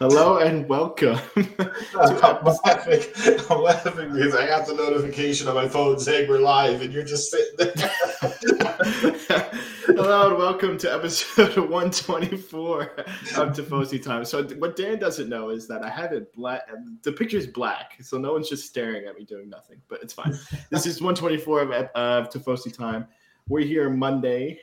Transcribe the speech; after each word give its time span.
Hello 0.00 0.38
and 0.38 0.68
welcome. 0.68 1.20
I'm 1.36 2.44
laughing. 2.44 3.00
I'm 3.48 3.62
laughing 3.62 4.12
because 4.12 4.34
I 4.34 4.44
got 4.48 4.66
the 4.66 4.74
notification 4.74 5.46
on 5.46 5.54
my 5.54 5.68
phone 5.68 6.00
saying 6.00 6.28
we're 6.28 6.40
live, 6.40 6.82
and 6.82 6.92
you're 6.92 7.04
just 7.04 7.30
sitting 7.30 7.54
there. 7.56 7.72
Hello 9.86 10.30
and 10.30 10.36
welcome 10.36 10.78
to 10.78 10.92
episode 10.92 11.56
124 11.70 12.82
of 12.82 13.52
Tifosi 13.52 14.02
Time. 14.02 14.24
So, 14.24 14.42
what 14.58 14.74
Dan 14.74 14.98
doesn't 14.98 15.28
know 15.28 15.50
is 15.50 15.68
that 15.68 15.84
I 15.84 15.90
have 15.90 16.10
it 16.10 16.32
black. 16.32 16.62
The 17.02 17.12
picture's 17.12 17.46
black, 17.46 17.96
so 18.02 18.18
no 18.18 18.32
one's 18.32 18.48
just 18.48 18.66
staring 18.66 19.06
at 19.06 19.16
me 19.16 19.24
doing 19.24 19.48
nothing, 19.48 19.80
but 19.86 20.02
it's 20.02 20.12
fine. 20.12 20.36
This 20.70 20.86
is 20.86 21.00
124 21.00 21.60
of, 21.60 21.70
of 21.70 22.30
Tifosi 22.30 22.76
Time. 22.76 23.06
We're 23.48 23.64
here 23.64 23.88
Monday, 23.88 24.58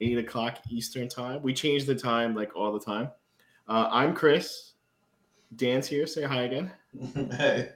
8 0.00 0.16
o'clock 0.16 0.56
Eastern 0.70 1.06
Time. 1.06 1.42
We 1.42 1.52
change 1.52 1.84
the 1.84 1.94
time 1.94 2.34
like 2.34 2.56
all 2.56 2.72
the 2.72 2.80
time. 2.80 3.10
Uh, 3.68 3.86
I'm 3.92 4.14
Chris. 4.14 4.69
Dan's 5.56 5.86
here. 5.86 6.06
Say 6.06 6.22
hi 6.22 6.42
again. 6.42 6.72
hey. 7.36 7.70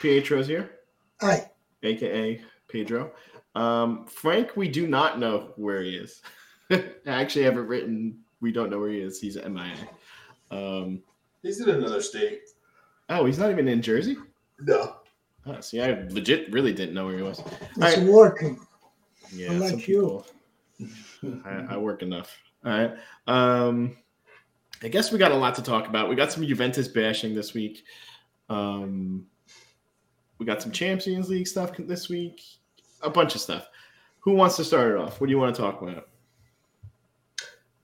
Pietro's 0.00 0.46
here. 0.46 0.70
Hi. 1.20 1.50
AKA 1.82 2.42
Pedro. 2.68 3.12
Um, 3.54 4.06
Frank, 4.06 4.56
we 4.56 4.68
do 4.68 4.86
not 4.86 5.18
know 5.18 5.52
where 5.56 5.82
he 5.82 5.96
is. 5.96 6.22
I 6.70 6.84
actually 7.06 7.44
have 7.44 7.56
it 7.56 7.62
written. 7.62 8.18
We 8.40 8.52
don't 8.52 8.70
know 8.70 8.78
where 8.78 8.90
he 8.90 9.00
is. 9.00 9.20
He's 9.20 9.36
at 9.36 9.50
MIA. 9.50 9.88
Um, 10.50 11.02
he's 11.42 11.60
in 11.60 11.70
another 11.70 12.02
state. 12.02 12.42
Oh, 13.08 13.24
he's 13.24 13.38
not 13.38 13.50
even 13.50 13.68
in 13.68 13.80
Jersey? 13.80 14.16
No. 14.60 14.96
Oh, 15.46 15.60
see, 15.60 15.80
I 15.80 16.06
legit 16.10 16.52
really 16.52 16.72
didn't 16.72 16.94
know 16.94 17.06
where 17.06 17.16
he 17.16 17.22
was. 17.22 17.40
It's 17.40 17.78
right. 17.78 18.02
working. 18.02 18.58
Yeah, 19.32 19.52
like 19.52 19.86
you. 19.86 20.24
I, 21.44 21.66
I 21.70 21.76
work 21.76 22.02
enough. 22.02 22.36
All 22.64 22.72
right. 22.72 22.96
Um, 23.26 23.96
I 24.82 24.88
guess 24.88 25.10
we 25.10 25.18
got 25.18 25.32
a 25.32 25.36
lot 25.36 25.54
to 25.56 25.62
talk 25.62 25.88
about. 25.88 26.08
We 26.08 26.16
got 26.16 26.32
some 26.32 26.46
Juventus 26.46 26.88
bashing 26.88 27.34
this 27.34 27.54
week. 27.54 27.84
Um, 28.48 29.26
we 30.38 30.46
got 30.46 30.62
some 30.62 30.72
Champions 30.72 31.28
League 31.28 31.46
stuff 31.46 31.72
this 31.78 32.08
week. 32.08 32.42
A 33.02 33.10
bunch 33.10 33.34
of 33.34 33.40
stuff. 33.40 33.68
Who 34.20 34.32
wants 34.32 34.56
to 34.56 34.64
start 34.64 34.92
it 34.92 34.98
off? 34.98 35.20
What 35.20 35.28
do 35.28 35.30
you 35.30 35.38
want 35.38 35.54
to 35.54 35.62
talk 35.62 35.80
about? 35.80 36.08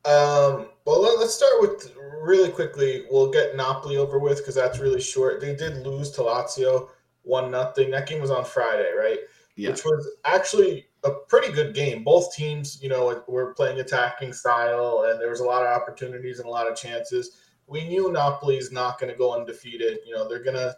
Um, 0.04 0.68
well, 0.84 1.00
let, 1.00 1.18
us 1.18 1.36
start 1.36 1.60
with 1.60 1.94
really 2.22 2.50
quickly. 2.50 3.04
We'll 3.10 3.30
get 3.30 3.56
Napoli 3.56 3.96
over 3.96 4.18
with 4.18 4.38
because 4.38 4.56
that's 4.56 4.80
really 4.80 5.00
short. 5.00 5.40
They 5.40 5.54
did 5.54 5.86
lose 5.86 6.10
to 6.12 6.22
Lazio 6.22 6.88
one 7.22 7.50
nothing. 7.50 7.90
That 7.90 8.08
game 8.08 8.20
was 8.20 8.30
on 8.30 8.44
Friday, 8.44 8.90
right? 8.98 9.20
Yeah. 9.54 9.70
Which 9.70 9.84
was 9.84 10.10
actually 10.24 10.88
a 11.04 11.10
pretty 11.28 11.52
good 11.52 11.74
game. 11.74 12.04
Both 12.04 12.34
teams, 12.34 12.80
you 12.82 12.88
know, 12.88 13.22
were 13.28 13.54
playing 13.54 13.80
attacking 13.80 14.32
style, 14.32 15.06
and 15.08 15.20
there 15.20 15.30
was 15.30 15.40
a 15.40 15.44
lot 15.44 15.62
of 15.62 15.68
opportunities 15.68 16.38
and 16.38 16.46
a 16.46 16.50
lot 16.50 16.68
of 16.68 16.76
chances. 16.76 17.38
We 17.66 17.84
knew 17.84 18.12
Napoli's 18.12 18.72
not 18.72 18.98
going 18.98 19.10
to 19.10 19.18
go 19.18 19.34
undefeated. 19.34 19.98
You 20.06 20.14
know, 20.14 20.28
they're 20.28 20.42
going 20.42 20.56
to 20.56 20.76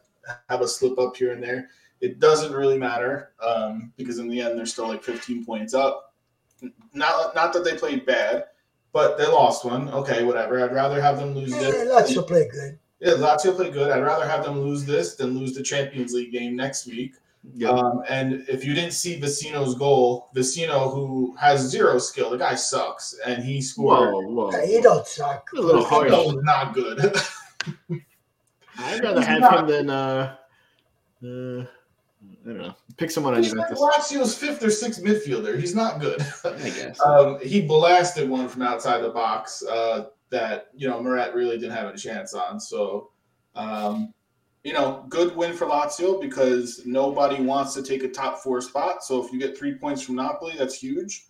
have 0.48 0.61
a 0.61 0.69
slip 0.69 0.98
up 0.98 1.16
here 1.16 1.33
and 1.33 1.42
there. 1.42 1.69
It 2.00 2.19
doesn't 2.19 2.53
really 2.53 2.78
matter 2.78 3.33
um, 3.42 3.92
because 3.97 4.19
in 4.19 4.28
the 4.28 4.41
end, 4.41 4.58
they're 4.58 4.66
still 4.66 4.89
like 4.89 5.03
15 5.03 5.44
points 5.44 5.75
up. 5.75 6.14
Not 6.92 7.34
not 7.34 7.53
that 7.53 7.64
they 7.64 7.77
played 7.77 8.06
bad, 8.06 8.44
but 8.92 9.19
they 9.19 9.27
lost 9.27 9.64
one. 9.64 9.88
Okay, 9.91 10.25
whatever. 10.25 10.62
I'd 10.62 10.75
rather 10.75 11.00
have 11.00 11.19
them 11.19 11.34
lose 11.34 11.50
yeah, 11.50 11.61
this. 11.61 11.88
Lazio 11.88 12.27
play 12.27 12.48
good. 12.48 12.78
Yeah, 13.00 13.14
Lazio 13.14 13.55
play 13.55 13.70
good. 13.70 13.91
I'd 13.91 14.03
rather 14.03 14.27
have 14.27 14.44
them 14.44 14.61
lose 14.61 14.84
this 14.84 15.14
than 15.16 15.36
lose 15.36 15.55
the 15.55 15.62
Champions 15.62 16.14
League 16.14 16.33
game 16.33 16.56
next 16.56 16.86
week. 16.86 17.14
Yep. 17.53 17.70
Um, 17.70 18.03
and 18.09 18.45
if 18.48 18.64
you 18.64 18.75
didn't 18.75 18.92
see 18.92 19.20
Vecino's 19.20 19.75
goal, 19.75 20.31
Vecino, 20.34 20.92
who 20.92 21.37
has 21.39 21.61
zero 21.61 21.98
skill, 21.98 22.31
the 22.31 22.39
guy 22.39 22.55
sucks, 22.55 23.14
and 23.27 23.45
he 23.45 23.61
scored. 23.61 24.12
Whoa, 24.12 24.50
whoa. 24.50 24.67
he 24.67 24.81
don't 24.81 25.06
suck. 25.06 25.48
A 25.56 25.61
little 25.61 25.84
harsh. 25.84 26.11
not 26.42 26.75
good. 26.75 26.98
I'd 28.78 29.03
rather 29.05 29.20
He's 29.20 29.27
have 29.27 29.41
not. 29.41 29.61
him 29.61 29.67
than 29.69 29.91
uh, 29.91 30.37
uh, 31.22 31.27
I 31.27 32.48
don't 32.48 32.59
know. 32.59 32.75
Pick 32.97 33.11
someone 33.11 33.34
on 33.34 33.42
He's 33.42 33.53
Juventus. 33.53 33.78
Lazio's 33.78 34.37
fifth 34.37 34.62
or 34.65 34.70
sixth 34.70 35.03
midfielder. 35.03 35.59
He's 35.59 35.75
not 35.75 36.00
good. 36.00 36.21
I 36.44 36.71
guess. 36.71 37.00
Um, 37.00 37.38
he 37.41 37.61
blasted 37.61 38.28
one 38.28 38.49
from 38.49 38.62
outside 38.62 39.00
the 39.00 39.11
box 39.11 39.62
uh, 39.65 40.06
that 40.31 40.69
you 40.75 40.88
know 40.88 41.00
Meret 41.00 41.34
really 41.34 41.59
didn't 41.59 41.76
have 41.76 41.94
a 41.94 41.97
chance 41.97 42.34
on. 42.34 42.59
So. 42.59 43.11
Um, 43.55 44.12
you 44.64 44.72
know, 44.72 45.04
good 45.10 45.36
win 45.36 45.52
for 45.52 45.66
Lazio 45.66 46.20
because 46.20 46.84
nobody 46.86 47.41
wants 47.42 47.75
to 47.75 47.82
take 47.82 48.02
a 48.02 48.08
top 48.08 48.38
four 48.38 48.62
spot. 48.62 49.04
So 49.04 49.22
if 49.22 49.30
you 49.30 49.38
get 49.38 49.56
three 49.56 49.75
points 49.75 50.00
from 50.02 50.16
Napoli, 50.16 50.54
that's 50.56 50.75
huge. 50.75 51.26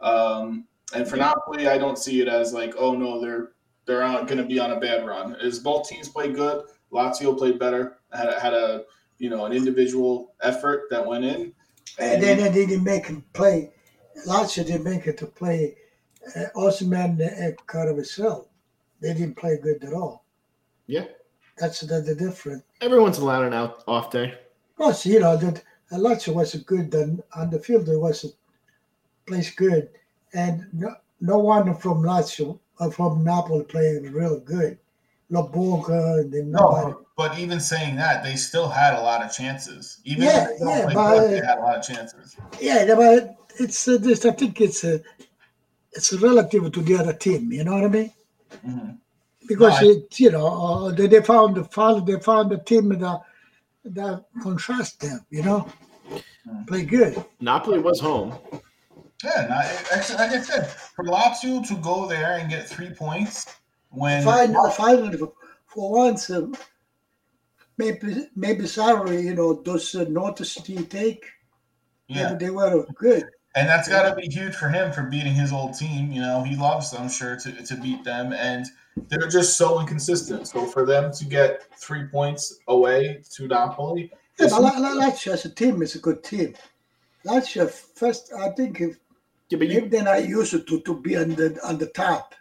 Um, 0.00 0.66
and 0.94 1.06
for 1.06 1.16
yeah. 1.16 1.34
Napoli, 1.34 1.68
I 1.68 1.78
don't 1.78 1.98
see 1.98 2.20
it 2.20 2.28
as 2.28 2.52
like, 2.52 2.74
oh 2.78 2.94
no, 2.94 3.20
they're 3.20 3.50
they're 3.86 4.02
going 4.24 4.38
to 4.38 4.44
be 4.44 4.58
on 4.58 4.72
a 4.72 4.80
bad 4.80 5.06
run. 5.06 5.36
As 5.36 5.58
both 5.58 5.88
teams 5.88 6.08
played 6.08 6.34
good, 6.34 6.64
Lazio 6.92 7.36
played 7.36 7.58
better, 7.58 7.98
had 8.12 8.28
a, 8.28 8.40
had 8.40 8.54
a 8.54 8.84
you 9.18 9.30
know 9.30 9.46
an 9.46 9.52
individual 9.52 10.34
effort 10.42 10.84
that 10.90 11.04
went 11.04 11.24
in, 11.24 11.52
and, 11.98 12.14
and 12.14 12.22
then 12.22 12.52
they 12.52 12.66
didn't 12.66 12.84
make 12.84 13.06
him 13.06 13.24
play. 13.32 13.72
Lazio 14.26 14.64
didn't 14.64 14.84
make 14.84 15.06
it 15.08 15.18
to 15.18 15.26
play. 15.26 15.76
Uh, 16.36 16.44
Osimhen 16.56 17.18
kind 17.66 17.88
of 17.88 17.96
himself. 17.96 18.46
They 19.00 19.12
didn't 19.12 19.36
play 19.36 19.58
good 19.60 19.82
at 19.84 19.92
all. 19.92 20.24
Yeah, 20.86 21.06
that's 21.58 21.80
the, 21.80 22.00
the 22.00 22.14
difference. 22.14 22.62
Everyone's 22.80 23.18
allowed 23.18 23.44
an 23.44 23.54
out 23.54 23.82
off 23.86 24.10
day. 24.10 24.34
Plus, 24.76 25.06
you 25.06 25.20
know 25.20 25.36
that 25.36 25.62
Lazio 25.92 26.34
was 26.34 26.54
good 26.54 26.94
on, 26.94 27.22
on 27.34 27.50
the 27.50 27.58
field. 27.58 27.88
It 27.88 27.96
was 27.96 28.24
a 28.24 28.28
place 29.28 29.54
good, 29.54 29.88
and 30.34 30.66
no, 30.72 30.94
no 31.20 31.38
one 31.38 31.74
from 31.76 32.02
Lazio 32.02 32.58
uh, 32.78 32.90
from 32.90 33.24
Napoli 33.24 33.64
playing 33.64 34.12
real 34.12 34.40
good. 34.40 34.78
Lobotka 35.32 36.20
and 36.20 36.52
no, 36.52 37.04
but 37.16 37.36
even 37.36 37.58
saying 37.58 37.96
that, 37.96 38.22
they 38.22 38.36
still 38.36 38.68
had 38.68 38.94
a 38.94 39.00
lot 39.00 39.24
of 39.24 39.32
chances. 39.32 40.00
Even 40.04 40.22
yeah, 40.22 40.48
yeah, 40.60 40.90
but, 40.94 41.18
good, 41.18 41.30
they 41.32 41.46
had 41.46 41.58
a 41.58 41.62
lot 41.62 41.76
of 41.78 41.84
chances. 41.84 42.36
Yeah, 42.60 42.94
but 42.94 43.36
it's 43.58 43.88
uh, 43.88 43.96
this. 43.98 44.24
I 44.24 44.30
think 44.30 44.60
it's 44.60 44.84
a, 44.84 45.02
it's 45.92 46.12
relative 46.12 46.70
to 46.70 46.80
the 46.80 46.96
other 46.96 47.12
team. 47.12 47.50
You 47.50 47.64
know 47.64 47.74
what 47.74 47.84
I 47.84 47.88
mean? 47.88 48.12
Mm-hmm 48.64 48.90
because 49.46 49.82
it, 49.82 50.18
you 50.18 50.30
know 50.30 50.46
uh, 50.46 50.90
they, 50.90 51.06
they 51.06 51.22
found 51.22 51.56
the 51.56 51.64
found 51.64 52.06
they 52.06 52.18
found 52.20 52.52
a 52.52 52.58
team 52.58 52.88
that 52.88 53.20
that 53.84 54.24
contrast 54.42 55.00
them. 55.00 55.20
You 55.30 55.42
know, 55.42 55.68
mm. 56.48 56.66
play 56.66 56.84
good. 56.84 57.24
Napoli 57.40 57.78
was 57.78 58.00
home. 58.00 58.34
Yeah, 59.24 59.46
like 59.90 60.30
I 60.32 60.40
said, 60.40 60.66
for 60.68 61.04
Lazio 61.04 61.66
to 61.68 61.76
go 61.76 62.06
there 62.06 62.36
and 62.36 62.50
get 62.50 62.68
three 62.68 62.90
points 62.90 63.46
when 63.90 64.22
final, 64.22 64.70
finally 64.70 65.16
for 65.66 65.90
once, 65.90 66.28
uh, 66.30 66.46
maybe 67.78 68.28
maybe 68.36 68.66
salary, 68.66 69.22
you 69.22 69.34
know, 69.34 69.54
those 69.54 69.94
uh, 69.94 70.04
notice 70.08 70.54
he 70.54 70.76
take, 70.84 71.24
yeah, 72.08 72.34
they 72.34 72.50
were 72.50 72.84
good. 72.94 73.24
And 73.54 73.66
that's 73.66 73.88
got 73.88 74.06
to 74.06 74.14
be 74.14 74.28
huge 74.28 74.54
for 74.54 74.68
him 74.68 74.92
for 74.92 75.04
beating 75.04 75.32
his 75.32 75.50
old 75.50 75.78
team. 75.78 76.12
You 76.12 76.20
know, 76.20 76.42
he 76.42 76.56
loves, 76.56 76.92
I'm 76.92 77.08
sure, 77.08 77.36
to, 77.36 77.52
to 77.52 77.76
beat 77.76 78.04
them. 78.04 78.34
And 78.34 78.66
they're 79.08 79.28
just 79.28 79.56
so 79.56 79.80
inconsistent. 79.80 80.48
So 80.48 80.66
for 80.66 80.86
them 80.86 81.12
to 81.12 81.24
get 81.24 81.62
three 81.76 82.04
points 82.04 82.58
away 82.68 83.22
to 83.34 83.46
Napoli, 83.46 84.10
yeah, 84.38 84.48
but 84.50 84.60
Lazio 84.60 85.32
as 85.32 85.44
a 85.44 85.50
team 85.50 85.82
is 85.82 85.94
a 85.94 85.98
good 85.98 86.22
team. 86.22 86.54
Lazio 87.24 87.70
first, 87.70 88.32
I 88.32 88.50
think 88.50 88.80
if 88.80 88.98
yeah, 89.48 89.58
but 89.58 89.68
you, 89.68 89.74
maybe 89.74 89.88
they're 89.88 90.02
not 90.02 90.28
used 90.28 90.52
to 90.52 90.80
to 90.80 91.00
be 91.00 91.16
on 91.16 91.30
the 91.30 91.58
on 91.64 91.78
the 91.78 91.86
top, 91.86 92.34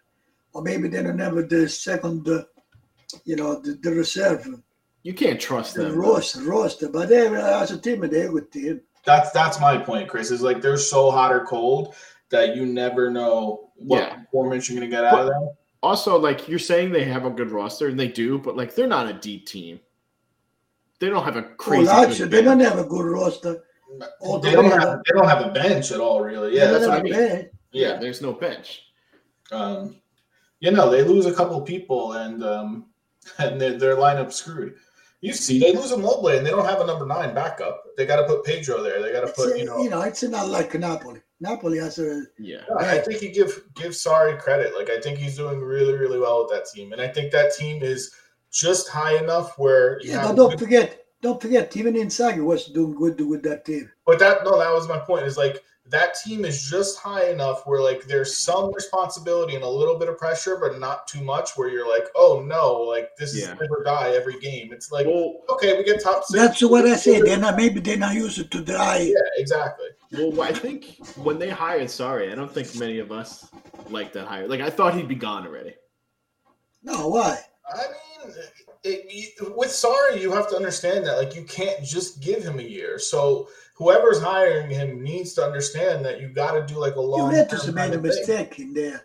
or 0.54 0.62
maybe 0.62 0.88
they're 0.88 1.14
never 1.14 1.44
the 1.44 1.70
second, 1.70 2.28
uh, 2.28 2.44
you 3.26 3.36
know, 3.36 3.60
the, 3.62 3.74
the 3.74 3.92
reserve. 3.92 4.48
You 5.04 5.14
can't 5.14 5.40
trust 5.40 5.76
the 5.76 5.84
them. 5.84 6.00
Roster, 6.00 6.42
roster, 6.42 6.90
but 6.90 7.10
they 7.10 7.28
as 7.28 7.72
a 7.72 7.78
team, 7.78 8.02
they're 8.02 8.30
a 8.30 8.32
good 8.32 8.52
team. 8.52 8.82
That's 9.06 9.32
that's 9.32 9.60
my 9.60 9.78
point, 9.78 10.10
Chris. 10.10 10.32
Is 10.32 10.42
like 10.42 10.62
they're 10.62 10.78
so 10.78 11.12
hot 11.12 11.32
or 11.32 11.46
cold 11.46 11.96
that 12.32 12.56
you 12.56 12.66
never 12.66 13.12
know 13.12 13.70
what 13.76 14.02
yeah. 14.02 14.16
performance 14.16 14.68
you're 14.68 14.80
going 14.80 14.90
to 14.90 14.96
get 14.96 15.06
out 15.06 15.14
but, 15.14 15.22
of 15.22 15.28
them 15.28 15.50
also 15.86 16.18
like 16.18 16.50
you're 16.50 16.60
saying 16.60 16.92
they 16.92 17.06
have 17.06 17.26
a 17.26 17.30
good 17.30 17.52
roster 17.52 17.88
and 17.88 18.00
they 18.00 18.08
do, 18.08 18.40
but 18.40 18.58
like 18.58 18.76
they're 18.76 18.88
not 18.88 19.08
a 19.08 19.14
deep 19.14 19.46
team. 19.46 19.80
They 21.00 21.10
don't 21.10 21.24
have 21.24 21.36
a 21.36 21.44
crazy. 21.44 21.86
Well, 21.86 22.10
actually, 22.10 22.30
they 22.30 22.42
don't 22.42 22.60
have 22.60 22.80
a 22.80 22.86
good 22.86 23.06
roster. 23.06 23.64
They 24.42 24.52
don't, 24.52 24.66
have, 24.66 25.00
they 25.06 25.14
don't 25.14 25.28
have 25.28 25.46
a 25.46 25.52
bench 25.52 25.92
at 25.92 26.00
all, 26.00 26.20
really. 26.20 26.56
Yeah, 26.56 26.72
that's 26.72 26.88
what 26.88 27.00
I 27.00 27.04
mean. 27.04 27.14
Yeah. 27.14 27.44
yeah, 27.72 27.98
there's 27.98 28.22
no 28.22 28.34
bench. 28.34 28.84
Um, 29.52 29.98
you 30.60 30.72
know, 30.72 30.90
they 30.90 31.04
lose 31.04 31.28
a 31.28 31.34
couple 31.34 31.62
people 31.62 32.14
and 32.14 32.44
um, 32.44 32.88
and 33.38 33.62
their, 33.62 33.78
their 33.78 33.96
lineup 33.96 34.34
screwed. 34.34 34.76
You 35.22 35.34
see, 35.34 35.60
they 35.60 35.74
lose 35.74 35.92
Immobile 35.92 36.30
and 36.30 36.46
they 36.46 36.52
don't 36.52 36.66
have 36.66 36.82
a 36.82 36.86
number 36.86 37.06
nine 37.06 37.34
backup. 37.34 37.84
They 37.98 38.06
got 38.06 38.18
to 38.18 38.28
put 38.28 38.44
Pedro 38.44 38.84
there. 38.84 39.02
They 39.02 39.12
got 39.12 39.22
to 39.22 39.34
put, 39.34 39.56
a, 39.56 39.58
you 39.58 39.66
know, 39.66 39.82
you 39.82 39.90
know, 39.90 40.02
it's 40.02 40.22
not 40.24 40.50
like 40.50 40.74
Napoli. 40.76 41.22
Napoli 41.40 41.78
has 41.78 42.00
a 42.00 42.24
yeah. 42.40 42.62
I 42.80 43.00
think 43.00 43.22
you 43.22 43.34
give 43.34 43.64
give 43.76 43.92
Sarri 43.92 44.40
credit. 44.40 44.74
Like 44.76 44.90
I 44.90 45.00
think 45.02 45.18
he's 45.18 45.38
doing 45.38 45.60
really 45.60 45.94
really 45.94 46.20
well 46.20 46.44
with 46.44 46.52
that 46.54 46.68
team, 46.68 46.94
and 46.94 47.02
I 47.02 47.08
think 47.08 47.32
that 47.32 47.54
team 47.54 47.84
is 47.84 48.14
just 48.52 48.88
high 48.88 49.18
enough 49.18 49.58
where 49.60 50.00
yeah. 50.02 50.28
But 50.28 50.36
don't 50.36 50.52
good... 50.52 50.60
forget, 50.60 51.06
don't 51.22 51.42
forget, 51.42 51.76
even 51.76 51.96
Inzaghi 51.96 52.44
was 52.44 52.68
doing 52.68 52.96
good 52.96 53.20
with 53.20 53.44
that 53.44 53.66
team. 53.66 53.92
But 54.06 54.20
that 54.20 54.44
no, 54.46 54.58
that 54.58 54.72
was 54.72 54.88
my 54.88 54.98
point. 54.98 55.26
Is 55.26 55.38
like 55.38 55.62
that 55.88 56.16
team 56.16 56.46
is 56.46 56.68
just 56.68 56.98
high 56.98 57.30
enough 57.30 57.68
where 57.68 57.82
like 57.82 58.06
there's 58.06 58.36
some 58.36 58.74
responsibility 58.74 59.56
and 59.56 59.64
a 59.64 59.70
little 59.70 60.00
bit 60.00 60.10
of 60.10 60.18
pressure, 60.18 60.58
but 60.60 60.80
not 60.80 61.06
too 61.08 61.24
much. 61.24 61.52
Where 61.58 61.70
you're 61.70 61.88
like, 61.88 62.08
oh 62.16 62.44
no, 62.46 62.76
like 62.76 63.16
this 63.18 63.38
yeah. 63.38 63.54
is 63.54 63.60
live 63.60 63.70
or 63.72 63.84
die 63.84 64.12
every 64.12 64.40
game. 64.40 64.72
It's 64.72 64.92
like, 64.92 65.06
well, 65.06 65.42
okay, 65.50 65.78
we 65.78 65.84
get 65.84 66.02
top 66.02 66.24
six. 66.24 66.40
That's 66.40 66.64
what 66.64 66.86
I 66.86 66.96
said. 66.96 67.24
They're 67.26 67.56
maybe 67.56 67.82
they're 67.82 67.98
not 67.98 68.16
used 68.16 68.50
to 68.52 68.62
die. 68.62 69.00
Yeah, 69.00 69.30
exactly. 69.38 69.88
Well, 70.18 70.42
I 70.42 70.52
think 70.52 70.98
when 71.18 71.40
they 71.40 71.50
hired 71.50 71.88
Sarri, 71.88 72.32
I 72.32 72.36
don't 72.36 72.52
think 72.52 72.76
many 72.76 73.00
of 73.00 73.12
us 73.12 73.50
like 73.90 74.14
that 74.14 74.28
hire. 74.28 74.48
Like 74.48 74.62
I 74.62 74.70
thought 74.70 74.96
he'd 74.96 75.08
be 75.08 75.16
gone 75.16 75.46
already. 75.46 75.76
No, 76.84 77.08
why? 77.08 77.40
I 77.74 77.84
mean, 78.26 78.36
it, 78.84 79.06
it, 79.40 79.58
with 79.58 79.70
Sarri, 79.70 80.22
you 80.22 80.32
have 80.32 80.48
to 80.50 80.56
understand 80.56 81.06
that 81.06 81.18
like 81.18 81.36
you 81.36 81.44
can't 81.44 81.84
just 81.84 82.22
give 82.22 82.44
him 82.44 82.60
a 82.60 82.64
year. 82.64 83.00
So 83.00 83.50
whoever's 83.76 84.22
hiring 84.22 84.70
him 84.70 85.02
needs 85.02 85.34
to 85.34 85.44
understand 85.44 86.06
that 86.06 86.22
you 86.22 86.30
got 86.30 86.52
to 86.52 86.74
do 86.74 86.80
like 86.80 86.96
a 86.96 87.02
long. 87.02 87.32
Juventus 87.32 87.68
made 87.72 87.94
a 87.94 88.02
mistake 88.02 88.60
in 88.60 88.74
there 88.74 89.04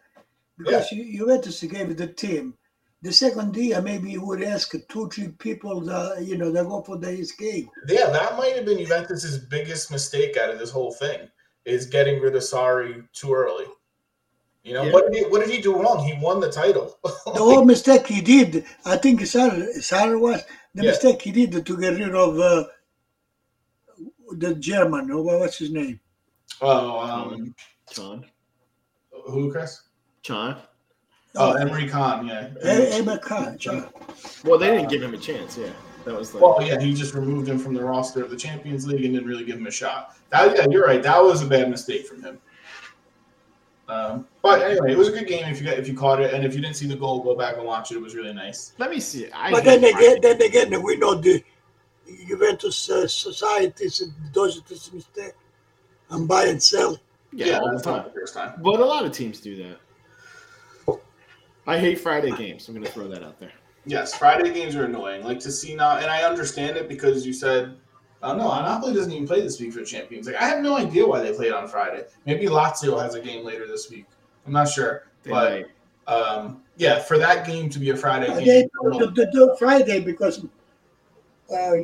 because 0.58 0.92
yeah. 0.92 1.04
Juventus 1.18 1.62
gave 1.62 1.96
the 1.96 2.06
team. 2.06 2.54
The 3.02 3.12
second 3.12 3.56
year, 3.56 3.80
maybe 3.80 4.10
you 4.10 4.24
would 4.24 4.42
ask 4.42 4.74
two, 4.88 5.08
three 5.08 5.28
people, 5.28 5.80
that, 5.80 6.22
you 6.22 6.36
know, 6.36 6.52
that 6.52 6.68
go 6.68 6.82
for 6.82 6.98
the 6.98 7.08
escape. 7.10 7.68
Yeah, 7.88 8.10
that 8.10 8.36
might 8.36 8.56
have 8.56 8.66
been 8.66 8.78
Juventus's 8.78 9.38
biggest 9.38 9.90
mistake 9.90 10.36
out 10.36 10.50
of 10.50 10.58
this 10.58 10.70
whole 10.70 10.92
thing 10.92 11.28
is 11.64 11.86
getting 11.86 12.20
rid 12.20 12.36
of 12.36 12.42
Sarri 12.42 13.06
too 13.12 13.32
early. 13.32 13.66
You 14.62 14.74
know, 14.74 14.82
yeah. 14.84 14.92
what, 14.92 15.10
did 15.10 15.18
he, 15.18 15.30
what 15.30 15.40
did 15.40 15.54
he 15.54 15.62
do 15.62 15.80
wrong? 15.80 16.04
He 16.04 16.22
won 16.22 16.40
the 16.40 16.52
title. 16.52 16.98
the 17.04 17.32
whole 17.32 17.64
mistake 17.64 18.06
he 18.06 18.20
did, 18.20 18.66
I 18.84 18.98
think 18.98 19.20
Sarri, 19.20 19.78
Sarri 19.78 20.20
was 20.20 20.42
the 20.74 20.84
yeah. 20.84 20.90
mistake 20.90 21.22
he 21.22 21.32
did 21.32 21.64
to 21.64 21.80
get 21.80 21.98
rid 21.98 22.14
of 22.14 22.38
uh, 22.38 22.64
the 24.32 24.54
German. 24.56 25.10
Oh, 25.10 25.22
what's 25.22 25.58
his 25.58 25.70
name? 25.70 25.98
Oh, 26.60 27.00
um, 27.00 27.54
John. 27.90 28.26
Who, 29.10 29.50
Chris? 29.50 29.80
John. 30.22 30.58
Oh, 31.36 31.54
Emre 31.54 31.88
Can, 31.88 32.26
yeah. 32.26 32.48
Emre 32.64 33.22
Can, 33.22 33.56
John. 33.56 33.88
Well, 34.44 34.58
they 34.58 34.66
didn't 34.66 34.88
give 34.88 35.02
him 35.02 35.14
a 35.14 35.18
chance, 35.18 35.56
yeah. 35.56 35.70
That 36.04 36.14
was 36.14 36.34
like, 36.34 36.42
well, 36.42 36.62
yeah, 36.62 36.80
he 36.80 36.94
just 36.94 37.14
removed 37.14 37.48
him 37.48 37.58
from 37.58 37.74
the 37.74 37.84
roster 37.84 38.24
of 38.24 38.30
the 38.30 38.36
Champions 38.36 38.86
League 38.86 39.04
and 39.04 39.14
didn't 39.14 39.28
really 39.28 39.44
give 39.44 39.58
him 39.58 39.66
a 39.66 39.70
shot. 39.70 40.16
That, 40.30 40.56
yeah, 40.56 40.66
you're 40.70 40.84
right. 40.84 41.02
That 41.02 41.22
was 41.22 41.42
a 41.42 41.46
bad 41.46 41.68
mistake 41.68 42.06
from 42.06 42.22
him. 42.22 42.38
Um, 43.90 44.26
but 44.40 44.62
anyway, 44.62 44.92
it 44.92 44.98
was 44.98 45.08
a 45.08 45.12
good 45.12 45.26
game 45.26 45.44
if 45.46 45.60
you 45.60 45.66
got, 45.66 45.78
if 45.78 45.88
you 45.88 45.94
caught 45.94 46.20
it, 46.20 46.32
and 46.32 46.44
if 46.44 46.54
you 46.54 46.60
didn't 46.60 46.76
see 46.76 46.86
the 46.86 46.96
goal, 46.96 47.22
go 47.22 47.34
back 47.34 47.56
and 47.56 47.66
watch 47.66 47.90
it. 47.90 47.96
It 47.96 48.02
was 48.02 48.14
really 48.14 48.32
nice. 48.32 48.72
Let 48.78 48.90
me 48.90 49.00
see. 49.00 49.30
I 49.32 49.50
but 49.50 49.64
then 49.64 49.82
again, 49.84 50.18
then 50.22 50.40
again, 50.40 50.82
we 50.82 50.96
know 50.96 51.16
the 51.16 51.42
Juventus 52.26 52.88
uh, 52.88 53.06
society 53.08 53.88
does 54.32 54.62
this 54.62 54.92
mistake 54.92 55.32
and 56.10 56.28
buy 56.28 56.46
and 56.46 56.62
sell. 56.62 56.98
Yeah, 57.32 57.46
yeah 57.46 57.60
that's 57.72 57.84
not 57.84 58.04
the 58.04 58.12
first 58.12 58.34
time. 58.34 58.60
But 58.62 58.80
a 58.80 58.84
lot 58.84 59.04
of 59.04 59.12
teams 59.12 59.40
do 59.40 59.56
that. 59.56 59.78
I 61.70 61.78
hate 61.78 62.00
Friday 62.00 62.32
games. 62.32 62.66
I'm 62.66 62.74
going 62.74 62.84
to 62.84 62.90
throw 62.90 63.06
that 63.06 63.22
out 63.22 63.38
there. 63.38 63.52
Yes, 63.86 64.12
Friday 64.12 64.52
games 64.52 64.74
are 64.74 64.86
annoying. 64.86 65.22
Like 65.22 65.38
to 65.40 65.52
see 65.52 65.76
now, 65.76 65.98
and 65.98 66.06
I 66.06 66.24
understand 66.24 66.76
it 66.76 66.88
because 66.88 67.24
you 67.24 67.32
said, 67.32 67.76
"Oh 68.24 68.36
no, 68.36 68.48
Napoli 68.48 68.92
doesn't 68.92 69.12
even 69.12 69.26
play 69.26 69.40
this 69.40 69.60
week 69.60 69.72
for 69.72 69.84
Champions." 69.84 70.26
Like 70.26 70.34
I 70.34 70.48
have 70.48 70.62
no 70.62 70.76
idea 70.76 71.06
why 71.06 71.20
they 71.20 71.32
played 71.32 71.52
on 71.52 71.68
Friday. 71.68 72.04
Maybe 72.26 72.46
Lazio 72.46 73.00
has 73.00 73.14
a 73.14 73.20
game 73.20 73.44
later 73.44 73.68
this 73.68 73.88
week. 73.88 74.06
I'm 74.46 74.52
not 74.52 74.68
sure, 74.68 75.06
they 75.22 75.30
but 75.30 75.70
um, 76.12 76.62
yeah, 76.76 76.98
for 76.98 77.18
that 77.18 77.46
game 77.46 77.70
to 77.70 77.78
be 77.78 77.90
a 77.90 77.96
Friday 77.96 78.26
game, 78.26 78.44
they, 78.44 78.62
the, 78.82 79.12
the, 79.14 79.26
the 79.32 79.56
Friday 79.56 80.00
because 80.00 80.44
uh, 81.54 81.76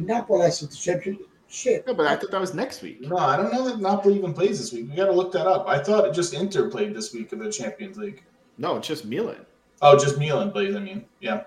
Napoli 0.00 0.44
has 0.46 0.60
the 0.60 0.74
championship. 0.74 1.86
No, 1.86 1.92
but 1.92 2.06
I 2.06 2.16
thought 2.16 2.30
that 2.30 2.40
was 2.40 2.54
next 2.54 2.80
week. 2.80 3.02
No, 3.02 3.18
I 3.18 3.36
don't 3.36 3.52
know 3.52 3.68
that 3.68 3.78
Napoli 3.78 4.16
even 4.16 4.32
plays 4.32 4.58
this 4.58 4.72
week. 4.72 4.88
We 4.88 4.96
got 4.96 5.06
to 5.06 5.12
look 5.12 5.32
that 5.32 5.46
up. 5.46 5.68
I 5.68 5.78
thought 5.78 6.06
it 6.06 6.14
just 6.14 6.32
Inter 6.32 6.70
played 6.70 6.94
this 6.94 7.12
week 7.12 7.34
in 7.34 7.38
the 7.38 7.52
Champions 7.52 7.98
League. 7.98 8.24
No, 8.58 8.76
it's 8.76 8.88
just 8.88 9.04
Milan. 9.04 9.46
Oh, 9.80 9.96
just 9.96 10.18
Milan 10.18 10.50
plays. 10.50 10.74
I 10.74 10.80
mean, 10.80 11.04
yeah. 11.20 11.44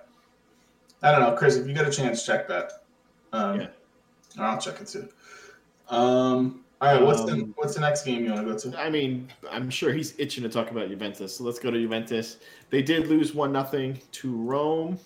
I 1.04 1.12
don't 1.12 1.22
know, 1.22 1.36
Chris. 1.36 1.58
If 1.58 1.68
you 1.68 1.74
get 1.74 1.88
a 1.88 1.92
chance, 1.92 2.26
check 2.26 2.48
that. 2.48 2.72
Um, 3.34 3.62
yeah. 3.62 3.68
I'll 4.40 4.60
check 4.60 4.80
it 4.82 4.88
too. 4.88 5.10
Um, 5.90 6.64
all 6.80 6.94
right, 6.96 7.06
what's 7.06 7.22
um, 7.22 7.28
the 7.28 7.36
what's 7.56 7.76
the 7.76 7.82
next 7.82 8.06
game 8.06 8.24
you 8.24 8.32
want 8.32 8.48
to 8.48 8.54
go 8.54 8.58
to? 8.58 8.80
I 8.80 8.90
mean, 8.90 9.30
I'm 9.50 9.70
sure 9.70 9.94
he's 9.94 10.18
itching 10.18 10.44
to 10.44 10.50
talk 10.50 10.72
about 10.72 10.90
Juventus. 10.90 11.38
So 11.38 11.44
let's 11.44 11.60
go 11.60 11.70
to 11.70 11.80
Juventus. 11.80 12.38
They 12.70 12.82
did 12.82 13.08
lose 13.08 13.36
one 13.36 13.52
nothing 13.52 14.00
to 14.14 14.36
Rome 14.36 14.98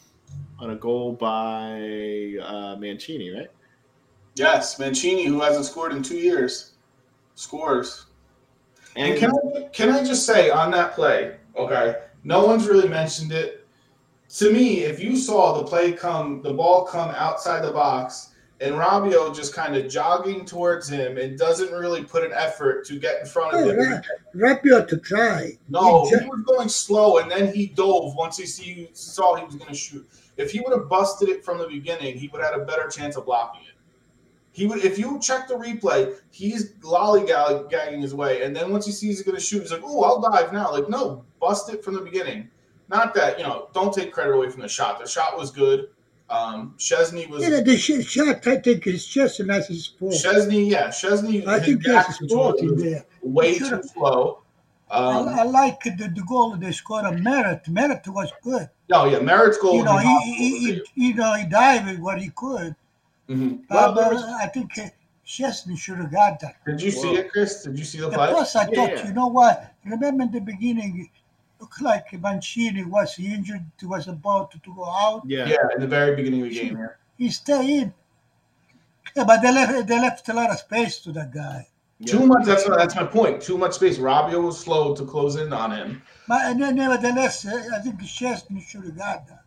on 0.59 0.69
a 0.69 0.75
goal 0.75 1.13
by 1.13 2.35
uh, 2.41 2.75
Mancini, 2.77 3.31
right? 3.31 3.49
Yes, 4.35 4.79
Mancini, 4.79 5.25
who 5.25 5.41
hasn't 5.41 5.65
scored 5.65 5.93
in 5.93 6.03
two 6.03 6.17
years, 6.17 6.73
scores. 7.35 8.05
And, 8.95 9.11
and 9.11 9.19
can 9.19 9.31
I 9.31 9.67
can 9.69 9.89
I 9.89 10.03
just 10.03 10.25
say 10.25 10.49
on 10.49 10.71
that 10.71 10.93
play, 10.93 11.35
okay? 11.57 11.95
No 12.23 12.45
one's 12.45 12.67
really 12.67 12.89
mentioned 12.89 13.31
it. 13.31 13.67
To 14.37 14.51
me, 14.51 14.79
if 14.79 14.99
you 14.99 15.15
saw 15.15 15.57
the 15.57 15.63
play 15.63 15.91
come, 15.91 16.41
the 16.41 16.53
ball 16.53 16.85
come 16.85 17.09
outside 17.11 17.63
the 17.63 17.71
box, 17.71 18.31
and 18.61 18.73
Rabiot 18.73 19.35
just 19.35 19.53
kind 19.53 19.75
of 19.75 19.89
jogging 19.89 20.45
towards 20.45 20.89
him 20.89 21.17
and 21.17 21.37
doesn't 21.37 21.71
really 21.71 22.03
put 22.03 22.23
an 22.23 22.31
effort 22.33 22.85
to 22.87 22.97
get 22.99 23.19
in 23.19 23.27
front 23.27 23.53
of 23.53 23.61
oh, 23.61 23.69
him. 23.69 24.01
Rabiot 24.33 24.87
to 24.87 24.97
try. 24.97 25.57
No, 25.69 26.05
he, 26.05 26.17
he 26.17 26.25
was 26.25 26.41
going 26.45 26.69
slow, 26.69 27.19
and 27.19 27.29
then 27.29 27.53
he 27.53 27.67
dove 27.67 28.15
once 28.15 28.37
he 28.37 28.45
see, 28.45 28.89
saw 28.93 29.35
he 29.35 29.45
was 29.45 29.55
going 29.55 29.69
to 29.69 29.75
shoot. 29.77 30.07
If 30.37 30.51
he 30.51 30.59
would 30.61 30.73
have 30.73 30.89
busted 30.89 31.29
it 31.29 31.45
from 31.45 31.57
the 31.57 31.67
beginning, 31.67 32.17
he 32.17 32.27
would 32.29 32.41
have 32.41 32.53
had 32.53 32.61
a 32.61 32.65
better 32.65 32.87
chance 32.87 33.15
of 33.15 33.25
blocking 33.25 33.61
it. 33.61 33.75
He 34.51 34.65
would, 34.65 34.85
if 34.85 34.97
you 34.97 35.19
check 35.19 35.49
the 35.49 35.55
replay, 35.55 36.15
he's 36.31 36.71
lollygagging 36.75 38.01
his 38.01 38.15
way, 38.15 38.43
and 38.43 38.55
then 38.55 38.71
once 38.71 38.85
he 38.85 38.93
sees 38.93 39.17
he's 39.17 39.21
going 39.21 39.35
to 39.35 39.43
shoot, 39.43 39.63
he's 39.63 39.71
like, 39.71 39.81
"Oh, 39.83 40.01
I'll 40.03 40.21
dive 40.21 40.53
now." 40.53 40.71
Like, 40.71 40.87
no, 40.87 41.25
bust 41.45 41.71
it 41.73 41.83
from 41.83 41.93
the 41.93 42.01
beginning. 42.01 42.49
Not 42.89 43.13
that 43.15 43.37
you 43.37 43.43
know, 43.45 43.69
don't 43.73 43.93
take 43.93 44.11
credit 44.11 44.33
away 44.33 44.49
from 44.49 44.61
the 44.61 44.67
shot. 44.67 44.99
The 44.99 45.07
shot 45.07 45.37
was 45.37 45.51
good. 45.51 45.89
Um, 46.29 46.73
Szczesny 46.77 47.29
was. 47.29 47.43
Yeah, 47.43 47.61
the 47.61 47.77
shot 47.77 48.47
I 48.47 48.57
think 48.57 48.87
is 48.87 49.05
just 49.05 49.39
and 49.39 49.49
that's 49.49 49.67
his 49.67 49.87
fault. 49.87 50.13
Szczesny, 50.13 50.69
yeah, 50.71 50.87
Szczesny. 50.87 51.45
I 51.47 51.59
think 51.59 51.83
that's 51.83 52.17
his 52.17 52.31
fault 52.31 52.59
there. 52.61 53.05
Way 53.21 53.59
too 53.59 53.81
slow. 53.93 54.41
Um, 54.89 55.27
I, 55.27 55.39
I, 55.39 55.43
like 55.43 55.81
the, 55.83 56.11
the 56.15 56.23
goal 56.27 56.55
they 56.57 56.71
scored 56.71 57.05
on 57.05 57.23
Meret. 57.23 57.67
Meret 57.67 58.07
was 58.07 58.31
good. 58.43 58.69
Oh 58.91 59.05
yeah, 59.05 59.19
Meret's 59.19 59.57
goal. 59.57 59.77
You 59.77 59.83
know, 59.83 59.97
he, 59.97 60.15
he, 60.33 60.49
he, 60.59 60.81
you 61.07 61.13
know, 61.15 61.33
he 61.33 61.45
dived 61.45 61.99
what 61.99 62.21
he 62.21 62.29
could. 62.29 62.75
Mm-hmm. 63.29 63.63
Well, 63.69 63.95
but 63.95 64.13
was, 64.13 64.23
I 64.23 64.47
think 64.47 64.71
Szczesny 65.25 65.77
should 65.77 65.97
have 65.97 66.11
got 66.11 66.39
that. 66.41 66.55
Did 66.65 66.81
you 66.81 66.91
see 66.91 67.13
it, 67.15 67.31
Chris? 67.31 67.63
Did 67.63 67.79
you 67.79 67.85
see 67.85 67.99
the 67.99 68.09
play? 68.09 68.29
Plus, 68.29 68.55
I 68.55 68.67
yeah, 68.67 68.75
thought, 68.75 68.91
yeah. 68.91 69.07
you 69.07 69.13
know 69.13 69.27
what? 69.27 69.73
Remember 69.85 70.23
in 70.23 70.31
the 70.31 70.41
beginning, 70.41 70.91
it 70.99 71.09
looked 71.59 71.81
like 71.81 72.13
Mancini 72.19 72.83
was 72.83 73.17
injured, 73.19 73.65
he 73.79 73.85
was 73.85 74.07
about 74.07 74.51
to, 74.51 74.59
to 74.59 74.75
go 74.75 74.85
out. 74.85 75.23
Yeah, 75.25 75.47
yeah, 75.47 75.67
in 75.73 75.81
the 75.81 75.87
very 75.87 76.15
beginning 76.15 76.41
of 76.43 76.49
the 76.49 76.55
game. 76.55 76.77
Yeah. 76.77 76.87
He 77.17 77.29
stayed 77.29 77.81
in. 77.81 77.93
Yeah, 79.15 79.23
but 79.23 79.41
they 79.41 79.53
left, 79.53 79.87
they 79.87 79.99
left 79.99 80.29
a 80.29 80.33
lot 80.33 80.49
of 80.49 80.59
space 80.59 80.99
to 80.99 81.11
that 81.13 81.33
guy. 81.33 81.67
Too 82.05 82.25
much. 82.25 82.45
That's 82.45 82.67
that's 82.67 82.95
my 82.95 83.05
point. 83.05 83.41
Too 83.41 83.57
much 83.57 83.73
space. 83.73 83.97
Rabiot 83.97 84.43
was 84.43 84.59
slow 84.59 84.93
to 84.95 85.05
close 85.05 85.37
in 85.37 85.53
on 85.53 85.71
him. 85.71 86.01
But 86.27 86.53
nevertheless, 86.55 87.45
I 87.45 87.79
think 87.79 88.01
Szczesny 88.01 88.61
should 88.67 88.83
have 88.83 88.97
got 88.97 89.27
that. 89.27 89.43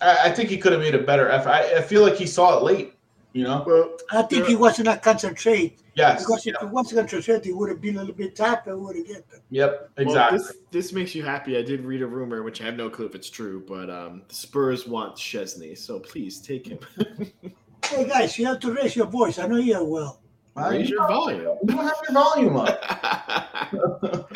I, 0.00 0.30
I, 0.30 0.32
think 0.32 0.48
he 0.48 0.58
could 0.58 0.72
have 0.72 0.80
made 0.80 0.96
a 0.96 1.02
better 1.02 1.28
effort. 1.28 1.50
I, 1.50 1.76
I, 1.76 1.82
feel 1.82 2.02
like 2.02 2.16
he 2.16 2.26
saw 2.26 2.58
it 2.58 2.64
late. 2.64 2.94
You 3.32 3.44
know. 3.44 3.64
Well, 3.66 3.96
I 4.10 4.22
think 4.22 4.46
he 4.46 4.56
wasn't 4.56 4.86
that 4.86 5.02
concentrate. 5.02 5.78
Yes. 5.94 6.22
Because 6.22 6.46
if 6.46 6.54
he 6.58 6.66
wasn't 6.66 7.00
concentrate, 7.00 7.44
he 7.44 7.52
would 7.52 7.70
have 7.70 7.80
been 7.80 7.96
a 7.96 8.00
little 8.00 8.14
bit 8.14 8.36
tougher. 8.36 8.76
Would 8.76 8.96
have 8.96 9.06
get 9.06 9.30
them. 9.30 9.40
Yep. 9.50 9.90
Exactly. 9.96 10.38
Well, 10.38 10.46
this, 10.48 10.56
this 10.70 10.92
makes 10.92 11.14
you 11.14 11.22
happy. 11.22 11.56
I 11.56 11.62
did 11.62 11.82
read 11.84 12.02
a 12.02 12.06
rumor, 12.06 12.42
which 12.42 12.60
I 12.60 12.66
have 12.66 12.76
no 12.76 12.90
clue 12.90 13.06
if 13.06 13.14
it's 13.14 13.30
true, 13.30 13.64
but 13.66 13.90
um, 13.90 14.22
the 14.28 14.34
Spurs 14.34 14.86
want 14.86 15.16
Szczesny, 15.16 15.76
so 15.76 15.98
please 16.00 16.40
take 16.40 16.66
him. 16.66 16.78
hey 17.86 18.06
guys, 18.06 18.38
you 18.38 18.46
have 18.46 18.60
to 18.60 18.72
raise 18.72 18.96
your 18.96 19.06
voice. 19.06 19.38
I 19.38 19.46
know 19.46 19.56
you 19.56 19.76
are 19.76 19.84
well. 19.84 20.20
Raise 20.54 20.90
your 20.90 21.06
volume. 21.08 21.58
You 21.62 21.74
don't 21.74 21.84
have 21.84 21.96
your 22.08 22.12
volume 22.12 22.56
up. 22.56 24.30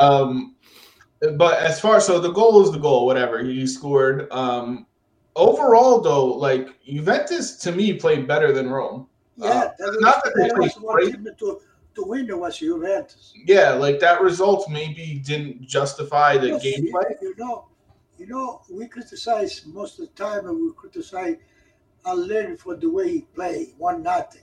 um, 0.00 0.56
but 1.36 1.58
as 1.58 1.80
far 1.80 2.00
so 2.00 2.18
the 2.18 2.32
goal 2.32 2.62
is 2.62 2.72
the 2.72 2.78
goal, 2.78 3.06
whatever 3.06 3.42
he 3.42 3.66
scored. 3.66 4.30
Um, 4.32 4.86
overall, 5.36 6.00
though, 6.00 6.26
like 6.26 6.82
Juventus 6.84 7.56
to 7.56 7.72
me 7.72 7.94
played 7.94 8.26
better 8.26 8.52
than 8.52 8.70
Rome. 8.70 9.06
Yeah, 9.36 9.70
uh, 9.84 9.90
not 9.98 10.22
that 10.24 10.34
they 10.36 10.48
played 10.50 10.72
great. 10.74 11.38
To, 11.38 11.60
to 11.94 12.02
win 12.04 12.28
it 12.28 12.38
was 12.38 12.58
Juventus. 12.58 13.32
Yeah, 13.46 13.70
like 13.70 14.00
that 14.00 14.20
result 14.20 14.70
maybe 14.70 15.20
didn't 15.24 15.66
justify 15.66 16.38
the 16.38 16.48
yes, 16.48 16.64
gameplay. 16.64 17.20
You 17.20 17.34
know, 17.36 17.68
you 18.18 18.26
know, 18.26 18.62
we 18.70 18.86
criticize 18.86 19.64
most 19.66 19.98
of 19.98 20.08
the 20.08 20.14
time, 20.14 20.46
and 20.46 20.60
we 20.60 20.72
criticize 20.74 21.36
Allegri 22.06 22.56
for 22.56 22.76
the 22.76 22.88
way 22.88 23.10
he 23.10 23.20
played, 23.34 23.74
one 23.78 24.02
nothing. 24.02 24.42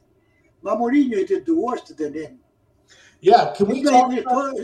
But 0.63 0.77
Mourinho 0.77 1.25
did 1.27 1.45
the 1.45 1.55
worst 1.55 1.95
than 1.98 2.13
him. 2.13 2.39
Yeah, 3.19 3.53
can 3.55 3.67
we 3.67 3.83
talk 3.83 4.12
about 4.12 4.55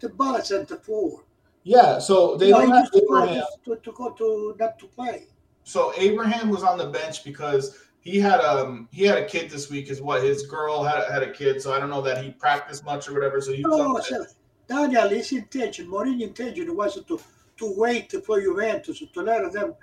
the 0.00 0.08
ball 0.10 0.40
center 0.42 0.76
forward? 0.76 1.24
Yeah, 1.64 1.98
so 1.98 2.36
they 2.36 2.48
you 2.48 2.52
don't 2.54 2.70
have 2.70 2.90
Abraham 2.94 3.44
to, 3.64 3.76
to, 3.76 3.92
go 3.92 4.10
to 4.10 4.56
not 4.58 4.78
to 4.80 4.86
play. 4.86 5.28
So 5.64 5.92
Abraham 5.96 6.50
was 6.50 6.62
on 6.62 6.78
the 6.78 6.86
bench 6.86 7.24
because 7.24 7.78
he 8.00 8.18
had 8.18 8.40
um 8.40 8.88
he 8.92 9.04
had 9.04 9.18
a 9.18 9.26
kid 9.26 9.50
this 9.50 9.70
week. 9.70 9.88
Is 9.88 10.02
what 10.02 10.22
his 10.22 10.46
girl 10.46 10.82
had 10.82 11.04
had 11.10 11.22
a 11.22 11.30
kid, 11.30 11.62
so 11.62 11.72
I 11.72 11.78
don't 11.78 11.90
know 11.90 12.02
that 12.02 12.22
he 12.22 12.30
practiced 12.30 12.84
much 12.84 13.08
or 13.08 13.14
whatever. 13.14 13.40
So 13.40 13.52
he 13.52 13.62
no, 13.62 13.98
so, 14.00 14.26
Daniel, 14.68 15.08
his 15.08 15.32
intention, 15.32 15.86
Mourinho's 15.88 16.22
intention 16.22 16.76
was 16.76 16.94
to 16.94 17.20
to 17.58 17.74
wait 17.76 18.12
for 18.24 18.40
Juventus 18.40 19.02
to 19.14 19.22
let 19.22 19.52
them 19.52 19.74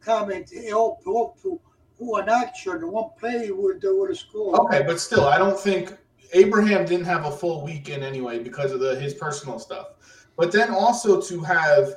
come 0.00 0.30
and 0.30 0.44
hope 0.70 1.04
hope 1.04 1.40
to 1.42 1.60
who 1.98 2.16
an 2.16 2.28
action 2.28 2.90
one 2.90 3.10
play 3.18 3.50
would 3.50 3.82
would 3.82 4.16
score. 4.16 4.60
Okay, 4.62 4.82
but 4.84 4.98
still, 5.00 5.26
I 5.26 5.38
don't 5.38 5.58
think 5.58 5.96
Abraham 6.32 6.84
didn't 6.84 7.06
have 7.06 7.26
a 7.26 7.30
full 7.30 7.64
weekend 7.64 8.02
anyway 8.02 8.38
because 8.38 8.72
of 8.72 8.80
the 8.80 8.98
his 8.98 9.14
personal 9.14 9.58
stuff. 9.58 9.88
But 10.36 10.52
then 10.52 10.70
also 10.70 11.20
to 11.20 11.40
have 11.42 11.96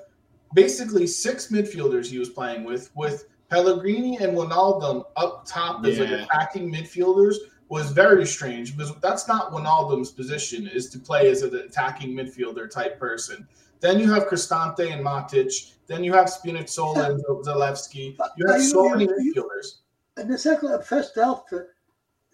basically 0.53 1.07
six 1.07 1.47
midfielders 1.47 2.07
he 2.07 2.17
was 2.17 2.29
playing 2.29 2.63
with, 2.63 2.89
with 2.95 3.25
Pellegrini 3.51 4.17
and 4.17 4.35
Wijnaldum 4.35 5.03
up 5.17 5.45
top 5.45 5.85
as 5.85 5.97
yeah. 5.97 6.05
like 6.05 6.21
attacking 6.21 6.71
midfielders 6.71 7.35
was 7.67 7.91
very 7.91 8.25
strange 8.25 8.75
because 8.75 8.95
that's 9.01 9.27
not 9.27 9.51
Wijnaldum's 9.51 10.11
position 10.11 10.67
is 10.67 10.89
to 10.89 10.97
play 10.97 11.29
as 11.29 11.41
an 11.41 11.53
attacking 11.55 12.15
midfielder 12.15 12.69
type 12.71 12.97
person. 12.97 13.45
Then 13.81 13.99
you 13.99 14.09
have 14.11 14.27
Cristante 14.27 14.91
and 14.91 15.05
Matic. 15.05 15.73
Then 15.87 16.03
you 16.03 16.13
have 16.13 16.27
Spinazzola 16.27 17.11
and 17.11 17.23
Zalewski. 17.45 18.17
You 18.37 18.47
have 18.47 18.61
so 18.61 18.89
many 18.89 19.07
midfielders. 19.07 19.79
And 20.15 20.29
the 20.29 20.37
second, 20.37 20.83
first 20.85 21.15
half, 21.15 21.43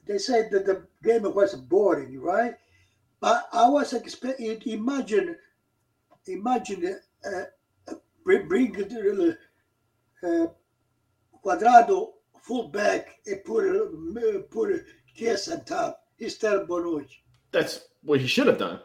they 0.06 0.20
said 0.20 0.52
that 0.52 0.66
the 0.66 0.84
game 1.04 1.24
was 1.34 1.56
boring, 1.56 2.20
right? 2.20 2.56
But 3.20 3.48
I 3.54 3.68
was 3.70 3.94
expecting, 3.94 4.62
imagine, 4.66 5.36
imagine 6.28 7.00
uh, 7.26 7.94
bring, 8.24 8.48
bring 8.48 8.76
uh, 10.24 10.48
Cuadrado 11.48 12.10
fullback 12.42 13.20
and 13.26 13.44
put 13.46 13.66
a, 13.66 14.40
put 14.50 14.72
a 14.72 14.82
Kies 15.18 15.52
on 15.52 15.64
top 15.64 16.04
instead 16.20 16.54
of 16.54 16.68
Bonucci. 16.68 17.08
That's 17.52 17.88
what 18.04 18.20
he 18.20 18.28
should 18.28 18.48
have 18.48 18.58
done. 18.58 18.82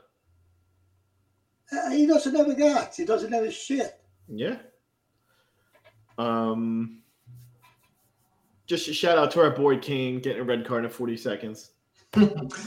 Uh, 1.72 1.90
he 1.90 2.06
doesn't 2.06 2.34
have 2.36 2.48
a 2.48 2.54
guts. 2.54 2.96
He 2.96 3.04
doesn't 3.04 3.32
have 3.32 3.44
a 3.44 3.50
shit. 3.50 4.00
Yeah. 4.28 4.58
Um. 6.18 6.98
Just 8.66 8.88
a 8.88 8.94
shout 8.94 9.18
out 9.18 9.32
to 9.32 9.40
our 9.40 9.50
boy 9.50 9.78
King 9.78 10.20
getting 10.20 10.40
a 10.40 10.44
red 10.44 10.64
card 10.64 10.84
in 10.84 10.90
40 10.90 11.16
seconds. 11.16 11.72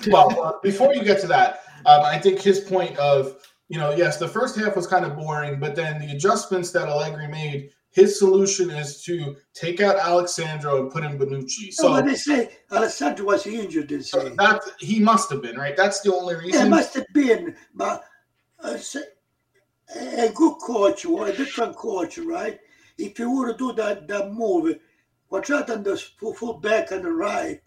well, 0.07 0.39
uh, 0.41 0.53
before 0.61 0.93
you 0.93 1.03
get 1.03 1.21
to 1.21 1.27
that, 1.27 1.61
um, 1.85 2.01
I 2.03 2.19
think 2.19 2.41
his 2.41 2.59
point 2.59 2.97
of 2.97 3.37
you 3.67 3.79
know, 3.79 3.91
yes, 3.91 4.17
the 4.17 4.27
first 4.27 4.55
half 4.57 4.75
was 4.75 4.85
kind 4.85 5.05
of 5.05 5.15
boring, 5.15 5.59
but 5.59 5.75
then 5.75 5.99
the 5.99 6.11
adjustments 6.11 6.71
that 6.71 6.87
Allegri 6.87 7.27
made, 7.27 7.71
his 7.95 8.19
solution 8.19 8.69
is 8.69 9.01
to 9.03 9.37
take 9.53 9.79
out 9.79 9.95
Alex 9.95 10.35
Sandro 10.35 10.81
and 10.81 10.91
put 10.91 11.05
in 11.05 11.17
Bonucci. 11.17 11.71
So 11.71 11.95
no, 11.95 12.01
they 12.01 12.15
say 12.15 12.49
Alex 12.69 12.95
Sandro 12.95 13.27
was 13.27 13.47
injured. 13.47 13.87
They 13.87 14.01
say 14.01 14.29
that 14.35 14.61
he 14.79 14.99
must 14.99 15.29
have 15.29 15.41
been 15.41 15.55
right. 15.55 15.77
That's 15.77 16.01
the 16.01 16.13
only 16.13 16.35
reason. 16.35 16.65
Yeah, 16.65 16.67
must 16.67 16.93
have 16.95 17.07
been, 17.13 17.55
but 17.73 18.03
uh, 18.59 18.77
a 19.95 20.29
good 20.35 20.55
coach 20.57 21.05
or 21.05 21.27
a 21.27 21.31
different 21.33 21.77
coach, 21.77 22.17
right? 22.17 22.59
If 22.97 23.17
you 23.17 23.31
were 23.31 23.53
to 23.53 23.57
do 23.57 23.71
that 23.73 24.09
that 24.09 24.33
move, 24.33 24.77
Cuadrado 25.31 25.69
on 25.69 25.83
the 25.83 25.95
full, 26.19 26.33
full 26.33 26.59
back 26.59 26.91
on 26.91 27.01
the 27.01 27.11
right, 27.11 27.61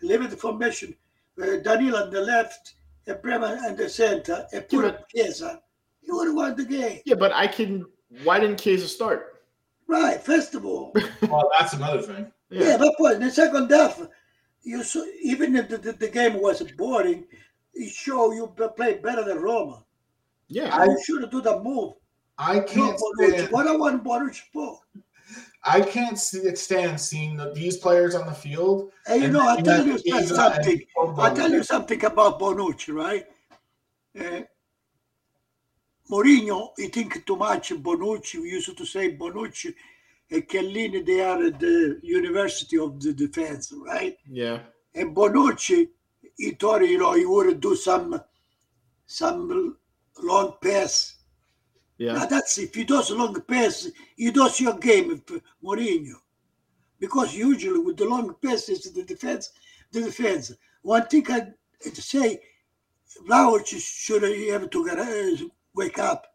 leaving 0.00 0.28
the 0.28 0.36
formation, 0.36 0.94
uh, 1.42 1.56
Daniel 1.64 1.96
on 1.96 2.10
the 2.10 2.20
left, 2.20 2.74
and 3.08 3.20
Bremer 3.20 3.58
on 3.66 3.74
the 3.74 3.88
center, 3.88 4.46
and 4.52 4.68
put 4.68 4.84
yeah, 4.84 5.24
Chiesa, 5.24 5.60
you 6.02 6.14
would 6.14 6.28
have 6.28 6.36
won 6.36 6.56
the 6.56 6.64
game. 6.64 7.00
Yeah, 7.04 7.16
but 7.16 7.32
I 7.32 7.48
can. 7.48 7.84
Why 8.22 8.38
didn't 8.38 8.60
Chiesa 8.60 8.86
start? 8.86 9.35
Right, 9.88 10.20
first 10.20 10.54
of 10.54 10.64
all. 10.64 10.92
well, 11.28 11.50
that's 11.58 11.72
another 11.72 12.02
thing. 12.02 12.32
Yeah, 12.50 12.68
yeah 12.68 12.76
but 12.78 12.96
point 12.96 13.14
in 13.14 13.20
the 13.22 13.30
second 13.30 13.70
half, 13.70 14.00
you 14.62 14.82
saw, 14.82 15.04
even 15.22 15.54
if 15.56 15.68
the, 15.68 15.78
the, 15.78 15.92
the 15.92 16.08
game 16.08 16.40
was 16.40 16.62
boring, 16.72 17.24
it 17.74 17.92
showed 17.92 18.32
you 18.32 18.48
play 18.76 18.94
better 18.94 19.24
than 19.24 19.38
Roma. 19.38 19.84
Yeah, 20.48 20.74
I 20.74 20.88
should 21.04 21.22
have 21.22 21.30
do 21.30 21.40
the 21.40 21.60
move. 21.60 21.94
I 22.38 22.60
can't. 22.60 22.98
stand, 22.98 23.50
what 23.50 23.66
I 23.66 23.76
want 23.76 24.04
Bonucci 24.04 24.42
for. 24.52 24.80
I 25.64 25.80
can't 25.80 26.18
see, 26.18 26.54
stand 26.54 27.00
seeing 27.00 27.36
the, 27.36 27.52
these 27.52 27.78
players 27.78 28.14
on 28.14 28.26
the 28.26 28.32
field. 28.32 28.92
Hey, 29.06 29.22
you 29.22 29.28
know, 29.28 29.46
I'll 29.48 29.62
tell 29.62 29.84
you 29.84 29.98
something. 29.98 30.82
I'll 30.96 31.34
tell 31.34 31.50
you 31.50 31.62
something 31.64 32.04
about 32.04 32.38
Bonucci, 32.38 32.94
right? 32.94 33.26
Uh, 34.18 34.42
Mourinho, 36.10 36.70
he 36.76 36.88
think 36.88 37.24
too 37.26 37.36
much 37.36 37.70
Bonucci. 37.70 38.40
We 38.40 38.50
used 38.50 38.76
to 38.76 38.86
say 38.86 39.16
Bonucci 39.16 39.74
and 40.30 40.48
Chiellini, 40.48 41.04
they 41.04 41.20
are 41.20 41.42
at 41.42 41.58
the 41.58 42.00
University 42.02 42.78
of 42.78 43.00
the 43.00 43.12
Defense, 43.12 43.72
right? 43.84 44.16
Yeah. 44.28 44.60
And 44.94 45.14
Bonucci, 45.14 45.88
he 46.36 46.50
thought, 46.52 46.82
you 46.82 46.98
know, 46.98 47.14
he 47.14 47.24
would 47.26 47.60
do 47.60 47.74
some 47.76 48.20
some 49.06 49.76
long 50.22 50.54
pass 50.60 51.16
yeah. 51.98 52.12
Now 52.12 52.26
that's 52.26 52.58
if 52.58 52.76
you 52.76 52.84
do 52.84 53.00
a 53.00 53.14
long 53.14 53.40
pass, 53.42 53.88
you 54.16 54.30
do 54.32 54.48
your 54.58 54.78
game 54.78 55.08
with 55.08 55.42
Mourinho. 55.64 56.14
Because 56.98 57.34
usually 57.34 57.78
with 57.78 57.96
the 57.96 58.04
long 58.04 58.34
passes, 58.42 58.92
the 58.92 59.02
defense, 59.02 59.50
the 59.92 60.02
defense. 60.02 60.52
One 60.82 61.06
thing 61.06 61.26
I 61.30 61.52
say, 61.80 62.40
Vlahovic 63.26 63.78
should 63.78 64.22
have 64.22 64.70
to 64.70 64.86
get, 64.86 64.98
uh, 64.98 65.48
wake 65.76 65.98
up. 65.98 66.26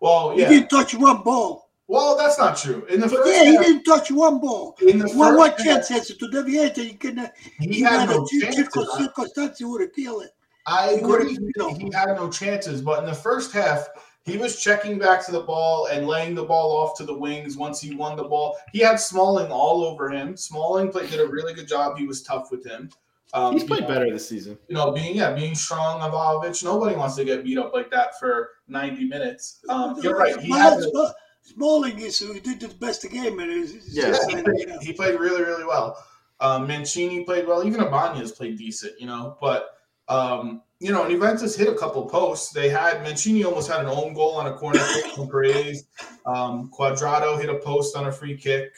Well, 0.00 0.34
yeah. 0.36 0.48
He 0.48 0.54
didn't 0.54 0.70
touch 0.70 0.94
one 0.94 1.22
ball. 1.22 1.68
Well, 1.88 2.18
that's 2.18 2.38
not 2.38 2.56
true. 2.58 2.84
In 2.90 3.00
the 3.00 3.08
first 3.08 3.26
yeah, 3.26 3.44
half, 3.44 3.46
he 3.46 3.72
didn't 3.72 3.84
touch 3.84 4.10
one 4.10 4.40
ball. 4.40 4.76
In 4.86 4.98
the 4.98 5.08
one, 5.08 5.36
one 5.36 5.54
chance 5.56 5.88
has 5.88 6.08
to 6.08 6.28
deviate, 6.30 6.76
you 6.76 6.94
can. 6.94 7.30
He 7.60 7.80
had 7.80 8.10
no 8.10 8.26
chances. 8.26 8.68
Circumstance, 8.98 9.58
you 9.58 9.70
would 9.70 9.80
have 9.80 9.92
killed 9.94 10.24
it. 10.24 10.30
I 10.66 10.90
agree. 10.90 11.30
He, 11.30 11.74
he 11.78 11.90
had 11.94 12.14
no 12.16 12.30
chances, 12.30 12.82
but 12.82 12.98
in 13.00 13.06
the 13.06 13.14
first 13.14 13.52
half, 13.52 13.88
he 14.24 14.36
was 14.36 14.60
checking 14.60 14.98
back 14.98 15.24
to 15.24 15.32
the 15.32 15.40
ball 15.40 15.88
and 15.90 16.06
laying 16.06 16.34
the 16.34 16.44
ball 16.44 16.76
off 16.76 16.94
to 16.98 17.04
the 17.04 17.14
wings 17.14 17.56
once 17.56 17.80
he 17.80 17.94
won 17.94 18.18
the 18.18 18.24
ball. 18.24 18.58
He 18.72 18.80
had 18.80 19.00
Smalling 19.00 19.50
all 19.50 19.82
over 19.82 20.10
him. 20.10 20.36
Smalling 20.36 20.92
played, 20.92 21.08
did 21.08 21.20
a 21.20 21.26
really 21.26 21.54
good 21.54 21.66
job. 21.66 21.96
He 21.96 22.06
was 22.06 22.22
tough 22.22 22.50
with 22.50 22.66
him. 22.66 22.90
Um, 23.32 23.54
He's 23.54 23.64
played 23.64 23.82
know, 23.82 23.88
better 23.88 24.10
this 24.10 24.28
season. 24.28 24.58
You 24.68 24.74
know, 24.74 24.90
being 24.90 25.16
yeah, 25.16 25.32
being 25.32 25.54
strong, 25.54 26.00
Vlahovic. 26.00 26.62
Nobody 26.62 26.96
wants 26.96 27.16
to 27.16 27.24
get 27.24 27.44
beat 27.44 27.58
up 27.58 27.72
like 27.72 27.90
that 27.90 28.18
for 28.18 28.50
ninety 28.68 29.04
minutes. 29.04 29.60
Um, 29.68 29.98
you're 30.02 30.16
right. 30.16 30.38
He 30.40 30.50
had 30.50 30.78
to, 30.78 31.14
Smalling 31.42 31.98
is 32.00 32.18
he 32.18 32.40
did 32.40 32.60
the 32.60 32.68
best 32.68 33.04
of 33.04 33.10
game, 33.10 33.38
and 33.38 33.68
yeah, 33.88 34.14
he 34.28 34.42
played, 34.42 34.70
he 34.82 34.92
played, 34.92 35.18
really, 35.18 35.42
really 35.42 35.64
well. 35.64 36.04
Um, 36.40 36.66
Mancini 36.66 37.24
played 37.24 37.46
well. 37.46 37.66
Even 37.66 37.80
Ibanez 37.80 38.32
played 38.32 38.58
decent. 38.58 39.00
You 39.00 39.06
know, 39.06 39.38
but 39.40 39.70
um, 40.08 40.62
you 40.80 40.92
know, 40.92 41.02
and 41.02 41.10
Juventus 41.10 41.56
hit 41.56 41.68
a 41.68 41.74
couple 41.74 42.06
posts. 42.06 42.52
They 42.52 42.68
had 42.68 43.02
Mancini 43.02 43.44
almost 43.44 43.70
had 43.70 43.80
an 43.80 43.86
own 43.86 44.14
goal 44.14 44.34
on 44.34 44.46
a 44.46 44.52
corner 44.52 44.78
kick 44.94 45.12
from 45.12 45.28
Paredes. 45.28 45.84
Um, 46.26 46.70
Cuadrado 46.70 47.40
hit 47.40 47.48
a 47.48 47.58
post 47.58 47.96
on 47.96 48.06
a 48.06 48.12
free 48.12 48.36
kick. 48.36 48.70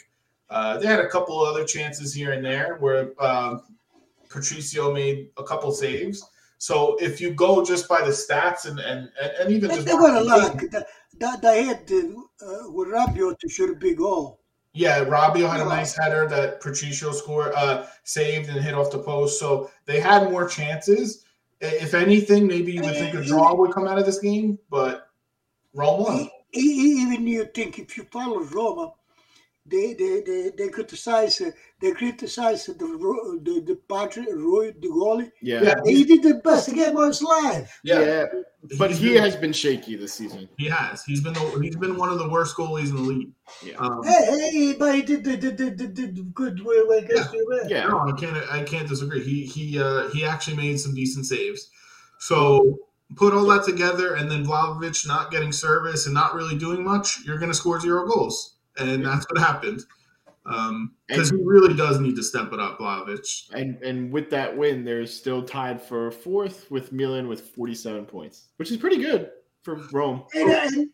Uh, 0.49 0.79
they 0.79 0.87
had 0.87 1.01
a 1.01 1.09
couple 1.09 1.41
other 1.41 1.65
chances 1.65 2.13
here 2.13 2.33
and 2.33 2.45
there 2.45 2.77
where 2.81 3.13
uh, 3.19 3.59
Patricio 4.29 4.93
made 4.93 5.29
a 5.37 5.45
couple 5.45 5.71
saves. 5.73 6.29
So 6.61 6.97
if 7.01 7.21
you 7.21 7.33
go 7.33 7.65
just 7.65 7.89
by 7.89 8.01
the 8.03 8.13
stats 8.13 8.67
and 8.67 8.79
and, 8.79 9.11
and 9.41 9.51
even 9.51 9.71
just 9.71 9.87
they 9.87 9.93
got 9.93 10.23
a 10.23 10.25
lot. 10.25 10.61
That, 11.19 11.43
they 11.43 11.65
had 11.65 11.91
uh, 11.91 12.71
with 12.71 12.89
Rabiot 12.89 13.37
should 13.49 13.79
be 13.79 13.95
goal. 13.95 14.41
Yeah, 14.73 15.05
Rabiot 15.05 15.51
had 15.51 15.61
a 15.61 15.65
nice 15.65 15.99
header 15.99 16.29
that 16.29 16.61
Patricio 16.61 17.11
scored, 17.13 17.53
uh, 17.55 17.87
saved 18.05 18.49
and 18.49 18.61
hit 18.61 18.75
off 18.75 18.93
the 18.93 19.01
post. 19.01 19.41
So 19.41 19.71
they 19.85 20.01
had 20.01 20.31
more 20.31 20.47
chances 20.49 21.25
if 21.61 21.95
anything, 21.95 22.47
maybe 22.47 22.73
you 22.73 22.83
would 22.83 22.95
think 22.95 23.15
a 23.15 23.23
draw 23.23 23.55
would 23.55 23.73
come 23.73 23.87
out 23.87 23.99
of 23.99 24.07
this 24.07 24.19
game, 24.19 24.59
but 24.71 25.09
Roma 25.75 26.03
won. 26.03 26.31
Even 26.53 27.27
you 27.27 27.45
think 27.55 27.79
if 27.79 27.97
you 27.97 28.05
follow 28.05 28.41
Roma, 28.41 28.93
they 29.71 29.95
they 29.95 30.21
they, 30.21 30.51
they 30.57 30.69
criticize 30.69 31.41
uh, 31.41 31.51
they 31.81 31.93
criticize 31.93 32.67
the 32.67 32.75
the 32.75 33.63
the 33.67 33.79
Patrick 33.89 34.29
Roy 34.33 34.73
the 34.73 34.89
goalie. 34.89 35.31
Yeah. 35.41 35.63
yeah, 35.63 35.75
he 35.85 36.05
did 36.05 36.23
the 36.23 36.35
best 36.35 36.75
game 36.75 36.97
of 36.97 37.07
his 37.07 37.23
life. 37.23 37.81
Yeah, 37.85 38.01
yeah. 38.01 38.25
but 38.79 38.91
he 38.91 39.15
has 39.15 39.37
been 39.37 39.53
shaky 39.53 39.97
this 39.97 40.15
season. 40.15 40.49
He 40.59 40.69
has. 40.69 41.05
He's 41.05 41.21
been 41.21 41.35
the, 41.35 41.61
he's 41.63 41.77
been 41.77 41.97
one 41.97 42.09
of 42.09 42.19
the 42.19 42.29
worst 42.29 42.57
goalies 42.57 42.91
in 42.91 42.97
the 42.97 43.03
league. 43.03 43.31
Yeah. 43.65 43.77
Um, 43.77 44.03
hey, 44.05 44.51
hey, 44.53 44.75
but 44.79 44.95
he 44.95 45.03
did 45.03 45.23
did, 45.23 45.41
did, 45.41 45.57
did, 45.57 45.95
did 45.95 46.35
good 46.35 46.61
way 46.65 46.99
against 46.99 47.33
yeah. 47.33 47.67
yeah. 47.69 47.87
No, 47.87 48.01
I 48.01 48.13
can't 48.13 48.37
I 48.51 48.63
can't 48.65 48.89
disagree. 48.89 49.23
He 49.23 49.47
he 49.47 49.81
uh, 49.81 50.09
he 50.11 50.25
actually 50.25 50.57
made 50.57 50.81
some 50.81 50.95
decent 50.95 51.27
saves. 51.27 51.71
So 52.19 52.79
put 53.17 53.33
all 53.33 53.47
that 53.47 53.65
together, 53.65 54.15
and 54.15 54.31
then 54.31 54.45
Vlahovic 54.45 55.07
not 55.07 55.31
getting 55.31 55.53
service 55.53 56.07
and 56.07 56.15
not 56.15 56.35
really 56.35 56.57
doing 56.57 56.85
much, 56.85 57.21
you're 57.25 57.39
going 57.39 57.51
to 57.51 57.57
score 57.57 57.81
zero 57.81 58.07
goals 58.07 58.57
and 58.89 59.05
that's 59.05 59.27
what 59.31 59.41
happened. 59.41 59.83
Because 60.45 61.31
um, 61.31 61.39
he 61.39 61.45
really 61.45 61.75
does 61.75 62.01
need 62.01 62.17
to 62.17 62.23
step 62.23 62.53
it 62.53 62.61
up, 62.61 62.79
Vlahovic. 62.79 63.51
And 63.53 63.83
and 63.83 64.11
with 64.11 64.31
that 64.31 64.57
win, 64.57 64.85
they're 64.85 65.07
still 65.07 65.43
tied 65.43 65.83
for 65.83 66.11
fourth 66.11 66.71
with 66.71 66.93
Milan 66.93 67.29
with 67.29 67.41
47 67.41 68.07
points, 68.07 68.49
which 68.57 68.71
is 68.71 68.77
pretty 68.77 68.99
good 68.99 69.31
for 69.63 69.77
Rome. 69.93 70.25
And, 70.35 70.51
and 70.51 70.91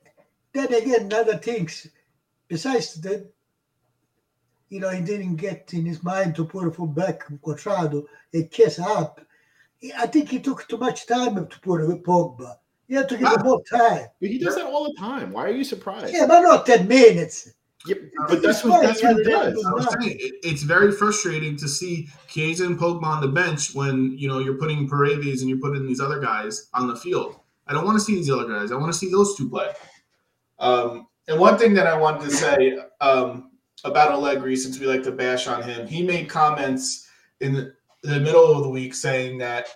then 0.53 0.75
again, 0.75 1.13
other 1.13 1.39
things 1.39 1.87
besides 2.49 2.95
that, 3.03 3.31
you 4.69 4.81
know, 4.81 4.91
he 4.91 5.01
didn't 5.01 5.37
get 5.37 5.73
in 5.73 5.87
his 5.87 6.03
mind 6.03 6.35
to 6.37 6.45
put 6.45 6.67
a 6.67 6.71
full 6.71 6.87
back 6.87 7.27
Cuadrado 7.45 8.05
and 8.33 8.51
kiss 8.51 8.79
up. 8.79 9.21
I 9.97 10.07
think 10.07 10.31
he 10.31 10.41
took 10.41 10.67
too 10.67 10.79
much 10.79 11.07
time 11.07 11.35
to 11.35 11.61
put 11.61 11.83
a 11.83 11.87
Pogba. 11.87 12.57
You 12.89 12.99
have 12.99 13.09
to 13.09 13.17
give 13.17 13.29
him 13.29 13.43
more 13.43 13.63
time. 13.65 14.07
But 14.21 14.31
he 14.31 14.39
does 14.39 14.55
that 14.57 14.67
all 14.67 14.85
the 14.85 14.95
time. 14.95 15.33
Why 15.33 15.45
are 15.45 15.51
you 15.51 15.65
surprised? 15.65 16.15
Yeah, 16.15 16.27
but 16.27 16.41
not 16.41 16.67
10 16.67 16.87
minutes. 16.87 17.53
Yep, 17.87 17.99
but 18.29 18.43
that's 18.43 18.65
what, 18.65 18.83
that's 18.83 19.03
what 19.03 19.17
he 19.17 19.23
does. 19.23 19.63
Saying, 20.01 20.19
it's 20.43 20.63
very 20.63 20.91
frustrating 20.93 21.57
to 21.57 21.69
see 21.69 22.09
Chiesa 22.29 22.65
and 22.67 22.79
Pogba 22.79 23.05
on 23.05 23.21
the 23.21 23.29
bench 23.29 23.75
when 23.75 24.17
you 24.19 24.29
know 24.29 24.41
you're 24.41 24.59
putting 24.59 24.89
Paredes 24.89 25.41
and 25.41 25.49
you're 25.51 25.61
putting 25.61 25.87
these 25.87 26.01
other 26.01 26.19
guys 26.19 26.69
on 26.75 26.89
the 26.89 26.97
field. 26.97 27.41
I 27.67 27.73
don't 27.73 27.85
want 27.85 27.99
to 27.99 28.05
see 28.05 28.15
these 28.15 28.31
other 28.31 28.49
guys. 28.49 28.73
I 28.73 28.77
want 28.77 28.93
to 28.93 28.99
see 28.99 29.11
those 29.11 29.37
two 29.37 29.49
play. 29.49 29.73
Um, 30.59 31.07
and 31.29 31.39
one 31.39 31.59
thing 31.59 31.75
that 31.75 31.87
I 31.87 31.97
wanted 31.97 32.23
to 32.23 32.31
say 32.31 32.79
um, 33.01 33.51
about 33.85 34.13
Allegri, 34.13 34.57
since 34.57 34.79
we 34.79 34.87
like 34.87 35.03
to 35.05 35.13
bash 35.13 35.47
on 35.47 35.63
him, 35.63 35.87
he 35.87 36.03
made 36.03 36.29
comments 36.29 37.09
in 37.41 37.53
the, 37.53 37.75
the 38.03 38.21
middle 38.21 38.57
of 38.57 38.63
the 38.63 38.69
week 38.69 38.95
saying 38.95 39.39
that 39.39 39.69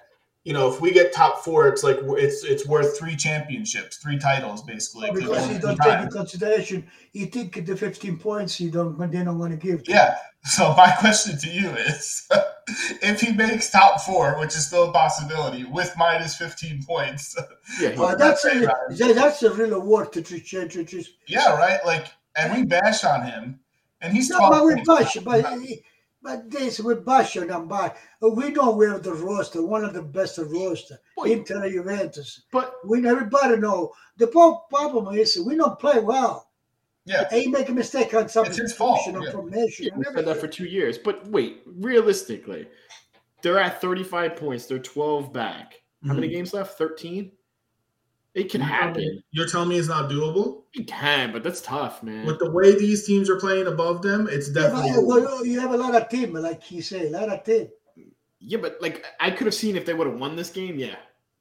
you 0.44 0.54
know, 0.54 0.72
if 0.72 0.80
we 0.80 0.90
get 0.90 1.12
top 1.12 1.44
four, 1.44 1.68
it's 1.68 1.82
like 1.82 1.98
it's 2.02 2.44
it's 2.44 2.66
worth 2.66 2.98
three 2.98 3.14
championships, 3.14 3.98
three 3.98 4.18
titles, 4.18 4.62
basically. 4.62 5.10
Oh, 5.10 5.14
because 5.14 5.50
you 5.50 5.58
don't 5.58 5.76
take 5.76 6.00
into 6.00 6.10
consideration, 6.10 6.86
you 7.12 7.26
think 7.26 7.66
the 7.66 7.76
fifteen 7.76 8.18
points 8.18 8.58
you 8.58 8.70
don't 8.70 8.98
they 8.98 9.22
don't 9.22 9.38
want 9.38 9.52
to 9.52 9.58
give. 9.58 9.84
To 9.84 9.92
yeah. 9.92 10.16
So 10.44 10.74
my 10.74 10.90
question 10.98 11.36
to 11.36 11.50
you 11.50 11.68
is, 11.68 12.26
if 13.02 13.20
he 13.20 13.32
makes 13.32 13.68
top 13.68 14.00
four, 14.00 14.38
which 14.40 14.56
is 14.56 14.66
still 14.66 14.88
a 14.88 14.92
possibility, 14.92 15.64
with 15.64 15.92
minus 15.98 16.36
fifteen 16.36 16.82
points, 16.84 17.36
yeah, 17.80 17.94
well, 17.96 18.16
that's 18.16 18.42
a, 18.46 18.66
that's 19.12 19.42
a 19.42 19.52
real 19.52 19.74
award 19.74 20.12
to 20.14 20.22
just. 20.22 21.10
Yeah, 21.28 21.54
right. 21.54 21.84
Like, 21.84 22.06
and 22.34 22.56
we 22.56 22.64
bash 22.64 23.04
on 23.04 23.26
him, 23.26 23.60
and 24.00 24.14
he's 24.14 24.30
no, 24.30 24.38
but 24.38 24.64
we 24.64 24.82
bash, 24.84 25.16
but. 25.16 25.60
He, 25.60 25.82
but 26.22 26.50
this 26.50 26.80
with 26.80 27.04
Basho 27.04 27.42
and 27.42 27.68
by, 27.68 27.94
we 28.20 28.50
know 28.50 28.72
we 28.72 28.86
have 28.86 29.02
the 29.02 29.14
roster, 29.14 29.64
one 29.64 29.84
of 29.84 29.94
the 29.94 30.02
best 30.02 30.38
roster, 30.38 30.98
Boy, 31.16 31.32
Inter 31.32 31.68
Juventus. 31.70 32.42
But 32.52 32.74
we 32.86 33.06
everybody 33.06 33.56
know 33.56 33.92
the 34.16 34.26
problem 34.26 35.14
is 35.16 35.38
we 35.38 35.56
don't 35.56 35.78
play 35.78 35.98
well. 36.00 36.48
Yeah, 37.06 37.26
and 37.32 37.42
you 37.42 37.50
make 37.50 37.68
a 37.68 37.72
mistake 37.72 38.12
on 38.12 38.28
something. 38.28 38.50
It's 38.50 38.60
his 38.60 38.72
fault. 38.74 39.00
Yeah. 39.06 39.32
Formation 39.32 39.86
yeah, 39.86 39.96
we 39.96 40.04
said 40.04 40.26
that 40.26 40.36
for 40.36 40.46
two 40.46 40.66
years. 40.66 40.98
But 40.98 41.26
wait, 41.26 41.62
realistically, 41.66 42.68
they're 43.42 43.58
at 43.58 43.80
35 43.80 44.36
points. 44.36 44.66
They're 44.66 44.78
12 44.78 45.32
back. 45.32 45.76
How 46.02 46.08
mm-hmm. 46.08 46.20
many 46.20 46.28
games 46.28 46.52
left? 46.52 46.76
13. 46.76 47.32
It 48.34 48.50
can 48.50 48.60
happen. 48.60 49.22
You're 49.32 49.46
telling 49.46 49.70
me 49.70 49.78
it's 49.78 49.88
not 49.88 50.08
doable? 50.08 50.62
It 50.72 50.86
can, 50.86 51.32
but 51.32 51.42
that's 51.42 51.60
tough, 51.60 52.02
man. 52.02 52.26
With 52.26 52.38
the 52.38 52.50
way 52.50 52.78
these 52.78 53.04
teams 53.04 53.28
are 53.28 53.40
playing 53.40 53.66
above 53.66 54.02
them, 54.02 54.28
it's 54.30 54.48
definitely. 54.48 54.90
Yeah, 54.90 54.98
well, 55.02 55.26
oh, 55.28 55.42
you 55.42 55.58
have 55.58 55.72
a 55.72 55.76
lot 55.76 55.96
of 55.96 56.08
team, 56.08 56.34
like 56.34 56.62
he 56.62 56.80
said, 56.80 57.06
a 57.06 57.10
lot 57.10 57.28
of 57.28 57.42
team. 57.42 57.68
Yeah, 58.38 58.58
but 58.58 58.78
like 58.80 59.04
I 59.18 59.32
could 59.32 59.46
have 59.46 59.54
seen 59.54 59.76
if 59.76 59.84
they 59.84 59.94
would 59.94 60.06
have 60.06 60.18
won 60.18 60.36
this 60.36 60.50
game. 60.50 60.78
Yeah, 60.78 60.96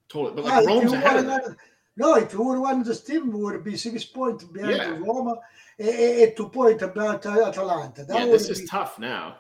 totally. 0.08 0.36
But 0.36 0.46
like 0.46 0.63
yeah, 0.63 0.67
Rome's 0.67 0.91
ahead 0.91 1.17
of 1.17 1.25
them. 1.25 1.58
No, 1.96 2.15
if 2.15 2.34
you 2.34 2.41
would 2.41 2.53
have 2.53 2.62
won 2.62 2.84
this 2.84 3.03
team, 3.03 3.31
would 3.34 3.63
be 3.63 3.77
six 3.77 4.05
points 4.05 4.43
behind 4.46 4.77
yeah. 4.77 4.98
Roma 4.98 5.36
and, 5.77 6.36
two 6.36 6.50
points 6.50 6.81
about 6.81 7.25
uh, 7.25 7.48
Atalanta. 7.48 8.03
That 8.03 8.19
yeah, 8.19 8.25
this 8.25 8.50
is 8.50 8.62
be... 8.62 8.67
tough 8.67 8.98
now 8.98 9.38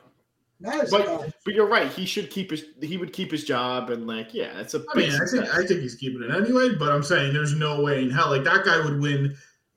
but 0.61 1.33
but 1.45 1.53
you're 1.53 1.67
right. 1.67 1.91
He 1.91 2.05
should 2.05 2.29
keep 2.29 2.51
his 2.51 2.65
he 2.81 2.97
would 2.97 3.13
keep 3.13 3.31
his 3.31 3.43
job 3.43 3.89
and 3.89 4.07
like 4.07 4.33
yeah, 4.33 4.53
that's 4.55 4.73
a. 4.73 4.83
I 4.93 4.97
mean, 4.97 5.11
I 5.11 5.25
think 5.25 5.45
I 5.55 5.65
think 5.65 5.81
he's 5.81 5.95
keeping 5.95 6.21
it 6.21 6.31
anyway. 6.31 6.75
But 6.77 6.91
I'm 6.91 7.03
saying 7.03 7.33
there's 7.33 7.55
no 7.55 7.81
way 7.81 8.03
in 8.03 8.09
hell 8.09 8.29
like 8.29 8.43
that 8.43 8.65
guy 8.65 8.83
would 8.83 8.99
win. 8.99 9.35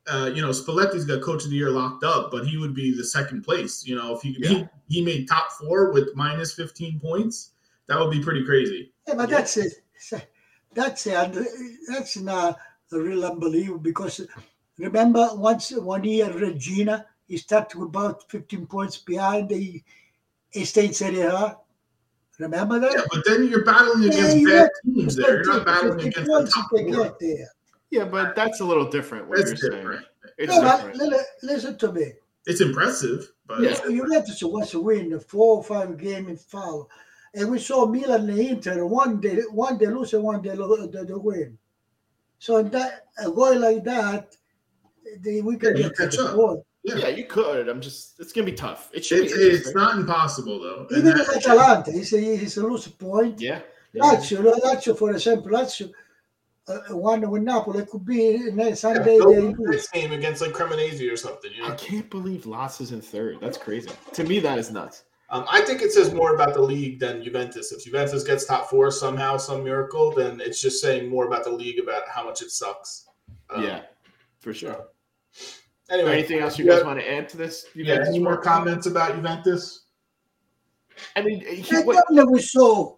Uh, 0.09 0.33
you 0.35 0.43
know, 0.43 0.49
Spalletti's 0.49 1.05
got 1.05 1.23
coach 1.23 1.45
of 1.45 1.51
the 1.51 1.57
year 1.57 1.71
locked 1.71 2.03
up, 2.03 2.33
but 2.33 2.45
he 2.45 2.57
would 2.57 2.75
be 2.75 2.93
the 2.93 3.05
second 3.05 3.43
place. 3.43 3.87
You 3.87 3.95
know, 3.95 4.17
if 4.17 4.23
he 4.23 4.37
yeah. 4.39 4.49
he, 4.49 4.69
he 4.89 5.05
made 5.05 5.29
top 5.29 5.53
four 5.53 5.93
with 5.93 6.09
minus 6.17 6.55
15 6.55 6.99
points, 6.99 7.53
that 7.87 7.99
would 8.01 8.11
be 8.11 8.21
pretty 8.21 8.45
crazy. 8.45 8.93
Yeah, 9.07 9.15
but 9.15 9.31
yeah. 9.31 9.37
that's 9.37 9.57
it. 9.57 9.75
That's 10.75 11.07
it. 11.07 11.37
That's 11.87 12.17
not 12.17 12.59
a 12.93 12.99
real 12.99 13.27
unbelievable 13.27 13.79
because 13.79 14.27
remember 14.79 15.29
once 15.35 15.71
one 15.71 16.03
year 16.03 16.31
Reggina 16.31 17.05
he 17.33 17.37
started 17.39 17.81
about 17.81 18.31
15 18.31 18.67
points 18.67 18.99
behind. 18.99 19.49
the 19.49 19.83
stayed 20.65 20.95
Serie 20.95 21.21
A. 21.23 21.57
Remember 22.39 22.79
that? 22.79 22.93
Yeah, 22.95 23.03
but 23.11 23.25
then 23.27 23.49
you're 23.49 23.65
battling 23.65 24.09
against 24.09 24.37
yeah, 24.39 24.63
bad 24.63 24.71
teams 24.85 25.17
there. 25.17 25.45
You're 25.45 25.59
not 25.59 25.67
battling 25.67 26.01
against 26.01 26.31
the 26.31 26.51
top 26.53 26.71
four. 26.71 27.17
There. 27.21 27.49
Yeah, 27.91 28.05
but 28.05 28.35
that's 28.35 28.61
a 28.61 28.65
little 28.65 28.89
different. 28.89 29.29
What 29.29 29.39
it's 29.39 29.63
you're 29.63 29.71
different. 29.71 30.01
saying. 30.01 30.33
It's 30.39 30.57
no, 30.57 30.63
different. 30.63 31.23
Listen 31.43 31.79
to 31.79 31.93
me. 31.93 32.13
It's 32.47 32.61
impressive, 32.61 33.31
but 33.47 33.61
yeah. 33.61 33.79
Juventus 33.87 34.43
was 34.43 34.75
a 34.75 34.81
win 34.81 35.13
a 35.13 35.21
four 35.21 35.59
or 35.59 35.63
five 35.63 35.97
game 35.97 36.29
in 36.29 36.37
foul. 36.37 36.89
and 37.35 37.51
we 37.51 37.59
saw 37.59 37.87
Milan 37.87 38.29
and 38.29 38.39
Inter 38.39 38.85
one 38.85 39.21
day 39.21 39.41
one 39.51 39.79
day 39.79 39.87
lose 39.87 40.13
and 40.15 40.23
one 40.23 40.43
day 40.43 40.51
the, 40.51 41.05
the 41.07 41.19
win. 41.19 41.57
So 42.39 42.63
that 42.63 43.07
a 43.19 43.31
goal 43.31 43.59
like 43.59 43.85
that, 43.85 44.35
they, 45.21 45.41
we 45.41 45.57
can 45.57 45.77
yeah, 45.77 45.85
get 45.85 45.97
catch 45.97 46.19
up. 46.19 46.65
Yeah. 46.85 46.97
yeah. 46.97 47.09
you 47.09 47.25
could. 47.25 47.69
I'm 47.69 47.81
just. 47.81 48.19
It's 48.21 48.33
gonna 48.33 48.47
be 48.47 48.53
tough. 48.53 48.91
It 48.93 49.05
should. 49.05 49.25
It's, 49.25 49.35
it's 49.35 49.75
not 49.75 49.97
impossible 49.97 50.61
though. 50.61 50.87
Even 50.97 51.19
if 51.19 51.29
Atalanta, 51.29 51.91
it's 51.93 52.13
a, 52.13 52.19
it's 52.19 52.57
a 52.57 52.63
loose 52.63 52.89
point. 52.89 53.41
Yeah. 53.41 53.61
yeah. 53.93 54.03
Lazio, 54.03 54.55
Lazio, 54.61 54.99
for 54.99 55.13
example, 55.13 55.51
Lazio 55.51 55.93
uh, 56.69 56.79
one 56.91 57.29
with 57.29 57.43
Napoli. 57.43 57.81
It 57.81 57.91
could 57.91 58.05
be 58.05 58.51
next 58.53 58.81
Sunday. 58.81 59.19
Yeah, 59.19 59.53
this 59.71 59.89
game 59.89 60.13
against 60.13 60.43
like 60.43 60.53
Cremonese 60.53 61.13
or 61.13 61.17
something. 61.17 61.51
You 61.53 61.63
know? 61.63 61.73
I 61.73 61.77
can't 61.77 62.09
believe 62.11 62.45
Lazio's 62.45 62.93
in 62.93 63.01
third. 63.01 63.39
That's 63.41 63.59
crazy. 63.59 63.91
To 64.15 64.25
me, 64.25 64.41
that 64.41 64.59
is 64.59 64.71
nuts. 64.71 65.05
Um, 65.31 65.47
I 65.51 65.63
think 65.63 65.81
it 65.81 65.93
says 65.93 66.13
more 66.13 66.35
about 66.35 66.53
the 66.53 66.61
league 66.61 67.01
than 67.01 67.25
Juventus. 67.25 67.73
If 67.73 67.85
Juventus 67.85 68.23
gets 68.23 68.45
top 68.45 68.69
four 68.69 68.91
somehow, 68.91 69.39
some 69.39 69.65
miracle, 69.65 70.13
then 70.13 70.41
it's 70.41 70.61
just 70.61 70.81
saying 70.83 71.09
more 71.09 71.27
about 71.27 71.45
the 71.45 71.51
league 71.51 71.79
about 71.79 72.03
how 72.07 72.25
much 72.25 72.43
it 72.43 72.51
sucks. 72.51 73.07
Um, 73.49 73.65
yeah, 73.65 73.83
for 74.41 74.53
sure. 74.53 74.89
Anyway, 75.93 76.13
anything 76.13 76.39
else 76.39 76.59
you 76.59 76.67
guys 76.67 76.85
want 76.85 76.99
to 76.99 77.11
add 77.11 77.29
to 77.29 77.37
this? 77.37 77.67
Juventus 77.75 78.07
yeah, 78.07 78.09
any 78.09 78.19
more 78.19 78.39
comments 78.39 78.87
about 78.87 79.15
Juventus? 79.15 79.85
I 81.17 81.23
mean, 81.23 81.45
he, 81.45 81.77
I 81.77 81.81
what, 81.83 82.05
never 82.11 82.39
saw. 82.39 82.97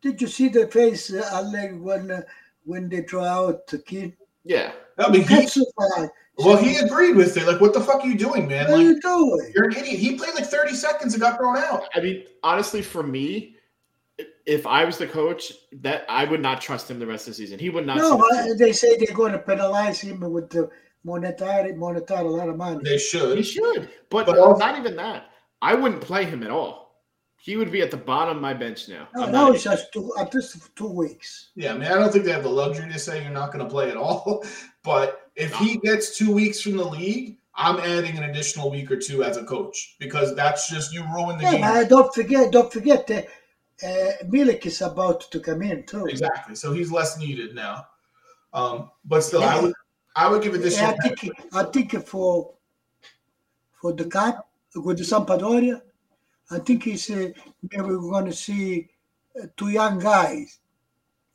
Did 0.00 0.20
you 0.20 0.26
see 0.26 0.48
the 0.48 0.66
face, 0.66 1.12
uh, 1.12 1.68
when 1.78 2.10
uh, 2.10 2.22
when 2.64 2.88
they 2.88 3.02
draw 3.02 3.24
out 3.24 3.66
the 3.68 3.78
kid? 3.78 4.16
Yeah, 4.44 4.72
I 4.98 5.10
mean, 5.10 5.26
he, 5.26 5.46
well, 6.38 6.56
he 6.56 6.76
agreed 6.78 7.14
with 7.14 7.36
it. 7.36 7.46
Like, 7.46 7.60
what 7.60 7.74
the 7.74 7.80
fuck 7.80 8.02
are 8.02 8.06
you 8.06 8.18
doing, 8.18 8.48
man? 8.48 8.70
What 8.70 8.78
like, 8.78 8.86
are 8.86 8.90
you 8.90 9.00
doing? 9.00 9.52
You're 9.54 9.66
an 9.66 9.76
idiot. 9.76 9.98
He 9.98 10.16
played 10.16 10.34
like 10.34 10.46
30 10.46 10.74
seconds 10.74 11.14
and 11.14 11.20
got 11.20 11.38
thrown 11.38 11.58
out. 11.58 11.84
I 11.94 12.00
mean, 12.00 12.24
honestly, 12.42 12.82
for 12.82 13.02
me, 13.02 13.56
if 14.46 14.66
I 14.66 14.84
was 14.84 14.98
the 14.98 15.06
coach, 15.06 15.52
that 15.80 16.04
I 16.08 16.24
would 16.24 16.40
not 16.40 16.60
trust 16.60 16.90
him 16.90 16.98
the 16.98 17.06
rest 17.06 17.28
of 17.28 17.32
the 17.32 17.36
season. 17.36 17.58
He 17.58 17.70
would 17.70 17.86
not. 17.86 17.98
No, 17.98 18.54
they 18.56 18.72
say 18.72 18.96
they're 18.96 19.14
going 19.14 19.32
to 19.32 19.38
penalize 19.38 20.00
him 20.00 20.20
with 20.20 20.50
the 20.50 20.70
monetary, 21.04 21.74
monetary 21.74 22.26
a 22.26 22.30
lot 22.30 22.48
of 22.48 22.56
money. 22.56 22.80
They 22.82 22.98
should. 22.98 23.36
He 23.38 23.44
should. 23.44 23.88
But, 24.10 24.26
but 24.26 24.38
also, 24.38 24.58
not 24.58 24.78
even 24.78 24.96
that. 24.96 25.26
I 25.60 25.74
wouldn't 25.74 26.00
play 26.00 26.24
him 26.24 26.42
at 26.42 26.50
all. 26.50 26.82
He 27.42 27.56
would 27.56 27.72
be 27.72 27.82
at 27.82 27.90
the 27.90 27.96
bottom 27.96 28.36
of 28.36 28.42
my 28.42 28.54
bench 28.54 28.88
now. 28.88 29.08
No, 29.16 29.28
no 29.28 29.52
it's 29.52 29.64
just 29.64 29.92
two, 29.92 30.12
at 30.16 30.32
least 30.32 30.76
two 30.76 30.86
weeks. 30.86 31.50
Yeah, 31.56 31.72
I 31.72 31.74
mean, 31.74 31.90
I 31.90 31.94
don't 31.96 32.12
think 32.12 32.24
they 32.24 32.30
have 32.30 32.44
the 32.44 32.48
luxury 32.48 32.90
to 32.92 32.98
say 33.00 33.20
you're 33.20 33.32
not 33.32 33.52
going 33.52 33.64
to 33.64 33.70
play 33.70 33.90
at 33.90 33.96
all. 33.96 34.44
But 34.84 35.30
if 35.36 35.52
no. 35.52 35.58
he 35.58 35.78
gets 35.78 36.18
two 36.18 36.32
weeks 36.32 36.60
from 36.60 36.76
the 36.76 36.84
league, 36.84 37.38
I'm 37.54 37.78
adding 37.78 38.18
an 38.18 38.24
additional 38.24 38.68
week 38.68 38.90
or 38.90 38.96
two 38.96 39.22
as 39.22 39.36
a 39.36 39.44
coach 39.44 39.94
because 40.00 40.34
that's 40.34 40.68
just 40.68 40.92
you 40.92 41.04
ruin 41.14 41.38
the 41.38 41.44
yeah, 41.44 41.82
game. 41.82 41.88
don't 41.88 42.12
forget, 42.12 42.50
don't 42.50 42.72
forget 42.72 43.06
that 43.06 43.28
uh, 43.84 44.24
Milik 44.24 44.66
is 44.66 44.82
about 44.82 45.30
to 45.30 45.38
come 45.38 45.62
in 45.62 45.84
too. 45.84 46.06
Exactly, 46.06 46.56
so 46.56 46.72
he's 46.72 46.90
less 46.90 47.16
needed 47.16 47.54
now. 47.54 47.86
Um, 48.52 48.90
but 49.04 49.22
still, 49.22 49.40
yeah. 49.40 49.56
I 49.56 49.60
would 49.60 49.74
I 50.14 50.28
would 50.28 50.42
give 50.42 50.54
it 50.54 50.58
this. 50.58 50.78
I 50.80 50.92
think 50.96 51.30
I 51.52 51.64
think 51.64 52.06
for 52.06 52.54
for 53.72 53.92
the 53.92 54.04
cup 54.04 54.48
with 54.74 54.98
the 54.98 55.04
Sampdoria, 55.04 55.82
I 56.50 56.58
think 56.58 56.84
he's 56.84 57.10
uh, 57.10 57.30
maybe 57.70 57.82
we're 57.82 58.10
going 58.10 58.26
to 58.26 58.32
see 58.32 58.88
uh, 59.40 59.46
two 59.56 59.70
young 59.70 59.98
guys, 59.98 60.58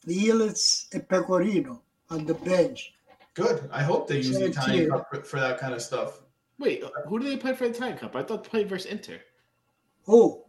Yildiz 0.08 0.94
and 0.94 1.08
Pecorino 1.08 1.82
on 2.10 2.26
the 2.26 2.36
bench. 2.36 2.94
Good. 3.34 3.70
I 3.72 3.84
hope 3.84 4.08
they 4.08 4.18
use 4.18 4.38
the 4.38 4.46
Italian 4.46 4.90
Cup 4.90 5.08
for, 5.10 5.22
for, 5.22 5.40
that 5.40 5.60
kind 5.60 5.74
of 5.74 5.82
stuff. 5.82 6.22
Wait, 6.58 6.84
who 7.08 7.20
do 7.20 7.30
they 7.30 7.38
play 7.38 7.54
for 7.54 7.66
the 7.66 7.76
Italian 7.76 7.98
Cup? 7.98 8.16
I 8.16 8.24
thought 8.24 8.44
they 8.44 8.50
played 8.50 8.70
versus 8.70 8.92
Inter. 8.92 9.20
Who? 10.06 10.44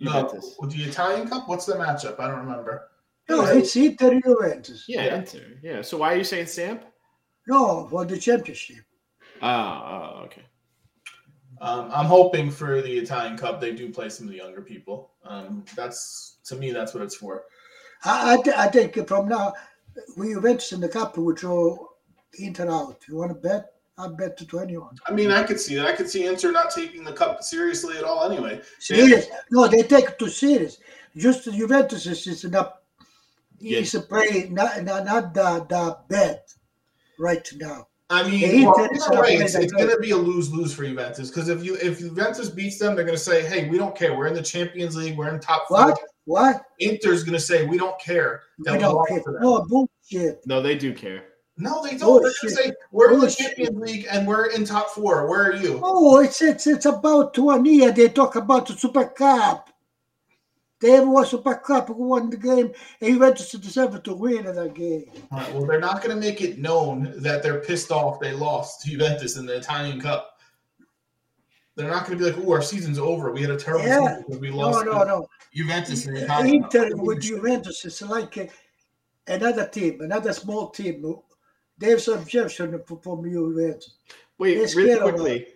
No, 0.00 0.28
the 0.28 0.84
Italian 0.84 1.28
Cup. 1.28 1.48
What's 1.48 1.64
the 1.64 1.74
matchup? 1.74 2.20
I 2.20 2.28
don't 2.28 2.40
remember. 2.40 2.90
No, 3.28 3.44
it's 3.46 3.74
Inter 3.74 4.20
Juventus. 4.20 4.84
Yeah, 4.86 5.04
yeah, 5.04 5.16
Inter. 5.16 5.58
Yeah. 5.62 5.82
So 5.82 5.96
why 5.98 6.12
are 6.12 6.16
you 6.16 6.24
saying 6.24 6.46
Samp? 6.46 6.84
No, 7.46 7.86
for 7.88 8.04
the 8.04 8.18
championship. 8.18 8.84
Ah, 9.42 10.18
oh, 10.18 10.24
okay. 10.24 10.42
Um, 11.60 11.90
I'm 11.92 12.06
hoping 12.06 12.50
for 12.50 12.82
the 12.82 12.98
Italian 12.98 13.36
Cup 13.36 13.60
they 13.60 13.72
do 13.72 13.90
play 13.90 14.08
some 14.08 14.26
of 14.26 14.32
the 14.32 14.38
younger 14.38 14.60
people. 14.60 15.12
Um, 15.24 15.64
that's 15.74 16.38
to 16.44 16.56
me, 16.56 16.72
that's 16.72 16.92
what 16.92 17.02
it's 17.02 17.16
for. 17.16 17.44
I, 18.04 18.36
I, 18.36 18.64
I 18.64 18.68
think 18.68 19.06
from 19.08 19.28
now, 19.28 19.54
we 20.16 20.34
Juventus 20.34 20.72
in 20.72 20.80
the 20.80 20.88
cup, 20.88 21.16
we 21.16 21.34
draw 21.34 21.76
Inter 22.38 22.70
out. 22.70 23.00
You 23.08 23.16
want 23.16 23.30
to 23.30 23.34
bet 23.34 23.72
I 23.98 24.08
bet 24.08 24.36
to 24.36 24.58
anyone. 24.58 24.96
I 25.06 25.12
mean, 25.12 25.30
I 25.30 25.42
could 25.42 25.58
see 25.58 25.74
that. 25.76 25.86
I 25.86 25.92
could 25.92 26.08
see 26.08 26.26
Inter 26.26 26.52
not 26.52 26.70
taking 26.70 27.02
the 27.02 27.12
cup 27.12 27.42
seriously 27.42 27.96
at 27.96 28.04
all. 28.04 28.30
Anyway, 28.30 28.60
serious? 28.78 29.26
No, 29.50 29.66
they 29.66 29.82
take 29.82 30.10
it 30.10 30.18
too 30.18 30.28
serious. 30.28 30.78
Just 31.16 31.44
Juventus 31.44 32.06
is 32.06 32.44
not. 32.44 32.82
Yes. 33.58 33.84
It's 33.84 33.94
a 33.94 34.00
play, 34.00 34.48
not 34.50 34.82
not, 34.84 35.06
not 35.06 35.32
the 35.32 35.66
the 35.66 35.98
bad 36.08 36.40
right 37.18 37.48
now. 37.56 37.86
I 38.08 38.28
mean, 38.28 38.64
well, 38.64 38.74
right. 39.14 39.40
It's, 39.40 39.56
it's 39.56 39.72
going 39.72 39.90
to 39.90 39.98
be 39.98 40.12
a 40.12 40.16
lose 40.16 40.52
lose 40.52 40.72
for 40.72 40.84
Juventus 40.84 41.28
because 41.28 41.48
if 41.48 41.64
you 41.64 41.74
if 41.76 41.98
Juventus 41.98 42.48
beats 42.48 42.78
them, 42.78 42.94
they're 42.94 43.04
going 43.04 43.18
to 43.18 43.22
say, 43.22 43.44
"Hey, 43.44 43.68
we 43.68 43.78
don't 43.78 43.96
care. 43.96 44.16
We're 44.16 44.28
in 44.28 44.34
the 44.34 44.42
Champions 44.42 44.94
League. 44.96 45.18
We're 45.18 45.34
in 45.34 45.40
top 45.40 45.66
four. 45.66 45.86
What? 45.86 46.00
What? 46.26 46.62
Inter's 46.78 47.24
going 47.24 47.34
to 47.34 47.40
say, 47.40 47.66
"We 47.66 47.78
don't 47.78 47.98
care." 48.00 48.42
we 48.58 48.78
don't 48.78 49.08
care. 49.08 49.22
No 49.40 49.64
bullshit. 49.64 50.40
No, 50.46 50.62
they 50.62 50.76
do 50.76 50.94
care. 50.94 51.24
No, 51.58 51.82
they 51.82 51.96
don't. 51.96 52.22
They're 52.22 52.30
going 52.30 52.34
to 52.42 52.50
say, 52.50 52.72
"We're 52.92 53.14
in 53.14 53.20
the 53.20 53.30
Champions 53.30 53.76
League 53.76 54.06
and 54.08 54.24
we're 54.24 54.50
in 54.50 54.64
top 54.64 54.90
four. 54.90 55.28
Where 55.28 55.50
are 55.50 55.56
you?" 55.56 55.80
Oh, 55.82 56.20
it's 56.20 56.40
it's 56.42 56.68
it's 56.68 56.86
about 56.86 57.36
one 57.38 57.64
year. 57.64 57.90
They 57.90 58.08
talk 58.08 58.36
about 58.36 58.66
the 58.66 58.74
Super 58.74 59.06
Cup. 59.06 59.68
They 60.78 61.00
was 61.00 61.30
Super 61.30 61.54
Cup, 61.54 61.88
who 61.88 61.94
won 61.94 62.28
the 62.28 62.36
game, 62.36 62.70
and 63.00 63.10
he 63.10 63.16
went 63.16 63.38
to 63.38 63.58
December 63.58 63.98
to 64.00 64.14
win 64.14 64.44
that 64.44 64.74
game. 64.74 65.04
Right, 65.32 65.54
well, 65.54 65.64
they're 65.64 65.80
not 65.80 66.02
going 66.02 66.14
to 66.14 66.20
make 66.20 66.42
it 66.42 66.58
known 66.58 67.14
that 67.16 67.42
they're 67.42 67.60
pissed 67.60 67.90
off 67.90 68.20
they 68.20 68.32
lost 68.32 68.82
to 68.82 68.90
Juventus 68.90 69.38
in 69.38 69.46
the 69.46 69.56
Italian 69.56 70.00
Cup. 70.00 70.38
They're 71.76 71.88
not 71.88 72.06
going 72.06 72.18
to 72.18 72.24
be 72.24 72.30
like, 72.30 72.46
"Oh, 72.46 72.52
our 72.52 72.62
season's 72.62 72.98
over. 72.98 73.32
We 73.32 73.40
had 73.40 73.50
a 73.50 73.56
terrible 73.56 73.86
yeah. 73.86 74.00
season 74.00 74.24
because 74.26 74.40
we 74.40 74.50
lost." 74.50 74.84
No, 74.84 74.92
no, 74.92 75.04
no. 75.04 75.28
Juventus 75.54 76.06
in 76.06 76.14
the 76.14 76.24
Italian 76.24 76.64
Inter 76.64 76.90
Cup. 76.90 76.98
with 76.98 77.22
Juventus 77.22 77.84
is 77.84 78.02
like 78.02 78.36
a, 78.36 78.48
another 79.26 79.66
team, 79.68 80.00
another 80.02 80.32
small 80.34 80.70
team. 80.70 81.16
They 81.78 81.90
have 81.90 82.02
some 82.02 82.18
objection 82.18 82.82
from 82.86 83.24
Juventus. 83.24 83.94
Wait, 84.38 84.74
really 84.74 85.00
quickly, 85.00 85.46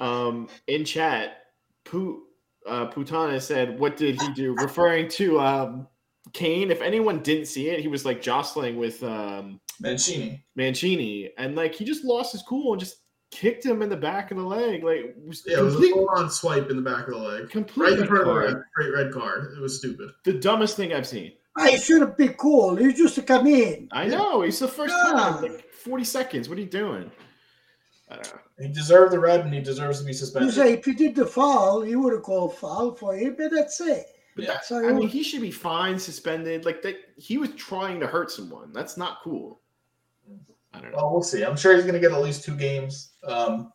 um, 0.00 0.48
in 0.66 0.84
chat, 0.84 1.44
Pooh 1.84 2.26
uh, 2.66 2.90
Putana 2.90 3.40
said, 3.40 3.78
"What 3.78 3.96
did 3.96 4.20
he 4.20 4.32
do?" 4.32 4.54
Referring 4.54 5.08
to 5.10 5.40
um, 5.40 5.88
Kane. 6.32 6.70
If 6.70 6.82
anyone 6.82 7.22
didn't 7.22 7.46
see 7.46 7.68
it, 7.70 7.80
he 7.80 7.88
was 7.88 8.04
like 8.04 8.22
jostling 8.22 8.76
with 8.76 9.02
um, 9.02 9.60
Mancini. 9.80 10.44
Mancini, 10.54 11.30
and 11.38 11.54
like 11.56 11.74
he 11.74 11.84
just 11.84 12.04
lost 12.04 12.32
his 12.32 12.42
cool 12.42 12.72
and 12.72 12.80
just 12.80 12.96
kicked 13.30 13.64
him 13.64 13.82
in 13.82 13.88
the 13.88 13.96
back 13.96 14.30
of 14.30 14.36
the 14.36 14.42
leg. 14.42 14.84
Like 14.84 15.14
was 15.26 15.42
yeah, 15.46 15.56
complete, 15.56 15.90
it 15.90 15.96
was 15.96 16.06
a 16.06 16.06
full 16.06 16.08
on 16.10 16.30
swipe 16.30 16.70
in 16.70 16.76
the 16.76 16.82
back 16.82 17.08
of 17.08 17.14
the 17.14 17.20
leg. 17.20 17.50
Complete 17.50 17.90
right 17.90 17.98
in 17.98 18.06
front 18.06 18.28
of 18.28 18.62
red 18.94 19.12
card. 19.12 19.52
It 19.56 19.60
was 19.60 19.78
stupid. 19.78 20.10
The 20.24 20.34
dumbest 20.34 20.76
thing 20.76 20.92
I've 20.92 21.06
seen. 21.06 21.32
I 21.58 21.76
should 21.76 22.02
have 22.02 22.18
been 22.18 22.34
cool. 22.34 22.76
He 22.76 22.92
just 22.92 23.24
come 23.26 23.46
in. 23.46 23.88
I 23.90 24.06
know. 24.06 24.42
He's 24.42 24.58
the 24.58 24.68
first 24.68 24.94
yeah. 24.94 25.12
time. 25.12 25.42
Like 25.42 25.72
Forty 25.72 26.04
seconds. 26.04 26.48
What 26.48 26.58
are 26.58 26.60
you 26.60 26.66
doing? 26.66 27.10
He 28.58 28.68
deserved 28.68 29.12
the 29.12 29.18
red, 29.18 29.40
and 29.40 29.52
he 29.52 29.60
deserves 29.60 29.98
to 30.00 30.04
be 30.04 30.12
suspended. 30.12 30.54
You 30.54 30.62
say 30.62 30.72
if 30.74 30.84
he 30.84 30.94
did 30.94 31.14
the 31.14 31.26
foul, 31.26 31.86
you 31.86 32.00
would 32.00 32.12
have 32.12 32.22
called 32.22 32.56
foul 32.56 32.94
for 32.94 33.14
him, 33.16 33.34
but 33.36 33.50
that's 33.50 33.80
it. 33.80 34.06
Yeah, 34.36 34.60
so 34.60 34.86
I 34.86 34.92
mean, 34.92 35.08
he 35.08 35.22
should 35.22 35.40
be 35.40 35.50
fined, 35.50 36.00
suspended. 36.00 36.64
Like 36.64 36.82
that, 36.82 36.96
he 37.16 37.38
was 37.38 37.50
trying 37.54 38.00
to 38.00 38.06
hurt 38.06 38.30
someone. 38.30 38.72
That's 38.72 38.96
not 38.96 39.20
cool. 39.22 39.60
I 40.74 40.80
don't 40.80 40.92
know. 40.92 40.98
Well, 40.98 41.12
we'll 41.12 41.22
see. 41.22 41.42
I'm 41.42 41.56
sure 41.56 41.74
he's 41.74 41.84
going 41.84 41.94
to 41.94 42.00
get 42.00 42.12
at 42.12 42.22
least 42.22 42.44
two 42.44 42.54
games, 42.54 43.12
um, 43.24 43.72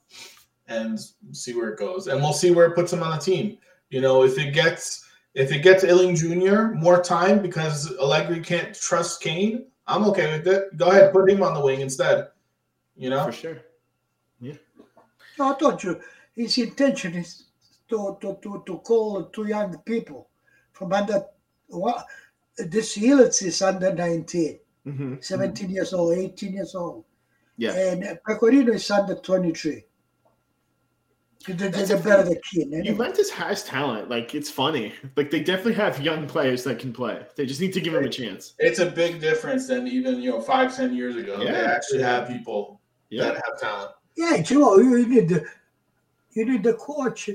and 0.68 1.00
see 1.32 1.54
where 1.56 1.70
it 1.70 1.80
goes, 1.80 2.08
and 2.08 2.22
we'll 2.22 2.34
see 2.34 2.52
where 2.52 2.68
it 2.68 2.76
puts 2.76 2.94
him 2.94 3.02
on 3.02 3.18
the 3.18 3.24
team. 3.24 3.58
You 3.90 4.02
know, 4.02 4.24
if 4.24 4.38
it 4.38 4.54
gets 4.54 5.08
if 5.34 5.52
it 5.52 5.60
gets 5.60 5.84
Iling 5.84 6.16
Jr. 6.16 6.74
more 6.74 7.02
time 7.02 7.42
because 7.42 7.92
Allegri 7.98 8.40
can't 8.42 8.76
trust 8.76 9.22
Kane, 9.22 9.66
I'm 9.88 10.06
okay 10.06 10.38
with 10.38 10.48
it. 10.48 10.78
Go 10.78 10.90
ahead, 10.90 11.12
put 11.12 11.30
him 11.30 11.44
on 11.44 11.54
the 11.54 11.62
wing 11.62 11.82
instead. 11.82 12.28
You 12.96 13.10
know, 13.10 13.26
for 13.26 13.32
sure. 13.32 13.62
Yeah. 15.42 15.48
No, 15.48 15.56
I 15.56 15.60
told 15.60 15.84
you 15.84 16.00
his 16.36 16.58
intention 16.58 17.16
is 17.16 17.46
to 17.90 18.18
to 18.22 18.38
to, 18.42 18.64
to 18.66 18.78
call 18.80 19.26
two 19.26 19.48
young 19.48 19.78
people 19.80 20.30
from 20.72 20.94
under 20.94 21.24
what 21.68 22.06
this 22.58 22.98
Yildiz 22.98 23.44
is 23.44 23.62
under 23.62 23.94
19, 23.94 24.60
mm-hmm. 24.86 25.16
17 25.20 25.66
mm-hmm. 25.66 25.76
years 25.76 25.94
old, 25.94 26.18
18 26.18 26.54
years 26.54 26.76
old. 26.76 27.06
Yeah. 27.58 27.74
And 27.74 28.20
Pecorino 28.26 28.74
is 28.74 28.90
under 28.92 29.16
23. 29.16 29.84
They're, 31.48 31.70
they're 31.70 31.98
better 31.98 32.24
than 32.24 32.38
Kean. 32.52 32.74
Anyway. 32.74 32.84
Juventus 32.84 33.32
has 33.32 33.64
talent. 33.64 34.10
Like 34.10 34.36
it's 34.36 34.50
funny. 34.50 34.94
Like 35.16 35.32
they 35.32 35.40
definitely 35.40 35.74
have 35.74 36.00
young 36.02 36.28
players 36.28 36.64
that 36.66 36.78
can 36.78 36.94
play. 36.94 37.26
They 37.36 37.46
just 37.46 37.60
need 37.60 37.74
to 37.74 37.82
give 37.82 37.94
them 37.94 38.04
a 38.04 38.10
chance. 38.10 38.54
It's 38.60 38.80
a 38.80 38.86
big 38.86 39.20
difference 39.20 39.68
than 39.68 39.88
even 39.88 40.22
you 40.22 40.32
know 40.32 40.42
five, 40.42 40.76
ten 40.76 40.94
years 40.96 41.16
ago. 41.16 41.42
Yeah. 41.42 41.52
They 41.52 41.66
actually 41.66 42.04
have 42.04 42.28
people 42.28 42.80
yeah. 43.10 43.24
that 43.24 43.36
have 43.36 43.60
talent. 43.60 43.92
Yeah, 44.16 44.42
Joe, 44.42 44.78
you 44.78 45.08
need 45.08 45.30
the 45.30 45.46
you 46.32 46.46
need 46.46 46.64
the 46.64 46.74
coach 46.76 47.26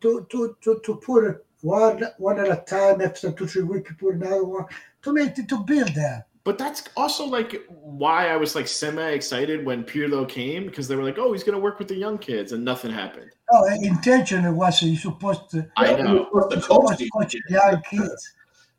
to 0.00 0.26
to 0.30 0.56
to, 0.60 0.80
to 0.84 0.94
put 0.96 1.44
one 1.60 2.04
one 2.18 2.38
at 2.38 2.50
a 2.50 2.62
time. 2.62 3.00
After 3.00 3.32
two 3.32 3.46
three 3.46 3.62
weeks, 3.62 3.92
put 3.98 4.14
another 4.14 4.44
one 4.44 4.66
to 5.02 5.12
make 5.12 5.38
it 5.38 5.48
to 5.48 5.58
build 5.58 5.94
that. 5.94 6.26
But 6.44 6.58
that's 6.58 6.84
also 6.96 7.24
like 7.24 7.64
why 7.68 8.28
I 8.28 8.36
was 8.36 8.54
like 8.54 8.68
semi 8.68 9.10
excited 9.10 9.64
when 9.66 9.82
Pirlo 9.82 10.28
came 10.28 10.66
because 10.66 10.86
they 10.86 10.94
were 10.94 11.02
like, 11.02 11.18
oh, 11.18 11.32
he's 11.32 11.42
going 11.42 11.56
to 11.56 11.60
work 11.60 11.80
with 11.80 11.88
the 11.88 11.96
young 11.96 12.18
kids, 12.18 12.52
and 12.52 12.64
nothing 12.64 12.92
happened. 12.92 13.32
Oh, 13.52 13.66
intention 13.82 14.54
was 14.54 14.80
you 14.80 14.96
supposed 14.96 15.50
to. 15.50 15.68
I 15.76 15.94
know. 15.94 16.26
Supposed 16.26 16.50
to 16.50 16.60
coach, 16.60 17.10
coach 17.12 17.36
young 17.48 17.82
kids. 17.90 18.34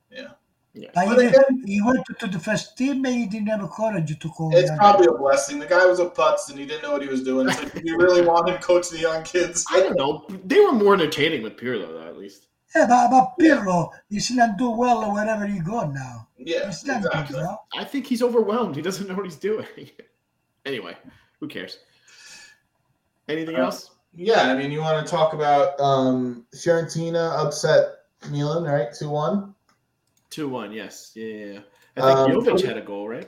Yeah. 0.10 0.30
Yeah. 0.73 0.89
But 0.93 1.19
he, 1.19 1.25
again, 1.25 1.63
he 1.65 1.82
went 1.82 2.06
to 2.19 2.27
the 2.27 2.39
first 2.39 2.77
team 2.77 3.03
and 3.06 3.15
he 3.15 3.25
didn't 3.25 3.47
have 3.47 3.63
a 3.63 3.67
courage 3.67 4.17
to 4.19 4.30
call. 4.30 4.56
It's 4.56 4.69
probably 4.77 5.08
a 5.08 5.12
blessing. 5.12 5.60
The 5.60 5.65
guy 5.65 5.86
was 5.86 5.99
a 5.99 6.06
putz 6.06 6.49
and 6.49 6.60
he 6.60 6.65
didn't 6.65 6.84
know 6.84 6.91
what 6.91 7.01
he 7.01 7.08
was 7.08 7.23
doing. 7.23 7.49
So 7.51 7.67
he 7.80 7.91
really 7.93 8.21
wanted 8.21 8.53
to 8.53 8.60
coach 8.60 8.89
the 8.89 8.99
young 8.99 9.23
kids. 9.23 9.65
I 9.71 9.80
don't 9.80 9.97
know. 9.97 10.25
They 10.45 10.60
were 10.60 10.73
more 10.73 10.93
entertaining 10.93 11.41
with 11.41 11.58
Pirlo, 11.58 11.88
though, 11.88 12.08
at 12.08 12.17
least. 12.17 12.47
Yeah, 12.75 12.86
but, 12.88 13.10
but 13.10 13.34
Pirlo, 13.39 13.89
yeah. 13.91 13.99
he's 14.10 14.30
not 14.32 14.58
do 14.58 14.69
well 14.69 15.12
wherever 15.13 15.47
he 15.47 15.60
go 15.60 15.89
now. 15.89 16.27
Yeah, 16.38 16.67
exactly. 16.67 17.43
I 17.73 17.84
think 17.84 18.06
he's 18.06 18.21
overwhelmed. 18.21 18.75
He 18.75 18.82
doesn't 18.82 19.08
know 19.08 19.15
what 19.15 19.25
he's 19.25 19.36
doing. 19.36 19.65
anyway, 20.65 20.95
who 21.39 21.47
cares? 21.47 21.80
Anything 23.27 23.56
uh, 23.56 23.63
else? 23.63 23.91
Yeah, 24.13 24.43
I 24.43 24.56
mean, 24.56 24.71
you 24.71 24.82
want 24.82 25.06
to 25.06 25.10
talk 25.10 25.34
about 25.34 25.80
um, 25.80 26.45
Fiorentina 26.56 27.38
upset 27.38 27.89
Milan, 28.30 28.63
right? 28.63 28.88
2 28.93 29.10
1. 29.10 29.53
2 30.38 30.47
1, 30.47 30.71
yes. 30.71 31.13
Yeah, 31.15 31.26
yeah. 31.26 31.60
I 31.97 32.02
think 32.02 32.19
um, 32.19 32.32
Jovic 32.32 32.63
had 32.63 32.78
a 32.78 32.82
goal, 32.82 33.10
right? 33.10 33.28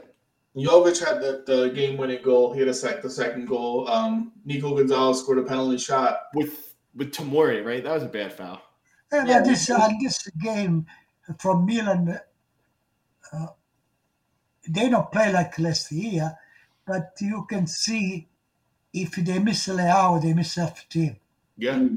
Jovic 0.55 1.03
had 1.03 1.19
the, 1.19 1.43
the 1.47 1.69
game 1.71 1.97
winning 1.97 2.21
goal. 2.21 2.53
He 2.53 2.59
had 2.59 2.69
a 2.69 2.73
sec, 2.73 3.01
the 3.01 3.09
second 3.09 3.47
goal. 3.47 3.89
Um, 3.89 4.31
Nico 4.45 4.75
Gonzalez 4.75 5.21
scored 5.21 5.39
a 5.39 5.43
penalty 5.43 5.79
shot. 5.79 6.19
With 6.35 6.75
with 6.93 7.11
Tomori, 7.11 7.65
right? 7.65 7.83
That 7.83 7.95
was 7.95 8.03
a 8.03 8.07
bad 8.07 8.31
foul. 8.31 8.61
Yeah, 9.11 9.25
yeah 9.25 9.41
this, 9.41 9.71
uh, 9.71 9.89
this 9.99 10.27
game 10.39 10.85
from 11.39 11.65
Milan, 11.65 12.19
uh, 13.33 13.47
they 14.67 14.87
don't 14.89 15.11
play 15.11 15.33
like 15.33 15.57
last 15.57 15.91
year, 15.91 16.37
but 16.85 17.13
you 17.21 17.43
can 17.49 17.65
see 17.65 18.27
if 18.93 19.15
they 19.15 19.39
miss 19.39 19.67
a 19.67 19.71
Leao, 19.71 20.21
they 20.21 20.33
miss 20.33 20.55
half 20.55 20.87
team. 20.89 21.15
Yeah. 21.57 21.87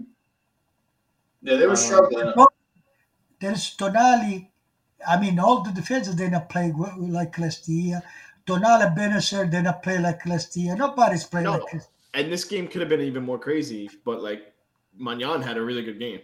Yeah, 1.43 1.57
they 1.57 1.67
were 1.67 1.73
uh, 1.73 1.77
struggling. 1.77 2.33
There's 3.41 3.77
Tonali. 3.77 4.52
I 5.09 5.21
mean, 5.21 5.39
all 5.39 5.63
the 5.63 5.73
defenders 5.73 6.15
they 6.15 6.29
not 6.29 6.49
play 6.49 6.73
like 6.99 7.39
last 7.39 7.69
year. 7.69 8.03
Tonali 8.47 8.97
Bennacer, 8.97 9.51
they 9.51 9.63
not 9.63 9.83
play 9.83 9.99
like 9.99 10.27
last 10.27 10.57
year. 10.57 10.75
Nobody's 10.77 11.25
playing 11.25 11.45
no. 11.45 11.53
like 11.53 11.71
this. 11.73 11.89
And 12.15 12.31
this 12.31 12.45
game 12.45 12.69
could 12.69 12.81
have 12.81 12.91
been 12.91 13.01
even 13.01 13.25
more 13.25 13.39
crazy, 13.39 13.89
but 14.05 14.23
like 14.23 14.53
Maignan 15.01 15.43
had 15.43 15.57
a 15.57 15.63
really 15.63 15.83
good 15.83 15.99
game. 15.99 16.21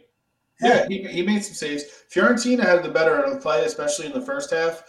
Yeah, 0.61 0.87
he, 0.89 1.05
he 1.05 1.23
made 1.23 1.45
some 1.45 1.55
saves. 1.55 1.85
Fiorentina 2.13 2.65
had 2.65 2.83
the 2.83 2.89
better 2.89 3.23
of 3.23 3.33
the 3.33 3.41
fight, 3.41 3.65
especially 3.65 4.07
in 4.07 4.13
the 4.13 4.21
first 4.21 4.51
half. 4.51 4.83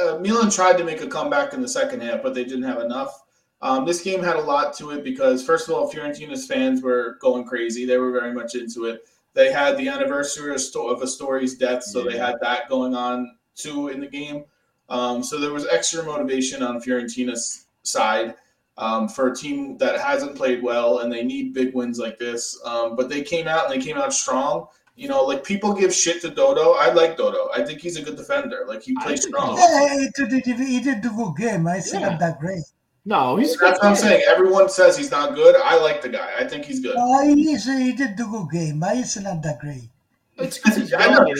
Uh, 0.00 0.18
Milan 0.18 0.50
tried 0.50 0.78
to 0.78 0.84
make 0.84 1.00
a 1.00 1.06
comeback 1.06 1.54
in 1.54 1.62
the 1.62 1.68
second 1.68 2.02
half, 2.02 2.22
but 2.22 2.34
they 2.34 2.44
didn't 2.44 2.64
have 2.64 2.80
enough. 2.80 3.22
Um, 3.60 3.84
this 3.84 4.02
game 4.02 4.22
had 4.22 4.34
a 4.34 4.40
lot 4.40 4.74
to 4.78 4.90
it 4.90 5.04
because, 5.04 5.44
first 5.44 5.68
of 5.68 5.74
all, 5.74 5.88
Fiorentina's 5.88 6.46
fans 6.46 6.82
were 6.82 7.18
going 7.20 7.44
crazy. 7.44 7.84
They 7.84 7.96
were 7.96 8.10
very 8.10 8.34
much 8.34 8.56
into 8.56 8.86
it. 8.86 9.04
They 9.34 9.50
had 9.50 9.76
the 9.76 9.88
anniversary 9.88 10.52
of 10.52 10.58
Astori's 10.58 11.56
death, 11.56 11.82
so 11.82 12.04
yeah. 12.04 12.10
they 12.10 12.18
had 12.18 12.36
that 12.42 12.68
going 12.68 12.94
on 12.94 13.36
too 13.54 13.88
in 13.88 14.00
the 14.00 14.06
game. 14.06 14.44
Um, 14.88 15.22
so 15.22 15.38
there 15.38 15.52
was 15.52 15.66
extra 15.68 16.02
motivation 16.02 16.62
on 16.62 16.80
Fiorentina's 16.80 17.66
side 17.82 18.34
um, 18.76 19.08
for 19.08 19.28
a 19.28 19.34
team 19.34 19.76
that 19.78 19.98
hasn't 20.00 20.36
played 20.36 20.62
well 20.62 20.98
and 21.00 21.12
they 21.12 21.22
need 21.22 21.54
big 21.54 21.74
wins 21.74 21.98
like 21.98 22.18
this. 22.18 22.60
Um, 22.64 22.96
but 22.96 23.08
they 23.08 23.22
came 23.22 23.48
out 23.48 23.70
and 23.70 23.80
they 23.80 23.84
came 23.84 23.96
out 23.96 24.12
strong. 24.12 24.66
You 24.94 25.08
know, 25.08 25.24
like 25.24 25.44
people 25.44 25.72
give 25.72 25.94
shit 25.94 26.20
to 26.22 26.30
Dodo. 26.30 26.72
I 26.72 26.92
like 26.92 27.16
Dodo. 27.16 27.48
I 27.54 27.64
think 27.64 27.80
he's 27.80 27.96
a 27.96 28.02
good 28.02 28.16
defender. 28.16 28.64
Like 28.68 28.82
he 28.82 28.94
plays 29.02 29.22
strong. 29.22 29.56
Yeah, 29.56 29.98
he 29.98 30.08
did, 30.14 30.44
he 30.44 30.80
did 30.80 31.02
the 31.02 31.08
good 31.08 31.36
game. 31.36 31.66
I 31.66 31.78
said 31.78 32.02
yeah. 32.02 32.18
that 32.18 32.38
great. 32.38 32.64
No, 33.04 33.36
he's. 33.36 33.56
That's 33.58 33.78
what 33.80 33.88
I'm 33.88 33.96
saying. 33.96 34.22
Everyone 34.28 34.68
says 34.68 34.96
he's 34.96 35.10
not 35.10 35.34
good. 35.34 35.56
I 35.56 35.80
like 35.80 36.02
the 36.02 36.08
guy. 36.08 36.30
I 36.38 36.44
think 36.44 36.64
he's 36.64 36.80
good. 36.80 36.96
Uh, 36.96 37.22
he, 37.22 37.56
he 37.56 37.92
did 37.92 38.16
the 38.16 38.26
good 38.30 38.50
game. 38.50 38.78
But 38.78 38.96
he's 38.96 39.16
not 39.16 39.42
that 39.42 39.58
great. 39.58 39.90
It's 40.38 40.58
because 40.62 40.76
he's 40.76 40.90
young 40.90 41.34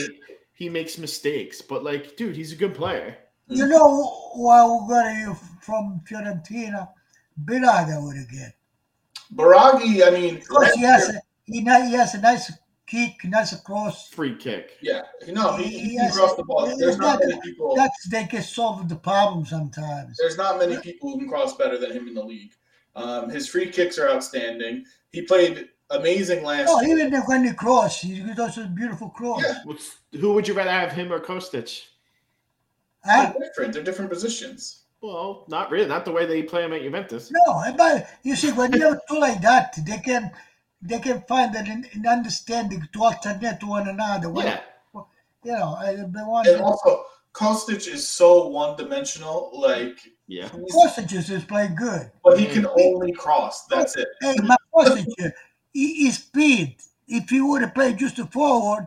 he 0.62 0.68
makes 0.68 0.96
mistakes, 0.96 1.60
but 1.60 1.82
like, 1.82 2.16
dude, 2.16 2.36
he's 2.36 2.52
a 2.52 2.56
good 2.56 2.72
player. 2.72 3.16
You 3.48 3.66
know, 3.66 4.06
while 4.34 4.86
we 4.86 4.94
got 4.94 5.12
you 5.18 5.34
from 5.60 6.00
Fiorentina, 6.08 6.88
Biraga 7.44 8.00
would 8.00 8.16
again. 8.16 8.52
Biraghi, 9.34 10.06
I 10.06 10.10
mean, 10.10 10.36
because 10.36 10.72
he 10.74 10.82
has 10.82 11.08
a, 11.08 11.20
he, 11.46 11.60
he 11.62 11.92
has 11.94 12.14
a 12.14 12.20
nice 12.20 12.52
kick, 12.92 13.24
nice 13.24 13.58
cross. 13.62 14.08
Free 14.10 14.36
kick. 14.36 14.76
Yeah, 14.82 15.02
no, 15.28 15.56
he, 15.56 15.64
he, 15.64 15.78
he 15.90 15.96
can 15.96 16.12
cross 16.12 16.34
the 16.34 16.44
ball. 16.44 16.76
There's 16.76 16.98
not 16.98 17.20
that, 17.20 17.28
many 17.28 17.40
people. 17.40 17.74
That's 17.74 18.08
they 18.08 18.24
can 18.24 18.42
solve 18.42 18.88
the 18.88 18.96
problem 18.96 19.46
sometimes. 19.46 20.16
There's 20.18 20.36
not 20.36 20.58
many 20.58 20.76
people 20.78 21.10
who 21.10 21.18
can 21.18 21.28
cross 21.28 21.56
better 21.56 21.78
than 21.78 21.92
him 21.92 22.08
in 22.08 22.14
the 22.14 22.24
league. 22.24 22.52
Um, 22.94 23.30
his 23.30 23.48
free 23.48 23.70
kicks 23.70 23.98
are 23.98 24.08
outstanding. 24.10 24.84
He 25.10 25.22
played 25.22 25.70
amazing 25.90 26.44
last. 26.44 26.68
Oh, 26.70 26.82
year. 26.82 26.98
even 26.98 27.20
when 27.22 27.44
he 27.44 27.52
cross, 27.54 28.00
he 28.00 28.20
does 28.34 28.58
a 28.58 28.66
beautiful 28.66 29.08
cross. 29.08 29.42
Yeah. 29.42 30.20
Who 30.20 30.34
would 30.34 30.46
you 30.46 30.54
rather 30.54 30.70
have, 30.70 30.92
him 30.92 31.10
or 31.12 31.18
Kostic? 31.18 31.82
Huh? 33.04 33.32
They're 33.32 33.48
different. 33.48 33.72
They're 33.72 33.82
different 33.82 34.10
positions. 34.10 34.82
Well, 35.00 35.44
not 35.48 35.70
really. 35.70 35.88
Not 35.88 36.04
the 36.04 36.12
way 36.12 36.26
they 36.26 36.42
play 36.42 36.64
him 36.64 36.74
at 36.74 36.82
Juventus. 36.82 37.32
No, 37.32 37.74
but 37.76 38.08
you 38.22 38.36
see, 38.36 38.52
when 38.52 38.72
you 38.72 38.82
have 38.86 39.00
two 39.08 39.18
like 39.18 39.40
that, 39.40 39.74
they 39.84 39.98
can 39.98 40.30
they 40.82 40.98
can 40.98 41.22
find 41.22 41.54
an, 41.54 41.86
an 41.92 42.06
understanding 42.06 42.86
to 42.92 43.04
alternate 43.04 43.60
to 43.60 43.66
one 43.66 43.88
another. 43.88 44.32
Yeah. 44.36 44.60
You 45.44 45.52
know, 45.52 45.78
they 45.84 46.22
want. 46.22 46.46
And 46.48 46.60
also, 46.60 47.04
Kostic 47.32 47.92
is 47.92 48.06
so 48.06 48.46
one 48.48 48.76
dimensional. 48.76 49.50
Like, 49.52 49.98
yeah, 50.26 50.48
Kostic 50.48 51.12
is 51.12 51.44
playing 51.44 51.76
good, 51.76 52.10
but 52.22 52.38
he 52.38 52.46
can 52.46 52.66
only 52.66 53.12
cross. 53.12 53.66
That's 53.66 53.96
it. 53.96 54.08
Hey, 54.20 54.36
my 54.42 54.56
Kostic, 54.74 55.32
his 55.72 56.18
speed. 56.18 56.76
If 57.08 57.28
he 57.28 57.40
would 57.40 57.62
have 57.62 57.74
played 57.74 57.98
just 57.98 58.18
a 58.20 58.26
forward, 58.26 58.86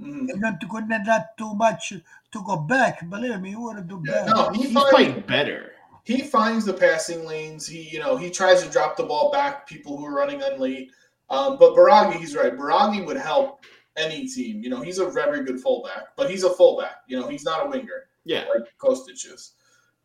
mm. 0.00 0.30
and 0.30 0.40
not 0.40 0.60
to 0.60 0.66
go 0.66 0.78
not 0.78 1.36
too 1.36 1.54
much 1.54 1.88
to 1.88 2.44
go 2.44 2.56
back, 2.56 3.08
believe 3.08 3.40
me, 3.40 3.50
he 3.50 3.56
would 3.56 3.76
have 3.76 3.88
done 3.88 4.04
yeah, 4.06 4.24
better. 4.24 4.34
No, 4.34 4.50
he 4.50 4.68
he's 4.68 4.78
playing 4.90 5.20
better. 5.22 5.72
He 6.04 6.20
finds 6.20 6.66
the 6.66 6.74
passing 6.74 7.26
lanes. 7.26 7.66
He, 7.66 7.88
you 7.88 7.98
know, 7.98 8.16
he 8.16 8.30
tries 8.30 8.62
to 8.62 8.70
drop 8.70 8.96
the 8.96 9.04
ball 9.04 9.32
back. 9.32 9.66
People 9.66 9.96
who 9.96 10.04
are 10.04 10.14
running 10.14 10.42
on 10.42 10.60
late. 10.60 10.90
Um, 11.30 11.56
but 11.58 11.74
Biraghi, 11.74 12.14
he's 12.14 12.36
right. 12.36 12.56
Biraghi 12.56 13.04
would 13.04 13.16
help 13.16 13.64
any 13.96 14.26
team. 14.26 14.62
You 14.62 14.70
know, 14.70 14.80
he's 14.80 14.98
a 14.98 15.06
very 15.06 15.44
good 15.44 15.60
fullback, 15.60 16.16
but 16.16 16.30
he's 16.30 16.44
a 16.44 16.50
fullback. 16.50 16.96
You 17.06 17.18
know, 17.18 17.28
he's 17.28 17.44
not 17.44 17.66
a 17.66 17.70
winger. 17.70 18.08
Yeah, 18.24 18.44
like 18.54 18.68
Kostic 18.78 19.12
is. 19.12 19.52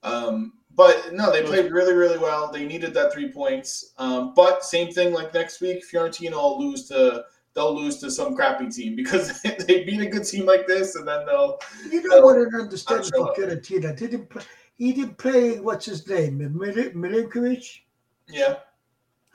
Um, 0.04 0.54
but 0.76 1.14
no, 1.14 1.32
they 1.32 1.44
played 1.44 1.72
really, 1.72 1.94
really 1.94 2.18
well. 2.18 2.52
They 2.52 2.66
needed 2.66 2.94
that 2.94 3.12
three 3.12 3.32
points. 3.32 3.94
Um, 3.98 4.34
but 4.34 4.64
same 4.64 4.92
thing 4.92 5.14
like 5.14 5.34
next 5.34 5.62
week, 5.62 5.84
Fiorentina 5.90 6.32
will 6.32 6.60
lose 6.60 6.88
to 6.90 7.26
they'll 7.54 7.76
lose 7.76 7.98
to 7.98 8.12
some 8.12 8.36
crappy 8.36 8.70
team 8.70 8.96
because 9.02 9.42
they 9.68 9.84
beat 9.84 10.02
a 10.02 10.06
good 10.06 10.26
team 10.26 10.46
like 10.46 10.68
this, 10.68 10.96
and 10.96 11.08
then 11.08 11.26
they'll. 11.26 11.60
You 11.92 12.08
know 12.08 12.22
what 12.22 12.38
I 12.38 12.62
understand 12.62 13.06
for 13.06 13.34
Fiorentina? 13.36 13.96
Didn't 13.98 14.30
play, 14.30 14.44
he 14.76 14.94
didn't 14.94 15.18
play? 15.18 15.60
What's 15.60 15.86
his 15.86 16.08
name? 16.08 16.40
Milenkovic. 16.40 17.82
Yeah. 18.28 18.56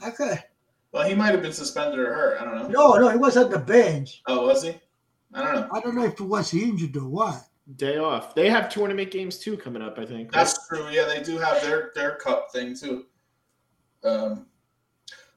Okay. 0.06 0.38
Well, 0.94 1.08
he 1.08 1.14
might 1.16 1.32
have 1.32 1.42
been 1.42 1.52
suspended 1.52 1.98
or 1.98 2.14
hurt. 2.14 2.40
I 2.40 2.44
don't 2.44 2.54
know. 2.54 2.68
No, 2.68 2.92
no, 2.94 3.08
he 3.08 3.18
was 3.18 3.36
on 3.36 3.50
the 3.50 3.58
bench. 3.58 4.22
Oh, 4.28 4.46
was 4.46 4.62
he? 4.62 4.80
I 5.34 5.42
don't 5.42 5.54
know. 5.56 5.68
I 5.72 5.80
don't 5.80 5.96
know 5.96 6.04
if 6.04 6.16
he 6.16 6.22
was 6.22 6.54
injured 6.54 6.96
or 6.96 7.08
what. 7.08 7.42
Day 7.74 7.96
off. 7.96 8.32
They 8.36 8.48
have 8.48 8.68
tournament 8.68 9.10
games 9.10 9.38
too 9.38 9.56
coming 9.56 9.82
up. 9.82 9.98
I 9.98 10.06
think. 10.06 10.30
That's 10.30 10.68
true. 10.68 10.88
Yeah, 10.90 11.06
they 11.06 11.20
do 11.20 11.36
have 11.38 11.60
their 11.62 11.90
their 11.96 12.14
cup 12.14 12.52
thing 12.52 12.76
too. 12.76 13.06
Um. 14.04 14.46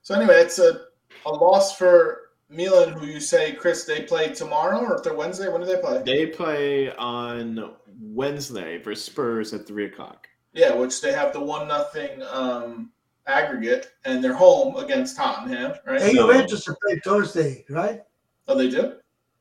So 0.04 0.13
anyway, 0.13 0.41
it's 0.41 0.60
a 0.60 0.82
a 1.26 1.32
loss 1.32 1.76
for 1.76 2.30
Milan, 2.50 2.93
who 2.93 3.08
you 3.08 3.20
say, 3.20 3.54
Chris, 3.54 3.84
they 3.84 4.04
play 4.04 4.34
tomorrow 4.34 4.80
or 4.82 4.96
if 4.96 5.04
they're 5.04 5.15
Wednesday. 5.15 5.50
When 5.50 5.62
do 5.62 5.67
they 5.67 5.82
play? 5.82 6.04
They 6.04 6.28
play 6.28 6.93
on 6.98 7.74
Wednesday 8.00 8.78
for 8.78 8.93
Spurs 8.93 9.54
at 9.56 9.65
three 9.65 9.86
o'clock. 9.86 10.28
Yeah, 10.54 10.76
which 10.76 11.02
they 11.02 11.13
have 11.13 11.34
the 11.34 11.41
one 11.41 11.67
nothing 11.67 12.22
um, 12.32 12.91
aggregate, 13.28 13.92
and 14.06 14.24
they're 14.24 14.34
home 14.34 14.76
against 14.78 15.16
Tottenham, 15.18 15.74
right? 15.86 16.02
Hey, 16.02 16.13
so, 16.13 16.28
Juventus 16.28 16.66
play 16.66 17.00
Thursday, 17.04 17.66
right? 17.70 18.02
Oh, 18.48 18.58
they 18.58 18.70
do. 18.70 18.96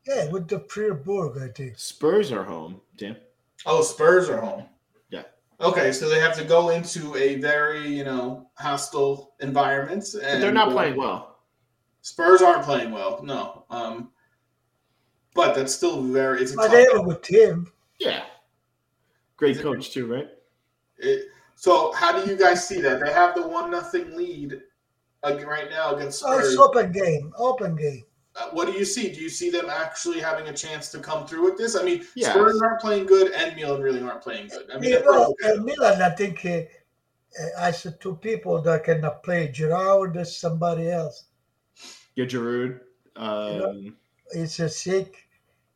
Yeah, 0.06 0.28
with 0.30 0.48
the 0.48 0.60
Freiburg, 0.60 1.38
I 1.38 1.48
think. 1.48 1.78
Spurs 1.78 2.30
are 2.30 2.44
home, 2.44 2.80
Damn. 2.96 3.16
Oh, 3.64 3.82
Spurs 3.82 4.28
are 4.28 4.40
home. 4.40 4.64
Yeah. 5.10 5.22
Okay, 5.60 5.90
so 5.92 6.08
they 6.08 6.20
have 6.20 6.36
to 6.36 6.44
go 6.44 6.70
into 6.70 7.16
a 7.16 7.36
very, 7.36 7.88
you 7.88 8.04
know, 8.04 8.50
hostile 8.54 9.34
environment. 9.40 10.04
And 10.14 10.22
but 10.22 10.40
they're 10.40 10.52
not 10.52 10.70
playing 10.70 10.96
well. 10.96 11.38
Spurs 12.02 12.42
aren't 12.42 12.62
playing 12.62 12.92
well, 12.92 13.20
no. 13.24 13.64
Um, 13.70 14.10
but 15.34 15.54
that's 15.54 15.74
still 15.74 16.02
very. 16.02 16.42
It's 16.42 16.52
a 16.52 16.56
but 16.56 16.70
they 16.70 16.86
with 16.94 17.22
Tim. 17.22 17.72
Yeah. 17.98 18.24
Great 19.36 19.58
coach 19.58 19.90
too, 19.90 20.06
right? 20.06 20.28
It, 20.98 21.28
so 21.56 21.92
how 21.92 22.12
do 22.12 22.30
you 22.30 22.38
guys 22.38 22.66
see 22.66 22.80
that? 22.82 23.00
They 23.00 23.12
have 23.12 23.34
the 23.34 23.46
one 23.46 23.70
nothing 23.70 24.16
lead 24.16 24.60
right 25.24 25.68
now 25.70 25.94
against 25.94 26.20
Spurs. 26.20 26.44
Oh, 26.44 26.48
it's 26.48 26.58
open 26.58 26.92
game. 26.92 27.32
Open 27.36 27.74
game. 27.74 28.04
Uh, 28.36 28.50
what 28.50 28.66
do 28.66 28.72
you 28.72 28.84
see? 28.84 29.10
Do 29.10 29.20
you 29.20 29.30
see 29.30 29.50
them 29.50 29.70
actually 29.70 30.20
having 30.20 30.46
a 30.48 30.52
chance 30.52 30.90
to 30.90 30.98
come 30.98 31.26
through 31.26 31.44
with 31.44 31.56
this? 31.56 31.74
I 31.74 31.82
mean, 31.82 32.04
yeah. 32.14 32.30
Spurs 32.30 32.60
aren't 32.60 32.80
playing 32.80 33.06
good, 33.06 33.32
and 33.32 33.56
Milan 33.56 33.80
really 33.80 34.02
aren't 34.02 34.20
playing 34.20 34.48
good. 34.48 34.70
I 34.72 34.78
mean, 34.78 34.90
you 34.90 35.04
know, 35.04 35.34
uh, 35.44 35.56
Milan, 35.62 36.02
I 36.02 36.10
think 36.10 36.44
uh, 36.44 36.60
uh, 37.40 37.48
I 37.58 37.70
said 37.70 37.98
two 37.98 38.16
people 38.16 38.60
that 38.60 38.84
cannot 38.84 39.22
play. 39.22 39.48
Giroud, 39.48 40.12
there's 40.12 40.36
somebody 40.36 40.90
else. 40.90 41.24
Yeah, 42.14 42.26
Giroud. 42.26 42.80
Um, 43.16 43.52
you 43.52 43.58
know, 43.58 43.70
um, 43.70 43.96
it's 44.32 44.60
a 44.60 44.68
sick. 44.68 45.28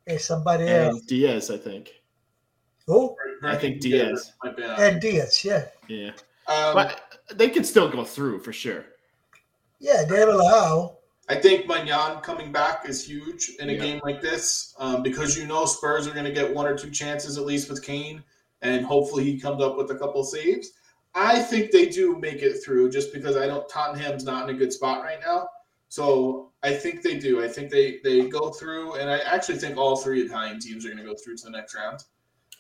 It's 0.07 0.27
somebody 0.27 0.69
else. 0.69 1.01
Diaz, 1.03 1.51
I 1.51 1.57
think. 1.57 2.00
Who? 2.91 3.17
I 3.45 3.57
think 3.57 3.81
Diaz. 3.81 4.33
And 4.43 5.01
Diaz, 5.01 5.45
yeah. 5.45 5.67
Yeah. 5.87 6.11
Um, 6.49 6.75
but 6.75 7.21
they 7.33 7.49
can 7.49 7.63
still 7.63 7.89
go 7.89 8.03
through 8.03 8.41
for 8.41 8.53
sure. 8.53 8.85
Yeah, 9.79 10.05
they 10.05 10.25
will 10.25 10.41
allow. 10.41 10.97
I 11.29 11.37
think 11.37 11.67
Maignan 11.67 12.21
coming 12.25 12.51
back 12.51 12.89
is 12.89 13.09
huge 13.09 13.53
in 13.61 13.71
a 13.71 13.75
yeah. 13.75 13.79
game 13.79 14.01
like 14.03 14.21
this 14.21 14.75
um, 14.81 15.05
because 15.05 15.39
you 15.39 15.47
know 15.47 15.65
Spurs 15.67 16.09
are 16.09 16.13
going 16.13 16.25
to 16.25 16.33
get 16.33 16.53
one 16.53 16.67
or 16.67 16.77
two 16.77 16.91
chances 16.91 17.39
at 17.39 17.47
least 17.47 17.71
with 17.71 17.81
Kane, 17.85 18.25
and 18.63 18.85
hopefully 18.85 19.23
he 19.23 19.39
comes 19.39 19.63
up 19.63 19.77
with 19.77 19.93
a 19.93 19.95
couple 19.95 20.25
saves. 20.25 20.73
I 21.15 21.41
think 21.41 21.71
they 21.71 21.87
do 21.87 22.19
make 22.19 22.43
it 22.43 22.65
through 22.65 22.91
just 22.91 23.13
because 23.13 23.37
I 23.37 23.47
don't. 23.47 23.69
Tottenham's 23.69 24.25
not 24.25 24.49
in 24.49 24.57
a 24.57 24.59
good 24.59 24.73
spot 24.73 25.03
right 25.05 25.21
now, 25.25 25.49
so 25.89 26.51
I 26.65 26.75
think 26.75 27.03
they 27.03 27.17
do. 27.17 27.43
I 27.45 27.47
think 27.47 27.71
they 27.71 28.01
they 28.03 28.29
go 28.29 28.51
through, 28.51 28.97
and 28.97 29.09
I 29.09 29.19
actually 29.19 29.59
think 29.59 29.77
all 29.77 29.97
three 29.97 30.23
Italian 30.23 30.59
teams 30.59 30.85
are 30.85 30.89
going 30.89 30.99
to 30.99 31.05
go 31.05 31.15
through 31.15 31.37
to 31.37 31.45
the 31.45 31.51
next 31.51 31.77
round. 31.77 32.01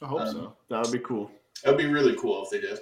I 0.02 0.06
hope 0.06 0.20
um, 0.20 0.32
so. 0.32 0.56
That 0.68 0.82
would 0.82 0.92
be 0.92 0.98
cool. 1.00 1.30
That 1.62 1.70
would 1.70 1.78
be 1.78 1.86
really 1.86 2.16
cool 2.16 2.44
if 2.44 2.50
they 2.50 2.60
did. 2.60 2.78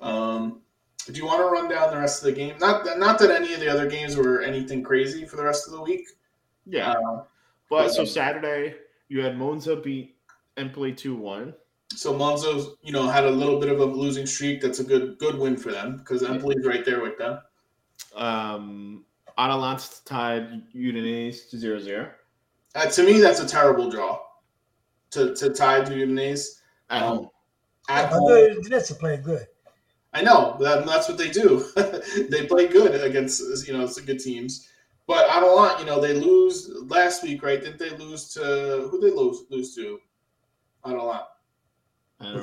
Um, 0.00 0.60
do 1.06 1.12
you 1.12 1.26
want 1.26 1.40
to 1.40 1.46
run 1.46 1.68
down 1.68 1.90
the 1.90 1.98
rest 1.98 2.22
of 2.22 2.26
the 2.26 2.32
game? 2.32 2.56
Not 2.58 2.84
that, 2.84 2.98
not 2.98 3.18
that 3.18 3.30
any 3.30 3.54
of 3.54 3.60
the 3.60 3.68
other 3.68 3.88
games 3.88 4.16
were 4.16 4.42
anything 4.42 4.82
crazy 4.82 5.26
for 5.26 5.36
the 5.36 5.44
rest 5.44 5.66
of 5.66 5.72
the 5.72 5.82
week. 5.82 6.06
Yeah. 6.66 6.92
Uh, 6.92 7.24
but, 7.68 7.90
so 7.90 8.04
Saturday 8.04 8.74
you 9.08 9.20
had 9.20 9.36
Monza 9.36 9.76
beat 9.76 10.16
Empoli 10.56 10.92
two 10.92 11.14
one. 11.14 11.54
So 11.94 12.14
Monza, 12.14 12.70
you 12.82 12.92
know, 12.92 13.06
had 13.06 13.24
a 13.24 13.30
little 13.30 13.60
bit 13.60 13.68
of 13.68 13.80
a 13.80 13.84
losing 13.84 14.24
streak. 14.24 14.62
That's 14.62 14.80
a 14.80 14.84
good 14.84 15.18
good 15.18 15.38
win 15.38 15.56
for 15.56 15.70
them 15.70 15.98
because 15.98 16.22
Empoli's 16.22 16.66
right 16.66 16.84
there 16.84 17.02
with 17.02 17.18
them. 17.18 17.38
Um, 18.16 19.04
Atalanta 19.36 19.88
tied 20.04 20.72
Udinese 20.74 21.48
to 21.50 21.56
0-0. 21.56 22.10
Uh, 22.74 22.86
to 22.86 23.02
me, 23.02 23.20
that's 23.20 23.40
a 23.40 23.46
terrible 23.46 23.90
draw. 23.90 24.18
To 25.12 25.34
tie 25.34 25.34
to 25.34 25.50
tie 25.50 25.80
Udinese 25.82 26.46
at 26.90 27.02
um, 27.02 27.08
home. 27.08 27.28
At 27.88 28.10
home. 28.10 28.62
That's 28.68 28.92
play 28.92 29.16
good. 29.18 29.46
I 30.14 30.22
know 30.22 30.56
that, 30.60 30.84
that's 30.84 31.08
what 31.08 31.16
they 31.16 31.30
do. 31.30 31.64
they 32.30 32.46
play 32.46 32.68
good 32.68 33.00
against 33.02 33.66
you 33.66 33.72
know 33.72 33.86
some 33.86 34.04
good 34.04 34.20
teams. 34.20 34.68
But 35.06 35.28
I 35.30 35.40
don't 35.40 35.56
want 35.56 35.80
you 35.80 35.86
know 35.86 36.00
they 36.00 36.14
lose 36.14 36.70
last 36.86 37.22
week, 37.22 37.42
right? 37.42 37.60
Didn't 37.60 37.78
they 37.78 37.90
lose 37.90 38.32
to 38.34 38.88
who? 38.90 39.00
They 39.00 39.10
lose 39.10 39.44
lose 39.50 39.74
to? 39.76 39.98
I 40.84 40.90
don't 40.90 41.06
want. 41.06 41.24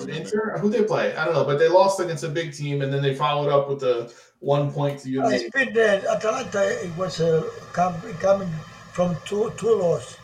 Inter? 0.10 0.58
Who 0.60 0.70
they 0.70 0.84
play? 0.84 1.16
I 1.16 1.24
don't 1.24 1.34
know, 1.34 1.46
but 1.46 1.58
they 1.58 1.70
lost 1.70 2.02
against 2.02 2.26
a 2.26 2.30
big 2.30 2.54
team, 2.54 2.82
and 2.82 2.92
then 2.92 3.02
they 3.02 3.16
followed 3.16 3.50
up 3.50 3.70
with 3.70 3.82
a 3.84 4.12
one 4.40 4.72
point 4.74 5.00
to 5.00 5.10
Udinese. 5.10 5.42
It's 5.42 5.50
been 5.52 5.78
uh, 5.78 6.16
Atalanta. 6.16 6.86
It 6.86 6.96
was 6.98 7.22
uh, 7.22 7.50
coming 7.72 8.50
from 8.92 9.16
two 9.26 9.54
two 9.58 9.76
loss. 9.76 10.19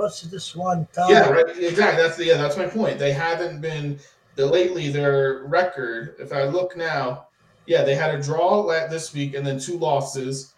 What's 0.00 0.22
this 0.22 0.56
one 0.56 0.88
time? 0.94 1.10
Yeah, 1.10 1.28
right. 1.28 1.46
Exactly. 1.46 2.02
That's 2.02 2.16
the 2.16 2.24
yeah. 2.24 2.38
That's 2.38 2.56
my 2.56 2.66
point. 2.66 2.98
They 2.98 3.12
haven't 3.12 3.60
been 3.60 3.98
the 4.34 4.46
lately 4.46 4.88
their 4.88 5.42
record. 5.44 6.16
If 6.18 6.32
I 6.32 6.44
look 6.44 6.74
now, 6.74 7.26
yeah, 7.66 7.82
they 7.82 7.94
had 7.94 8.14
a 8.14 8.22
draw 8.22 8.66
this 8.88 9.12
week 9.12 9.34
and 9.34 9.46
then 9.46 9.60
two 9.60 9.76
losses, 9.76 10.54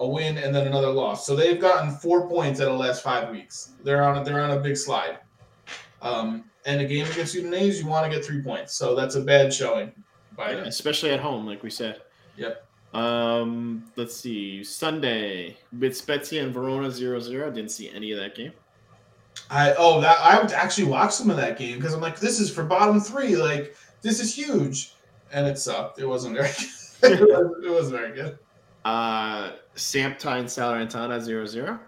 a 0.00 0.06
win 0.06 0.36
and 0.36 0.54
then 0.54 0.66
another 0.66 0.90
loss. 0.90 1.26
So 1.26 1.34
they've 1.34 1.58
gotten 1.58 1.92
four 1.92 2.28
points 2.28 2.60
out 2.60 2.68
of 2.68 2.74
the 2.74 2.78
last 2.78 3.02
five 3.02 3.30
weeks. 3.30 3.72
They're 3.84 4.04
on 4.04 4.18
a, 4.18 4.24
they're 4.24 4.42
on 4.42 4.50
a 4.50 4.60
big 4.60 4.76
slide. 4.76 5.18
Um, 6.02 6.44
and 6.66 6.82
a 6.82 6.84
game 6.84 7.06
against 7.06 7.34
Udinese, 7.34 7.80
you 7.80 7.86
want 7.86 8.04
to 8.04 8.14
get 8.14 8.22
three 8.22 8.42
points. 8.42 8.74
So 8.74 8.94
that's 8.94 9.14
a 9.14 9.22
bad 9.22 9.50
showing. 9.50 9.92
By 10.36 10.52
yeah, 10.52 10.58
especially 10.58 11.10
at 11.10 11.20
home, 11.20 11.46
like 11.46 11.62
we 11.62 11.70
said. 11.70 12.02
Yep. 12.36 12.67
Um, 12.94 13.84
let's 13.96 14.16
see. 14.16 14.64
Sunday 14.64 15.56
with 15.78 15.96
Spezia 15.96 16.42
and 16.42 16.54
Verona 16.54 16.88
0-0. 16.88 17.54
Didn't 17.54 17.70
see 17.70 17.90
any 17.90 18.12
of 18.12 18.18
that 18.18 18.34
game. 18.34 18.52
I 19.50 19.74
oh 19.78 20.00
that 20.00 20.18
I 20.20 20.40
would 20.40 20.52
actually 20.52 20.84
watch 20.84 21.12
some 21.12 21.30
of 21.30 21.36
that 21.36 21.58
game 21.58 21.76
because 21.76 21.94
I'm 21.94 22.00
like, 22.00 22.18
this 22.18 22.40
is 22.40 22.50
for 22.50 22.64
bottom 22.64 23.00
three. 23.00 23.36
Like 23.36 23.76
this 24.02 24.20
is 24.20 24.34
huge, 24.34 24.94
and 25.32 25.46
it 25.46 25.58
sucked. 25.58 26.00
It 26.00 26.06
wasn't 26.06 26.36
very. 26.36 26.48
Good. 27.00 27.20
it, 27.22 27.70
wasn't, 27.70 27.96
very 27.96 28.12
good. 28.12 28.38
Uh, 28.84 29.52
Samptine 29.76 30.44
Salernitana 30.44 31.20
0 31.20 31.46
0. 31.46 31.78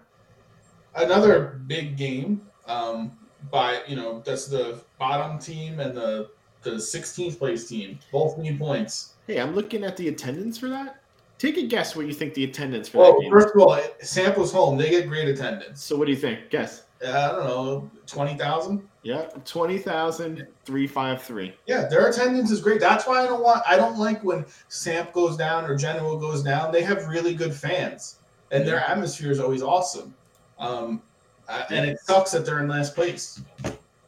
Another 0.95 1.61
big 1.67 1.97
game. 1.97 2.41
Um, 2.67 3.17
by 3.51 3.81
you 3.87 3.95
know 3.95 4.21
that's 4.25 4.47
the 4.47 4.81
bottom 4.99 5.37
team 5.37 5.79
and 5.79 5.95
the 5.95 6.29
the 6.63 6.71
16th 6.71 7.37
place 7.37 7.67
team. 7.67 7.99
Both 8.11 8.37
need 8.37 8.59
points. 8.59 9.15
Hey, 9.27 9.39
I'm 9.39 9.53
looking 9.55 9.83
at 9.83 9.97
the 9.97 10.07
attendance 10.07 10.57
for 10.57 10.69
that. 10.69 11.01
Take 11.37 11.57
a 11.57 11.65
guess 11.65 11.95
what 11.95 12.05
you 12.05 12.13
think 12.13 12.33
the 12.33 12.43
attendance 12.43 12.87
for 12.89 12.99
well, 12.99 13.13
that 13.13 13.21
game. 13.21 13.31
First 13.31 13.55
of 13.55 13.61
all, 13.61 13.79
Sample's 14.01 14.51
home. 14.51 14.77
They 14.77 14.89
get 14.91 15.07
great 15.07 15.27
attendance. 15.27 15.83
So 15.83 15.95
what 15.95 16.05
do 16.05 16.11
you 16.11 16.17
think? 16.17 16.49
Guess. 16.49 16.83
Uh, 17.03 17.09
I 17.09 17.35
don't 17.35 17.45
know, 17.45 17.91
twenty 18.05 18.37
thousand. 18.37 18.87
Yeah, 19.01 19.23
twenty 19.43 19.79
thousand 19.79 20.45
three 20.65 20.85
five 20.85 21.23
three. 21.23 21.55
Yeah, 21.65 21.87
their 21.87 22.07
attendance 22.07 22.51
is 22.51 22.61
great. 22.61 22.79
That's 22.79 23.07
why 23.07 23.23
I 23.23 23.25
don't 23.25 23.41
want. 23.41 23.63
I 23.67 23.75
don't 23.75 23.97
like 23.97 24.23
when 24.23 24.45
Samp 24.67 25.11
goes 25.13 25.35
down 25.35 25.65
or 25.65 25.75
Genoa 25.75 26.19
goes 26.19 26.43
down. 26.43 26.71
They 26.71 26.83
have 26.83 27.07
really 27.07 27.33
good 27.33 27.55
fans, 27.55 28.19
and 28.51 28.67
their 28.67 28.79
atmosphere 28.79 29.31
is 29.31 29.39
always 29.39 29.63
awesome. 29.63 30.13
Um, 30.59 31.01
and 31.49 31.89
it 31.89 31.99
sucks 32.01 32.31
that 32.31 32.45
they're 32.45 32.59
in 32.59 32.67
last 32.67 32.93
place. 32.93 33.41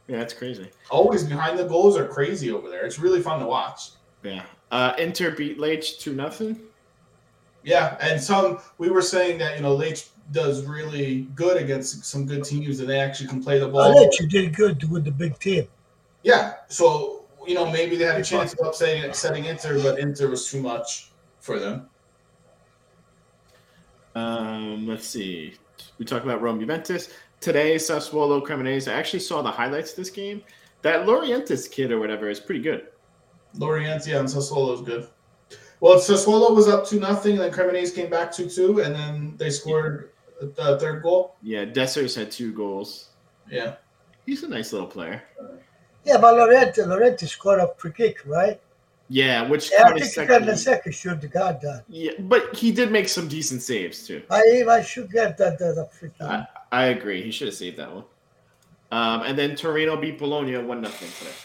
Yeah, 0.06 0.18
that's 0.18 0.34
crazy. 0.34 0.70
Always 0.90 1.24
behind 1.24 1.58
the 1.58 1.64
goals 1.64 1.96
are 1.96 2.06
crazy 2.06 2.52
over 2.52 2.68
there. 2.68 2.84
It's 2.84 3.00
really 3.00 3.20
fun 3.20 3.40
to 3.40 3.46
watch. 3.46 3.90
Yeah. 4.22 4.44
Uh, 4.74 4.92
Inter 4.98 5.30
beat 5.30 5.56
Lecce 5.56 6.00
two 6.00 6.14
nothing. 6.14 6.58
Yeah, 7.62 7.96
and 8.00 8.20
some 8.20 8.58
we 8.76 8.90
were 8.90 9.02
saying 9.02 9.38
that 9.38 9.54
you 9.54 9.62
know 9.62 9.76
Lecce 9.76 10.08
does 10.32 10.66
really 10.66 11.28
good 11.36 11.62
against 11.62 12.04
some 12.04 12.26
good 12.26 12.42
teams, 12.42 12.80
and 12.80 12.88
they 12.88 12.98
actually 12.98 13.28
can 13.28 13.40
play 13.40 13.60
the 13.60 13.68
ball. 13.68 13.94
Lecce 13.94 14.28
did 14.28 14.52
good 14.56 14.90
with 14.90 15.04
the 15.04 15.12
big 15.12 15.38
team. 15.38 15.68
Yeah, 16.24 16.54
so 16.66 17.22
you 17.46 17.54
know 17.54 17.70
maybe 17.70 17.94
they 17.94 18.04
had 18.04 18.20
a 18.20 18.24
chance 18.24 18.52
of 18.54 18.66
upsetting 18.66 19.12
setting 19.12 19.44
Inter, 19.44 19.80
but 19.80 20.00
Inter 20.00 20.28
was 20.28 20.50
too 20.50 20.60
much 20.60 21.12
for 21.38 21.60
them. 21.60 21.88
Um, 24.16 24.88
let's 24.88 25.06
see. 25.06 25.54
We 25.98 26.04
talked 26.04 26.24
about 26.24 26.42
Rome 26.42 26.58
Juventus 26.58 27.10
today. 27.38 27.76
Sassuolo 27.76 28.44
Cremonese. 28.44 28.90
I 28.90 28.94
actually 28.94 29.20
saw 29.20 29.40
the 29.40 29.52
highlights 29.52 29.92
of 29.92 29.98
this 29.98 30.10
game. 30.10 30.42
That 30.82 31.06
Lorientis 31.06 31.70
kid 31.70 31.92
or 31.92 32.00
whatever 32.00 32.28
is 32.28 32.40
pretty 32.40 32.60
good. 32.60 32.88
Lorientis 33.58 34.06
yeah, 34.06 34.18
and 34.18 34.28
Sassuolo 34.28 34.74
is 34.74 34.80
good. 34.80 35.08
Well, 35.80 35.98
Sassuolo 35.98 36.54
was 36.54 36.68
up 36.68 36.86
two 36.86 36.98
nothing, 36.98 37.36
then 37.36 37.52
Cremonese 37.52 37.94
came 37.94 38.10
back 38.10 38.32
two 38.32 38.48
two, 38.48 38.80
and 38.80 38.94
then 38.94 39.34
they 39.36 39.50
scored 39.50 40.10
the 40.40 40.78
third 40.78 41.02
goal. 41.02 41.36
Yeah, 41.42 41.64
Dessers 41.64 42.16
had 42.16 42.30
two 42.30 42.52
goals. 42.52 43.10
Yeah, 43.50 43.76
he's 44.26 44.42
a 44.42 44.48
nice 44.48 44.72
little 44.72 44.88
player. 44.88 45.22
Yeah, 46.04 46.18
but 46.18 46.34
Laurienté, 46.34 46.86
Laurienté 46.86 47.28
scored 47.28 47.60
a 47.60 47.72
free 47.76 47.92
kick, 47.92 48.18
right? 48.26 48.60
Yeah, 49.08 49.46
which 49.48 49.70
yeah, 49.70 49.84
I 49.88 49.98
think 49.98 50.12
he 50.12 50.26
got 50.26 50.46
the 50.46 50.56
second 50.56 50.92
shoot 50.92 51.20
the 51.20 51.28
got 51.28 51.60
that. 51.60 51.84
Yeah, 51.88 52.12
but 52.20 52.56
he 52.56 52.72
did 52.72 52.90
make 52.90 53.08
some 53.08 53.28
decent 53.28 53.62
saves 53.62 54.06
too. 54.06 54.22
I 54.30 54.64
I 54.68 54.82
should 54.82 55.10
get 55.10 55.36
that 55.38 55.58
the, 55.58 55.74
the 55.74 55.84
free 55.86 56.10
kick. 56.10 56.26
I, 56.26 56.46
I 56.72 56.84
agree. 56.86 57.22
He 57.22 57.30
should 57.30 57.48
have 57.48 57.54
saved 57.54 57.76
that 57.76 57.94
one. 57.94 58.04
Um, 58.90 59.22
and 59.22 59.38
then 59.38 59.56
Torino 59.56 59.96
beat 59.96 60.18
Bologna 60.18 60.56
one 60.58 60.80
nothing 60.80 61.08
today. 61.18 61.36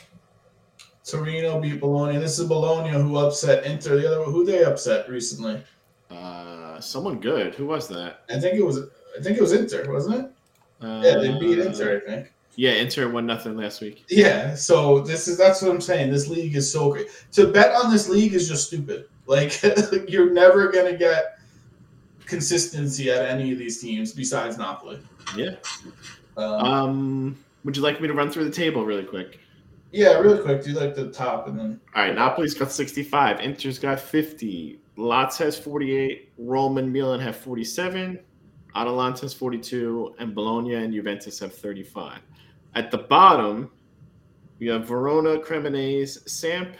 Torino 1.09 1.59
beat 1.59 1.79
Bologna. 1.79 2.17
This 2.17 2.39
is 2.39 2.47
Bologna 2.47 2.89
who 2.89 3.17
upset 3.17 3.65
Inter. 3.65 3.97
The 3.97 4.07
other 4.07 4.23
who 4.23 4.45
they 4.45 4.63
upset 4.63 5.09
recently. 5.09 5.61
Uh, 6.09 6.79
someone 6.79 7.19
good. 7.19 7.55
Who 7.55 7.67
was 7.67 7.87
that? 7.89 8.23
I 8.29 8.39
think 8.39 8.55
it 8.55 8.65
was. 8.65 8.79
I 9.17 9.21
think 9.21 9.37
it 9.37 9.41
was 9.41 9.53
Inter, 9.53 9.91
wasn't 9.91 10.15
it? 10.15 10.31
Uh, 10.81 11.01
yeah, 11.03 11.17
they 11.17 11.39
beat 11.39 11.59
Inter. 11.59 12.01
I 12.05 12.09
think. 12.09 12.33
Yeah, 12.55 12.71
Inter 12.71 13.09
won 13.09 13.25
nothing 13.25 13.55
last 13.55 13.79
week. 13.79 14.03
Yeah, 14.09 14.53
so 14.53 14.99
this 14.99 15.27
is 15.27 15.37
that's 15.37 15.61
what 15.61 15.71
I'm 15.71 15.81
saying. 15.81 16.11
This 16.11 16.27
league 16.27 16.55
is 16.55 16.71
so 16.71 16.91
great. 16.91 17.07
To 17.33 17.47
bet 17.47 17.73
on 17.73 17.91
this 17.91 18.09
league 18.09 18.33
is 18.33 18.49
just 18.49 18.67
stupid. 18.67 19.05
Like 19.27 19.61
you're 20.09 20.31
never 20.31 20.71
gonna 20.71 20.97
get 20.97 21.39
consistency 22.25 23.11
at 23.11 23.25
any 23.25 23.51
of 23.51 23.57
these 23.57 23.79
teams 23.79 24.13
besides 24.13 24.57
Napoli. 24.57 24.99
Yeah. 25.35 25.55
Um, 26.37 26.53
um, 26.53 27.37
would 27.63 27.75
you 27.75 27.83
like 27.83 28.01
me 28.01 28.07
to 28.07 28.13
run 28.13 28.31
through 28.31 28.45
the 28.45 28.51
table 28.51 28.85
really 28.85 29.03
quick? 29.03 29.39
Yeah, 29.91 30.19
really 30.19 30.41
quick. 30.41 30.63
Do 30.63 30.71
like 30.73 30.95
the 30.95 31.09
top 31.09 31.47
and 31.47 31.59
then. 31.59 31.79
All 31.95 32.03
right, 32.03 32.15
Napoli's 32.15 32.53
got 32.53 32.71
65. 32.71 33.39
Inter's 33.39 33.79
got 33.79 33.99
50. 33.99 34.79
Lots 34.97 35.37
has 35.37 35.57
48. 35.57 36.31
Rome 36.37 36.77
and 36.77 36.91
Milan 36.91 37.19
have 37.19 37.35
47. 37.35 38.19
Atalanta 38.75 39.21
has 39.21 39.33
42, 39.33 40.15
and 40.19 40.35
Bologna 40.35 40.75
and 40.75 40.93
Juventus 40.93 41.39
have 41.39 41.53
35. 41.53 42.19
At 42.75 42.91
the 42.91 42.99
bottom, 42.99 43.71
we 44.59 44.67
have 44.67 44.87
Verona, 44.87 45.39
Cremonese, 45.39 46.29
Samp, 46.29 46.75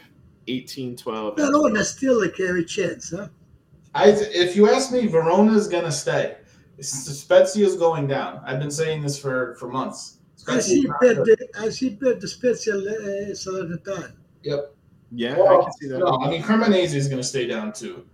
18 0.46 0.96
12. 0.96 1.36
Verona 1.36 1.84
still 1.84 2.22
a 2.22 2.30
carry 2.30 2.64
chance, 2.64 3.10
huh? 3.10 3.28
I, 3.94 4.10
if 4.10 4.54
you 4.54 4.70
ask 4.70 4.92
me, 4.92 5.06
Verona 5.06 5.52
is 5.52 5.66
going 5.66 5.84
to 5.84 5.92
stay. 5.92 6.36
Spezia 6.80 7.66
is 7.66 7.76
going 7.76 8.06
down. 8.06 8.40
I've 8.44 8.60
been 8.60 8.70
saying 8.70 9.02
this 9.02 9.18
for, 9.18 9.56
for 9.56 9.68
months. 9.68 10.18
I 10.48 10.60
see, 10.60 10.86
bet 11.00 11.16
the, 11.16 11.48
I 11.58 11.68
see 11.68 11.90
bet 11.90 12.20
the 12.20 12.28
Spezia 12.28 12.74
uh, 12.74 13.32
Salernitana. 13.32 14.12
Yep. 14.42 14.74
Yeah, 15.12 15.36
well, 15.36 15.60
I 15.60 15.64
can 15.64 15.72
see 15.72 15.88
that. 15.88 15.98
No, 15.98 16.18
I 16.20 16.30
mean 16.30 16.42
Cremonese 16.42 16.94
is 16.94 17.08
going 17.08 17.20
to 17.20 17.26
stay 17.26 17.46
down 17.46 17.72
too. 17.72 18.06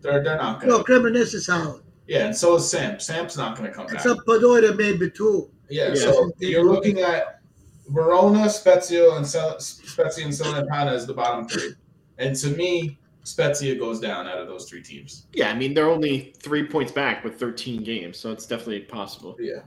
They're 0.00 0.22
they're 0.22 0.36
not 0.36 0.60
going. 0.60 0.72
No, 0.72 0.84
Cremonese 0.84 1.34
is 1.34 1.48
out. 1.48 1.82
Yeah, 2.06 2.26
and 2.26 2.36
so 2.36 2.54
is 2.56 2.70
Sam. 2.70 3.00
Sam's 3.00 3.36
not 3.36 3.56
going 3.56 3.68
to 3.68 3.76
come 3.76 3.86
back. 3.86 4.02
Sampdoria 4.02 4.76
maybe 4.76 5.10
too. 5.10 5.50
Yeah, 5.68 5.88
yeah, 5.88 5.94
so 5.94 6.30
you're 6.38 6.64
looking 6.64 7.00
at 7.00 7.40
Verona, 7.88 8.48
Spezia, 8.48 9.10
and 9.16 9.26
Spezia 9.26 10.24
and 10.24 10.32
Salernitana 10.32 10.92
as 10.92 11.06
the 11.06 11.14
bottom 11.14 11.48
three. 11.48 11.74
And 12.18 12.36
to 12.36 12.50
me, 12.50 12.98
Spezia 13.24 13.74
goes 13.74 13.98
down 13.98 14.28
out 14.28 14.38
of 14.38 14.46
those 14.46 14.68
three 14.68 14.82
teams. 14.82 15.26
Yeah, 15.32 15.50
I 15.50 15.54
mean 15.54 15.74
they're 15.74 15.90
only 15.90 16.32
three 16.38 16.66
points 16.66 16.92
back 16.92 17.24
with 17.24 17.38
13 17.38 17.82
games, 17.82 18.18
so 18.18 18.30
it's 18.30 18.46
definitely 18.46 18.80
possible. 18.80 19.36
Yeah. 19.40 19.62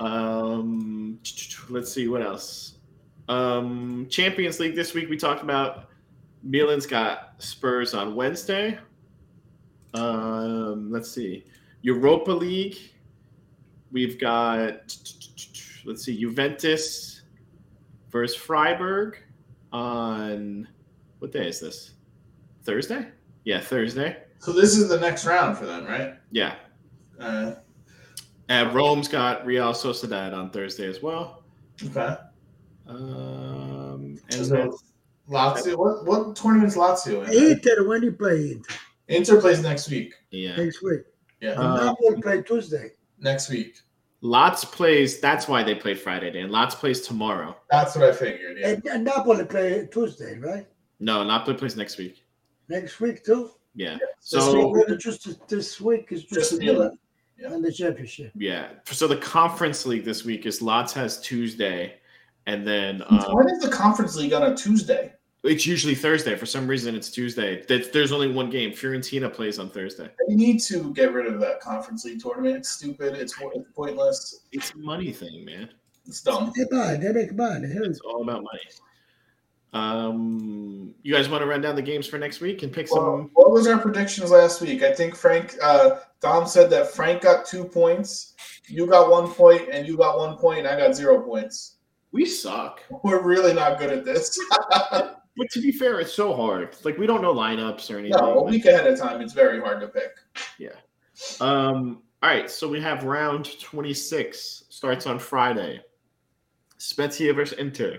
Um, 0.00 1.18
let's 1.68 1.92
see 1.92 2.08
what 2.08 2.22
else. 2.22 2.78
Um, 3.28 4.06
Champions 4.10 4.60
League 4.60 4.74
this 4.74 4.94
week 4.94 5.08
we 5.08 5.16
talked 5.16 5.42
about. 5.42 5.88
Milan's 6.42 6.86
got 6.86 7.34
Spurs 7.38 7.94
on 7.94 8.14
Wednesday. 8.14 8.78
Um, 9.94 10.90
let's 10.90 11.10
see. 11.10 11.44
Europa 11.82 12.32
League, 12.32 12.78
we've 13.90 14.18
got 14.18 14.96
let's 15.84 16.04
see, 16.04 16.18
Juventus 16.18 17.22
versus 18.10 18.36
Freiburg 18.36 19.18
on 19.72 20.68
what 21.18 21.32
day 21.32 21.48
is 21.48 21.60
this? 21.60 21.92
Thursday? 22.64 23.08
Yeah, 23.44 23.60
Thursday. 23.60 24.18
So 24.38 24.52
this 24.52 24.76
is 24.76 24.88
the 24.88 24.98
next 24.98 25.24
round 25.24 25.56
for 25.56 25.66
them, 25.66 25.86
right? 25.86 26.14
Yeah. 26.30 26.56
Uh, 27.18 27.54
and 28.52 28.74
Rome's 28.74 29.08
got 29.08 29.46
Real 29.46 29.72
Sociedad 29.72 30.36
on 30.36 30.50
Thursday 30.50 30.86
as 30.86 31.02
well. 31.02 31.42
Okay. 31.82 32.16
Um, 32.86 34.18
and 34.30 34.44
then 34.46 34.70
Lazio. 35.26 35.78
What 35.78 36.04
what 36.04 36.36
tournament's 36.36 36.76
Lazio 36.76 37.26
in? 37.28 37.52
Inter. 37.52 37.88
When 37.88 38.02
you 38.02 38.12
play 38.12 38.52
Inter? 38.52 38.74
Inter 39.08 39.40
plays 39.40 39.62
next 39.62 39.88
week. 39.88 40.12
Yeah. 40.30 40.56
Next 40.56 40.82
week. 40.82 41.00
Yeah. 41.40 41.52
Uh, 41.52 41.86
Napoli 41.86 42.20
play 42.20 42.42
Tuesday. 42.42 42.90
Next 43.18 43.48
week. 43.48 43.78
Lots 44.20 44.66
plays. 44.66 45.18
That's 45.18 45.48
why 45.48 45.62
they 45.62 45.74
played 45.74 45.98
Friday, 45.98 46.38
And 46.38 46.52
Lots 46.52 46.74
plays 46.74 47.00
tomorrow. 47.00 47.56
That's 47.70 47.96
what 47.96 48.04
I 48.04 48.12
figured. 48.12 48.58
Yeah. 48.58 48.68
And, 48.68 48.86
and 48.86 49.04
Napoli 49.04 49.46
play 49.46 49.88
Tuesday, 49.90 50.38
right? 50.38 50.66
No, 51.00 51.24
Napoli 51.24 51.56
plays 51.56 51.74
next 51.74 51.96
week. 51.96 52.22
Next 52.68 53.00
week 53.00 53.24
too. 53.24 53.50
Yeah. 53.74 53.96
So 54.20 54.74
just 54.98 55.48
this 55.48 55.80
week 55.80 56.08
is 56.12 56.24
just, 56.24 56.50
just 56.50 56.62
Milan 56.62 56.98
yeah. 57.42 57.52
and 57.52 57.64
the 57.64 57.72
championship. 57.72 58.32
Yeah. 58.34 58.68
So 58.86 59.06
the 59.06 59.16
conference 59.16 59.86
league 59.86 60.04
this 60.04 60.24
week 60.24 60.46
is 60.46 60.62
Lots 60.62 60.92
has 60.94 61.20
Tuesday, 61.20 61.94
and 62.46 62.66
then 62.66 63.02
um, 63.08 63.24
when 63.34 63.48
is 63.48 63.60
the 63.60 63.70
conference 63.70 64.16
league 64.16 64.32
on 64.32 64.42
a 64.44 64.56
Tuesday? 64.56 65.12
It's 65.44 65.66
usually 65.66 65.96
Thursday. 65.96 66.36
For 66.36 66.46
some 66.46 66.68
reason, 66.68 66.94
it's 66.94 67.10
Tuesday. 67.10 67.64
There's 67.66 68.12
only 68.12 68.30
one 68.30 68.48
game. 68.48 68.70
Fiorentina 68.70 69.32
plays 69.32 69.58
on 69.58 69.70
Thursday. 69.70 70.08
You 70.28 70.36
need 70.36 70.60
to 70.62 70.92
get 70.94 71.12
rid 71.12 71.26
of 71.26 71.40
that 71.40 71.58
conference 71.58 72.04
league 72.04 72.20
tournament. 72.20 72.58
It's 72.58 72.70
stupid. 72.70 73.14
It's 73.14 73.34
pointless. 73.74 74.42
It's 74.52 74.72
a 74.72 74.78
money 74.78 75.10
thing, 75.10 75.44
man. 75.44 75.68
It's 76.06 76.22
dumb. 76.22 76.52
They 76.56 76.64
buy. 76.70 76.94
They 76.94 77.12
make 77.12 77.34
money. 77.34 77.68
It's 77.68 77.98
all 78.00 78.22
about 78.22 78.44
money. 78.44 78.60
Um, 79.72 80.94
you 81.02 81.12
guys 81.12 81.28
want 81.28 81.42
to 81.42 81.46
run 81.46 81.60
down 81.60 81.74
the 81.74 81.82
games 81.82 82.06
for 82.06 82.18
next 82.18 82.40
week 82.40 82.62
and 82.62 82.72
pick 82.72 82.88
well, 82.92 83.18
some? 83.18 83.30
What 83.34 83.50
was 83.52 83.66
our 83.66 83.78
predictions 83.78 84.30
last 84.30 84.60
week? 84.60 84.82
I 84.82 84.92
think 84.92 85.16
Frank 85.16 85.56
uh, 85.62 85.96
Dom 86.22 86.46
said 86.46 86.70
that 86.70 86.92
Frank 86.92 87.22
got 87.22 87.44
two 87.44 87.64
points, 87.64 88.34
you 88.68 88.86
got 88.86 89.10
one 89.10 89.28
point, 89.28 89.68
and 89.70 89.86
you 89.86 89.96
got 89.96 90.18
one 90.18 90.36
point, 90.36 90.60
and 90.60 90.68
I 90.68 90.78
got 90.78 90.94
zero 90.94 91.20
points. 91.20 91.76
We 92.12 92.24
suck. 92.24 92.80
We're 93.02 93.22
really 93.22 93.52
not 93.52 93.78
good 93.78 93.90
at 93.90 94.04
this. 94.04 94.38
but 94.90 95.50
to 95.50 95.60
be 95.60 95.72
fair, 95.72 95.98
it's 95.98 96.12
so 96.12 96.34
hard. 96.34 96.76
Like 96.84 96.96
we 96.96 97.06
don't 97.06 97.22
know 97.22 97.34
lineups 97.34 97.92
or 97.92 97.98
anything. 97.98 98.18
No, 98.18 98.38
a 98.38 98.44
week 98.44 98.66
ahead 98.66 98.86
of 98.86 98.98
time, 98.98 99.20
it's 99.20 99.32
very 99.32 99.60
hard 99.60 99.80
to 99.80 99.88
pick. 99.88 100.12
Yeah. 100.58 100.76
Um. 101.40 102.02
All 102.22 102.30
right. 102.30 102.50
So 102.50 102.68
we 102.68 102.80
have 102.80 103.04
round 103.04 103.58
twenty 103.60 103.94
six 103.94 104.64
starts 104.68 105.06
on 105.06 105.18
Friday. 105.18 105.80
Spezia 106.78 107.32
versus 107.32 107.58
Inter. 107.58 107.98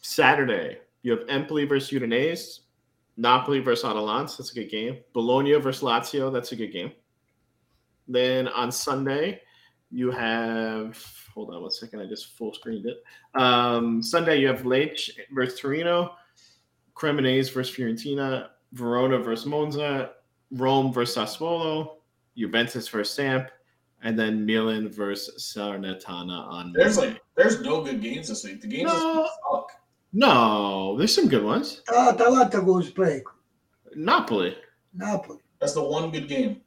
Saturday, 0.00 0.78
you 1.02 1.12
have 1.12 1.28
Empoli 1.28 1.66
versus 1.66 1.90
Udinese. 1.90 2.60
Napoli 3.16 3.60
versus 3.60 3.84
Atalanta. 3.84 4.36
That's 4.38 4.52
a 4.52 4.54
good 4.54 4.70
game. 4.70 4.98
Bologna 5.12 5.52
versus 5.54 5.82
Lazio. 5.82 6.32
That's 6.32 6.52
a 6.52 6.56
good 6.56 6.72
game. 6.72 6.92
Then 8.08 8.48
on 8.48 8.72
Sunday, 8.72 9.42
you 9.90 10.10
have. 10.10 11.02
Hold 11.34 11.54
on 11.54 11.62
one 11.62 11.70
second. 11.70 12.00
I 12.00 12.06
just 12.06 12.36
full 12.36 12.52
screened 12.54 12.86
it. 12.86 13.04
Um, 13.40 14.02
Sunday, 14.02 14.40
you 14.40 14.48
have 14.48 14.62
Lecce 14.62 15.10
versus 15.30 15.60
Torino, 15.60 16.14
Cremonese 16.94 17.52
versus 17.52 17.74
Fiorentina, 17.74 18.48
Verona 18.72 19.18
versus 19.18 19.46
Monza, 19.46 20.12
Rome 20.50 20.92
versus 20.92 21.16
Sassuolo, 21.16 21.96
Juventus 22.36 22.88
versus 22.88 23.14
Samp, 23.14 23.48
and 24.02 24.18
then 24.18 24.44
Milan 24.44 24.88
versus 24.88 25.52
Salernitana 25.54 26.48
on. 26.48 26.72
There's 26.72 26.96
Monday. 26.96 27.12
like 27.12 27.22
there's 27.36 27.60
no 27.60 27.82
good 27.82 28.00
games 28.00 28.28
this 28.28 28.44
week. 28.44 28.60
The 28.60 28.68
games 28.68 28.92
no. 28.92 29.28
suck. 29.50 29.72
No, 30.12 30.96
there's 30.96 31.14
some 31.14 31.28
good 31.28 31.44
ones. 31.44 31.82
Atalanta 31.94 32.62
goes 32.62 32.90
break. 32.90 33.22
Napoli. 33.94 34.56
Napoli. 34.94 35.38
That's 35.60 35.74
the 35.74 35.82
one 35.82 36.10
good 36.10 36.28
game. 36.28 36.62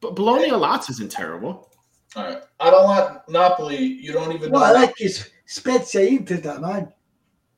But 0.00 0.14
Bologna 0.14 0.50
Lots 0.50 0.90
isn't 0.90 1.10
terrible. 1.10 1.70
All 2.16 2.24
right. 2.24 2.42
I 2.60 2.70
don't 2.70 2.84
want 2.84 3.28
Napoli. 3.28 3.76
You 3.76 4.12
don't 4.12 4.32
even 4.32 4.50
know. 4.50 4.60
Well, 4.60 4.76
I 4.76 4.80
like 4.80 4.94
his 4.96 5.30
Spezia 5.46 6.02
Inter, 6.02 6.36
that 6.38 6.60
man. 6.60 6.92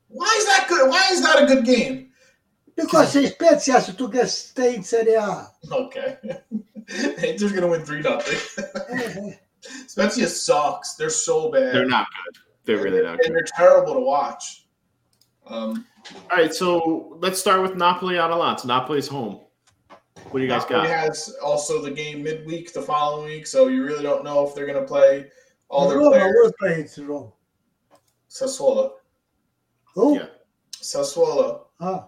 Why 0.07 0.35
is 0.37 0.45
that 0.45 0.65
good? 0.67 0.89
Why 0.89 1.09
is 1.11 1.21
that 1.21 1.43
a 1.43 1.45
good 1.45 1.65
game? 1.65 2.09
Because 2.75 3.11
Spezia 3.11 3.73
has 3.75 3.95
to 3.95 4.07
get 4.09 4.29
stay 4.29 4.75
in 4.75 4.83
Serie 4.83 5.13
A. 5.13 5.47
Okay. 5.71 6.17
Inter's 7.23 7.51
gonna 7.51 7.67
win 7.67 7.85
three 7.85 8.01
nothing. 8.01 9.33
Spezia 9.87 10.27
sucks. 10.27 10.95
They're 10.95 11.09
so 11.09 11.51
bad. 11.51 11.73
They're 11.73 11.85
not 11.85 12.07
good. 12.25 12.41
They're 12.65 12.83
really 12.83 13.03
not 13.03 13.13
and 13.13 13.19
good. 13.19 13.33
they're 13.33 13.45
terrible 13.55 13.93
to 13.93 13.99
watch. 13.99 14.65
Um, 15.47 15.85
All 16.29 16.37
right, 16.37 16.53
so 16.53 17.17
let's 17.19 17.39
start 17.39 17.61
with 17.61 17.75
Napoli 17.75 18.17
Atalanta. 18.17 18.67
Napoli's 18.67 19.07
home. 19.07 19.41
What 20.15 20.39
do 20.39 20.45
you 20.45 20.47
guys 20.47 20.61
Napoli 20.69 20.87
got? 20.87 21.09
has 21.11 21.35
also 21.43 21.81
the 21.81 21.91
game 21.91 22.23
midweek 22.23 22.73
the 22.73 22.81
following 22.81 23.25
week, 23.25 23.47
so 23.47 23.67
you 23.67 23.83
really 23.83 24.03
don't 24.03 24.23
know 24.23 24.47
if 24.47 24.53
they're 24.53 24.65
going 24.65 24.79
to 24.79 24.87
play 24.87 25.29
all 25.69 25.87
their 25.89 25.97
Roma, 25.99 26.11
players. 26.11 26.35
We're 26.35 26.51
playing 26.85 27.09
Rome. 27.09 27.31
Sassuolo. 28.29 28.91
Who? 29.95 30.15
Yeah. 30.15 30.27
Sassuolo. 30.73 31.65
Ah, 31.79 32.07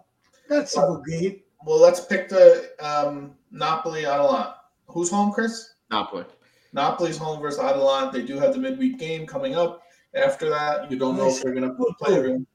that's 0.50 0.78
a 0.78 1.02
good 1.04 1.22
game. 1.22 1.40
Well, 1.66 1.80
let's 1.80 2.06
pick 2.06 2.30
the 2.30 2.72
um, 2.80 3.36
Napoli 3.52 4.06
Atalanta. 4.06 4.56
Who's 4.88 5.10
home, 5.10 5.32
Chris? 5.32 5.74
Napoli. 5.90 6.26
Napoli's 6.74 7.18
home 7.18 7.42
versus 7.42 7.60
Atalanta. 7.60 8.18
They 8.18 8.26
do 8.26 8.38
have 8.38 8.54
the 8.54 8.60
midweek 8.60 9.00
game 9.00 9.26
coming 9.26 9.56
up. 9.56 9.82
After 10.16 10.50
that, 10.50 10.92
you 10.92 10.98
don't 10.98 11.18
know 11.18 11.30
if 11.30 11.42
they're 11.42 11.54
going 11.54 11.70
to 11.70 11.94
play 12.00 12.16
everyone. 12.16 12.46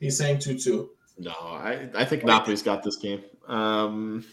He's 0.00 0.18
saying 0.18 0.40
2 0.40 0.58
2. 0.58 0.90
No, 1.18 1.30
I, 1.30 1.88
I 1.94 2.04
think 2.04 2.24
Napoli's 2.24 2.62
got 2.62 2.82
this 2.82 2.96
game. 2.96 3.22
Um, 3.46 4.24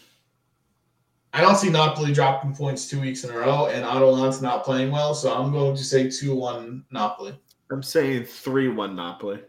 I 1.32 1.40
don't 1.40 1.56
see 1.56 1.70
Napoli 1.70 2.12
dropping 2.12 2.54
points 2.54 2.88
two 2.88 3.00
weeks 3.00 3.24
in 3.24 3.30
a 3.30 3.38
row, 3.38 3.66
and 3.66 3.84
Atalanta's 3.84 4.42
not 4.42 4.64
playing 4.64 4.90
well, 4.90 5.14
so 5.14 5.32
I'm 5.32 5.52
going 5.52 5.76
to 5.76 5.84
say 5.84 6.10
2 6.10 6.34
1 6.34 6.86
Napoli. 6.90 7.38
I'm 7.70 7.82
saying 7.82 8.24
3 8.24 8.68
1 8.68 8.96
Napoli. 8.96 9.40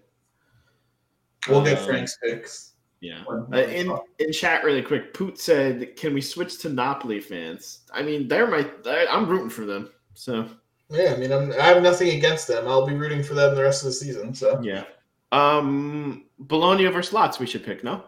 We'll 1.50 1.64
get 1.64 1.80
um, 1.80 1.86
Frank's 1.86 2.18
picks. 2.24 2.74
Yeah. 3.00 3.24
Uh, 3.28 3.58
in 3.58 3.92
in 4.20 4.32
chat, 4.32 4.64
really 4.64 4.84
quick, 4.84 5.16
Poot 5.16 5.40
said, 5.40 5.96
"Can 5.96 6.14
we 6.14 6.22
switch 6.22 6.60
to 6.60 6.70
Napoli 6.70 7.20
fans?" 7.20 7.80
I 7.92 8.04
mean, 8.04 8.28
they're 8.28 8.46
my. 8.46 8.70
I'm 9.10 9.28
rooting 9.28 9.50
for 9.50 9.66
them. 9.66 9.90
So. 10.14 10.48
Yeah, 10.92 11.14
I 11.16 11.18
mean, 11.18 11.32
I'm, 11.32 11.52
I 11.54 11.64
have 11.68 11.82
nothing 11.82 12.10
against 12.10 12.48
them. 12.48 12.68
I'll 12.68 12.86
be 12.86 12.94
rooting 12.94 13.24
for 13.24 13.34
them 13.34 13.56
the 13.56 13.64
rest 13.64 13.82
of 13.82 13.88
the 13.88 13.94
season. 13.94 14.36
So. 14.36 14.62
Yeah. 14.62 14.84
Um, 15.32 16.26
Bologna 16.38 16.86
versus 16.88 17.14
Lots. 17.14 17.40
We 17.40 17.48
should 17.48 17.64
pick. 17.64 17.84
No. 17.84 18.04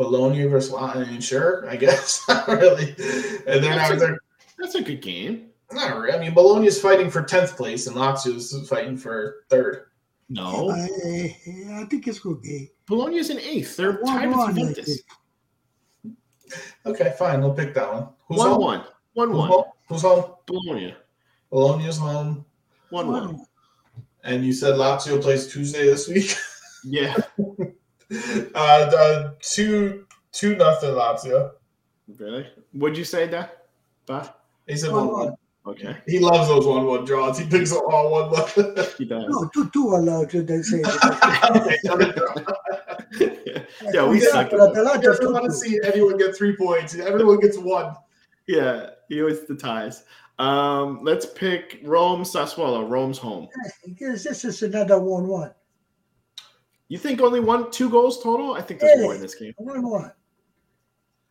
Bologna 0.00 0.44
versus 0.46 0.72
Lots. 0.72 0.96
I 0.96 1.04
mean, 1.04 1.20
sure. 1.20 1.68
I 1.68 1.76
guess 1.76 2.24
not 2.28 2.48
really. 2.48 2.88
And 3.46 3.62
they're 3.62 3.76
that's 3.76 3.90
not. 3.90 3.92
A, 3.92 3.96
they're, 3.96 4.18
that's 4.58 4.74
a 4.74 4.82
good 4.82 5.02
game. 5.02 5.50
Not 5.72 5.94
really. 5.94 6.12
I 6.14 6.18
mean, 6.18 6.32
Bologna 6.32 6.66
is 6.66 6.80
fighting 6.80 7.10
for 7.10 7.22
tenth 7.22 7.54
place, 7.54 7.86
and 7.86 7.94
Lazio 7.94 8.34
is 8.34 8.66
fighting 8.66 8.96
for 8.96 9.44
third. 9.50 9.88
No, 10.30 10.70
I, 10.70 11.36
I 11.72 11.84
think 11.90 12.08
it's 12.08 12.18
good 12.18 12.42
game. 12.42 12.68
Bologna's 12.86 13.28
in 13.28 13.40
eighth. 13.40 13.76
They're 13.76 13.98
one, 14.00 14.16
tied 14.16 14.28
with 14.28 14.56
Juventus. 14.56 15.02
Okay, 16.86 17.14
fine. 17.18 17.42
We'll 17.42 17.52
pick 17.52 17.74
that 17.74 17.92
one. 17.92 18.08
Who's 18.26 18.38
one, 18.38 18.48
home? 18.48 18.60
one, 18.62 18.84
one, 19.12 19.28
Who's 19.28 19.38
one. 19.38 19.48
Home? 19.48 19.64
Who's 19.88 20.02
home? 20.02 20.34
Bologna. 20.46 20.94
Bologna's 21.50 21.98
home. 21.98 22.44
One, 22.88 23.08
one. 23.08 23.36
one. 23.36 23.46
And 24.24 24.44
you 24.44 24.52
said 24.54 24.74
Lazio 24.76 25.20
plays 25.20 25.52
Tuesday 25.52 25.84
this 25.84 26.08
week. 26.08 26.34
Yeah. 26.82 27.14
Uh, 28.54 29.30
two, 29.40 30.06
two 30.32 30.56
nothing 30.56 30.90
Lazio. 30.90 31.52
Really? 32.18 32.46
What'd 32.72 32.98
you 32.98 33.04
say, 33.04 33.26
that? 33.28 33.66
Bah? 34.06 34.28
He 34.66 34.76
said 34.76 34.92
one, 34.92 35.08
one. 35.08 35.34
Okay. 35.66 35.96
He 36.06 36.18
loves 36.18 36.48
those 36.48 36.66
one 36.66 36.86
one 36.86 37.04
draws. 37.04 37.38
He 37.38 37.46
picks 37.46 37.70
all 37.70 38.10
one 38.10 38.30
one. 38.30 38.50
he 38.98 39.04
does. 39.04 39.26
No, 39.28 39.48
two 39.52 39.68
two 39.70 39.88
allowed 39.88 40.30
to 40.30 40.42
they 40.42 40.62
say. 40.62 40.80
yeah, 43.92 44.08
we 44.08 44.22
yeah, 44.22 44.30
suck. 44.30 44.50
But 44.50 44.86
I 44.86 44.96
just 44.96 45.22
want 45.22 45.44
to 45.44 45.52
see 45.52 45.78
anyone 45.84 46.16
get 46.16 46.34
three 46.34 46.56
points. 46.56 46.94
Everyone 46.94 47.38
gets 47.40 47.58
one. 47.58 47.94
Yeah, 48.48 48.90
he 49.08 49.20
always 49.20 49.46
the 49.46 49.54
ties. 49.54 50.04
Um, 50.38 51.00
let's 51.02 51.26
pick 51.26 51.80
Rome 51.84 52.22
Sassuolo. 52.22 52.88
Rome's 52.88 53.18
home. 53.18 53.48
Because 53.84 54.24
this 54.24 54.44
is 54.46 54.62
another 54.62 54.98
one 54.98 55.28
one. 55.28 55.52
You 56.90 56.98
think 56.98 57.20
only 57.20 57.38
one 57.38 57.70
two 57.70 57.88
goals 57.88 58.20
total? 58.20 58.54
I 58.54 58.62
think 58.62 58.80
there's 58.80 58.98
yeah, 58.98 59.04
more 59.04 59.14
in 59.14 59.20
this 59.20 59.36
game. 59.36 59.54
One 59.58 59.88
one. 59.88 60.12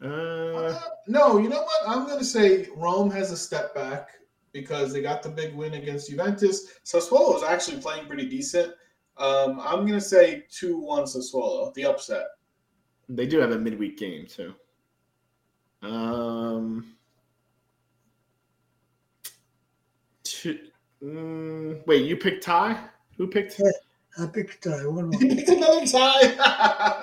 Uh, 0.01 0.07
uh, 0.07 0.79
no, 1.05 1.37
you 1.37 1.49
know 1.49 1.61
what? 1.63 1.81
I'm 1.85 2.07
going 2.07 2.17
to 2.17 2.23
say 2.25 2.69
Rome 2.77 3.11
has 3.11 3.31
a 3.31 3.37
step 3.37 3.75
back 3.75 4.11
because 4.53 4.93
they 4.93 5.01
got 5.01 5.21
the 5.21 5.27
big 5.27 5.53
win 5.53 5.73
against 5.73 6.09
Juventus. 6.09 6.79
Sassuolo 6.85 7.35
is 7.35 7.43
actually 7.43 7.81
playing 7.81 8.07
pretty 8.07 8.25
decent. 8.25 8.73
Um, 9.17 9.59
I'm 9.59 9.81
going 9.85 9.99
to 9.99 10.01
say 10.01 10.45
2 10.49 10.77
1 10.79 11.03
Sassuolo, 11.03 11.73
the 11.73 11.83
upset. 11.83 12.27
They 13.09 13.27
do 13.27 13.39
have 13.39 13.51
a 13.51 13.59
midweek 13.59 13.97
game, 13.97 14.27
too. 14.27 14.53
Um, 15.81 16.95
two, 20.23 20.59
mm, 21.03 21.85
wait, 21.85 22.05
you 22.05 22.15
picked 22.15 22.45
tie? 22.45 22.81
Who 23.17 23.27
picked? 23.27 23.59
Yeah, 24.17 24.23
I 24.23 24.27
picked 24.27 24.63
tie. 24.63 24.85
One, 24.85 25.11
one. 25.11 25.19
picked 25.19 25.49
another 25.49 25.85
tie. 25.85 26.35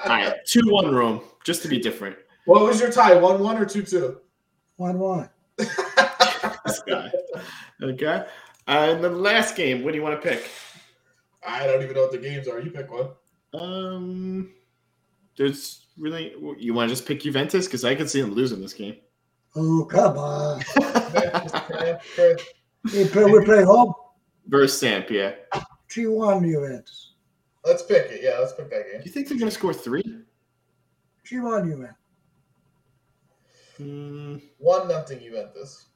All 0.04 0.10
right, 0.10 0.34
2 0.46 0.62
1 0.64 0.94
Rome, 0.94 1.20
just 1.44 1.62
to 1.62 1.68
be 1.68 1.78
different. 1.78 2.16
What 2.46 2.62
was 2.62 2.80
your 2.80 2.90
tie? 2.90 3.14
1 3.14 3.42
1 3.42 3.58
or 3.58 3.66
2 3.66 3.82
2? 3.82 4.20
1 4.76 4.98
1. 4.98 5.30
this 5.56 6.82
guy. 6.86 7.10
Okay. 7.82 8.24
Uh, 8.68 8.88
and 8.90 9.04
the 9.04 9.10
last 9.10 9.54
game, 9.56 9.84
what 9.84 9.92
do 9.92 9.96
you 9.96 10.02
want 10.02 10.20
to 10.20 10.28
pick? 10.28 10.50
I 11.46 11.66
don't 11.66 11.82
even 11.82 11.94
know 11.94 12.02
what 12.02 12.12
the 12.12 12.18
games 12.18 12.48
are. 12.48 12.60
You 12.60 12.70
pick 12.70 12.90
one. 12.90 13.10
Um, 13.54 14.54
there's 15.36 15.86
really 15.96 16.34
you 16.58 16.74
want 16.74 16.88
to 16.88 16.94
just 16.94 17.06
pick 17.06 17.20
Juventus 17.20 17.66
because 17.66 17.84
I 17.84 17.94
can 17.94 18.08
see 18.08 18.20
them 18.20 18.32
losing 18.32 18.60
this 18.60 18.72
game. 18.72 18.96
Oh 19.54 19.84
come 19.84 20.18
on! 20.18 20.58
we 22.92 23.08
play, 23.08 23.24
we 23.24 23.44
play 23.44 23.62
home 23.62 23.94
versus 24.48 24.78
Samp, 24.78 25.10
yeah. 25.10 25.34
Three 25.88 26.06
one 26.06 26.42
Juventus. 26.42 27.12
Let's 27.64 27.82
pick 27.82 28.10
it. 28.10 28.20
Yeah, 28.22 28.38
let's 28.38 28.52
pick 28.52 28.70
that 28.70 28.84
game. 28.90 29.00
Do 29.00 29.04
you 29.04 29.10
think 29.10 29.28
they're 29.28 29.38
going 29.38 29.50
to 29.50 29.54
score 29.54 29.74
three? 29.74 30.04
Three 31.24 31.40
one 31.40 31.68
Juventus. 31.68 31.96
Hmm. 33.76 34.36
One 34.58 34.88
nothing 34.88 35.20
Juventus. 35.20 35.86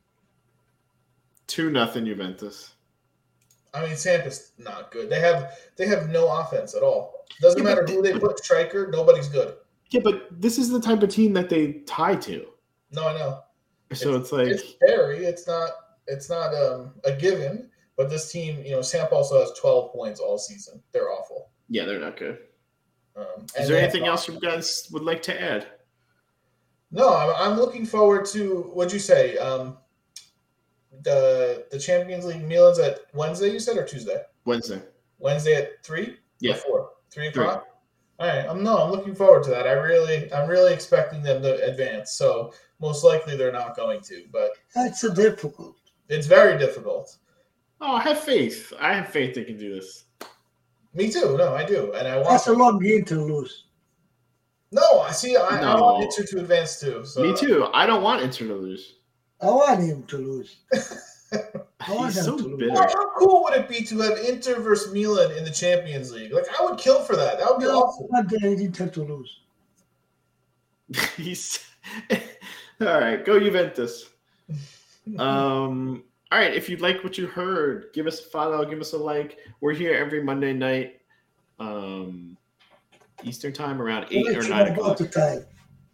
Two 1.46 1.70
nothing 1.70 2.04
Juventus. 2.04 2.74
I 3.72 3.86
mean, 3.86 3.96
Samp 3.96 4.26
is 4.26 4.52
not 4.58 4.90
good. 4.90 5.08
They 5.08 5.20
have 5.20 5.52
they 5.76 5.86
have 5.86 6.10
no 6.10 6.30
offense 6.30 6.74
at 6.74 6.82
all. 6.82 7.24
Doesn't 7.40 7.62
yeah, 7.62 7.64
matter 7.64 7.86
who 7.86 8.02
they 8.02 8.18
put 8.18 8.38
striker. 8.38 8.88
Nobody's 8.92 9.28
good. 9.28 9.54
Yeah, 9.90 10.00
but 10.02 10.28
this 10.30 10.58
is 10.58 10.68
the 10.68 10.80
type 10.80 11.02
of 11.02 11.08
team 11.08 11.32
that 11.34 11.48
they 11.48 11.74
tie 11.86 12.16
to. 12.16 12.46
No, 12.92 13.08
I 13.08 13.14
know. 13.14 13.40
So 13.92 14.14
it's, 14.14 14.24
it's 14.24 14.32
like 14.32 14.46
it's 14.48 14.70
scary. 14.70 15.24
It's 15.24 15.46
not. 15.46 15.70
It's 16.06 16.28
not 16.28 16.54
um, 16.54 16.92
a 17.04 17.12
given. 17.12 17.69
But 18.00 18.08
this 18.08 18.32
team, 18.32 18.64
you 18.64 18.70
know, 18.70 18.80
Samp 18.80 19.12
also 19.12 19.38
has 19.40 19.52
12 19.60 19.92
points 19.92 20.20
all 20.20 20.38
season. 20.38 20.82
They're 20.90 21.10
awful. 21.10 21.50
Yeah, 21.68 21.84
they're 21.84 22.00
not 22.00 22.16
good. 22.16 22.38
Um, 23.14 23.44
is 23.58 23.68
there 23.68 23.76
anything 23.76 24.06
else 24.06 24.26
you 24.26 24.40
guys 24.40 24.88
would 24.90 25.02
like 25.02 25.20
to 25.24 25.38
add? 25.38 25.66
No, 26.90 27.14
I'm, 27.14 27.52
I'm 27.52 27.58
looking 27.58 27.84
forward 27.84 28.24
to. 28.28 28.70
What'd 28.72 28.90
you 28.90 28.98
say? 28.98 29.36
Um, 29.36 29.76
the 31.02 31.66
the 31.70 31.78
Champions 31.78 32.24
League 32.24 32.42
Milan's 32.42 32.78
at 32.78 33.00
Wednesday. 33.12 33.52
You 33.52 33.60
said 33.60 33.76
or 33.76 33.84
Tuesday? 33.84 34.22
Wednesday. 34.46 34.80
Wednesday 35.18 35.56
at 35.56 35.84
three. 35.84 36.16
Yeah. 36.38 36.54
four. 36.54 36.92
Three 37.10 37.26
o'clock. 37.26 37.66
All 38.18 38.28
right. 38.28 38.46
I'm 38.48 38.62
no. 38.62 38.78
I'm 38.78 38.90
looking 38.90 39.14
forward 39.14 39.42
to 39.42 39.50
that. 39.50 39.66
I 39.66 39.72
really, 39.72 40.32
I'm 40.32 40.48
really 40.48 40.72
expecting 40.72 41.22
them 41.22 41.42
to 41.42 41.62
advance. 41.68 42.12
So 42.12 42.54
most 42.80 43.04
likely 43.04 43.36
they're 43.36 43.52
not 43.52 43.76
going 43.76 44.00
to, 44.04 44.24
but 44.32 44.52
that's 44.74 45.04
a 45.04 45.14
difficult. 45.14 45.76
It's 46.08 46.26
very 46.26 46.56
difficult. 46.56 47.18
Oh, 47.80 47.94
I 47.94 48.02
have 48.02 48.20
faith. 48.20 48.72
I 48.78 48.92
have 48.94 49.08
faith 49.08 49.34
they 49.34 49.44
can 49.44 49.56
do 49.56 49.74
this. 49.74 50.04
Me 50.94 51.10
too. 51.10 51.36
No, 51.36 51.54
I 51.54 51.64
do, 51.64 51.92
and 51.94 52.06
I 52.06 52.16
want. 52.16 52.28
That's 52.30 52.48
a 52.48 52.52
long 52.52 52.78
game 52.78 53.04
to 53.06 53.20
lose. 53.20 53.64
No, 54.72 55.00
I 55.00 55.12
see. 55.12 55.36
I, 55.36 55.60
no. 55.60 55.68
I 55.68 55.80
want 55.80 56.04
Inter 56.04 56.24
to 56.24 56.40
advance 56.40 56.80
too. 56.80 57.04
So. 57.04 57.22
Me 57.22 57.34
too. 57.34 57.68
I 57.72 57.86
don't 57.86 58.02
want 58.02 58.22
Inter 58.22 58.46
to 58.48 58.54
lose. 58.54 58.96
I 59.40 59.46
want 59.46 59.80
him 59.80 60.02
to 60.04 60.18
lose. 60.18 60.56
I 61.32 61.94
want 61.94 62.12
He's 62.12 62.18
him 62.18 62.24
so 62.24 62.36
to 62.36 62.44
lose. 62.44 62.78
How, 62.78 62.88
how, 62.88 63.10
cool 63.18 63.42
would 63.44 63.54
it 63.54 63.68
be 63.68 63.82
to 63.84 63.98
have 64.00 64.18
Inter 64.18 64.60
versus 64.60 64.92
Milan 64.92 65.32
in 65.36 65.44
the 65.44 65.50
Champions 65.50 66.12
League? 66.12 66.32
Like, 66.32 66.44
I 66.58 66.64
would 66.64 66.78
kill 66.78 67.02
for 67.02 67.16
that. 67.16 67.38
That 67.38 67.48
would 67.48 67.60
be 67.60 67.64
no, 67.64 67.80
awesome. 67.80 68.06
I 68.14 68.20
want 68.20 68.60
Inter 68.60 68.88
to 68.88 69.02
lose. 69.02 69.40
He's 71.16 71.64
all 72.80 73.00
right. 73.00 73.24
Go 73.24 73.38
Juventus. 73.40 74.08
Um. 75.18 76.04
All 76.32 76.38
right. 76.38 76.54
If 76.54 76.68
you 76.68 76.76
like 76.76 77.02
what 77.02 77.18
you 77.18 77.26
heard, 77.26 77.86
give 77.92 78.06
us 78.06 78.20
a 78.20 78.24
follow. 78.24 78.64
Give 78.64 78.80
us 78.80 78.92
a 78.92 78.98
like. 78.98 79.38
We're 79.60 79.72
here 79.72 79.94
every 79.94 80.22
Monday 80.22 80.52
night. 80.52 81.00
Um 81.58 82.36
Eastern 83.22 83.52
time 83.52 83.82
around 83.82 84.06
eight 84.10 84.36
or 84.36 84.48
nine 84.48 84.68
o'clock. 84.68 84.96
The 84.96 85.08
time. 85.08 85.44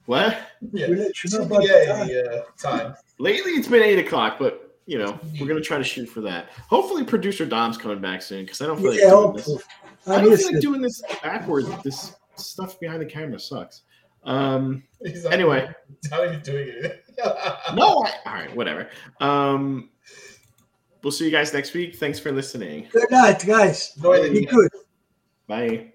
What? 0.06 0.38
Yeah, 0.72 0.88
we 0.88 0.96
let 0.96 1.24
you 1.24 1.40
about 1.40 1.62
the 1.62 1.84
time. 1.86 2.08
Yeah, 2.08 2.42
time. 2.58 2.94
Lately, 3.18 3.52
it's 3.52 3.68
been 3.68 3.82
eight 3.82 3.98
o'clock, 3.98 4.38
but 4.38 4.78
you 4.86 4.98
know 4.98 5.18
we're 5.40 5.48
gonna 5.48 5.60
try 5.60 5.78
to 5.78 5.84
shoot 5.84 6.06
for 6.06 6.20
that. 6.22 6.50
Hopefully, 6.68 7.04
producer 7.04 7.44
Dom's 7.44 7.76
coming 7.76 8.00
back 8.00 8.22
soon 8.22 8.44
because 8.44 8.60
I 8.60 8.66
don't 8.66 8.80
feel 8.80 8.90
like 8.90 9.00
yeah, 9.00 9.10
doing 9.10 9.32
this. 9.32 9.62
I 10.06 10.20
don't 10.20 10.36
feel 10.36 10.52
like 10.52 10.60
doing 10.60 10.80
this 10.80 11.02
backwards. 11.22 11.68
This 11.82 12.14
stuff 12.36 12.78
behind 12.78 13.02
the 13.02 13.06
camera 13.06 13.40
sucks. 13.40 13.82
Um. 14.24 14.84
Anyway, 15.30 15.68
how 16.10 16.20
are 16.20 16.32
you 16.32 16.38
doing 16.38 16.68
it? 16.68 17.04
no. 17.18 17.24
I, 17.24 18.10
all 18.26 18.34
right. 18.34 18.54
Whatever. 18.54 18.88
Um. 19.20 19.90
We'll 21.06 21.12
see 21.12 21.26
you 21.26 21.30
guys 21.30 21.52
next 21.54 21.72
week. 21.72 21.94
Thanks 21.94 22.18
for 22.18 22.32
listening. 22.32 22.88
Good 22.90 23.12
night, 23.12 23.46
guys. 23.46 23.92
Be 23.92 24.44
good. 24.44 24.70
Bye. 25.46 25.92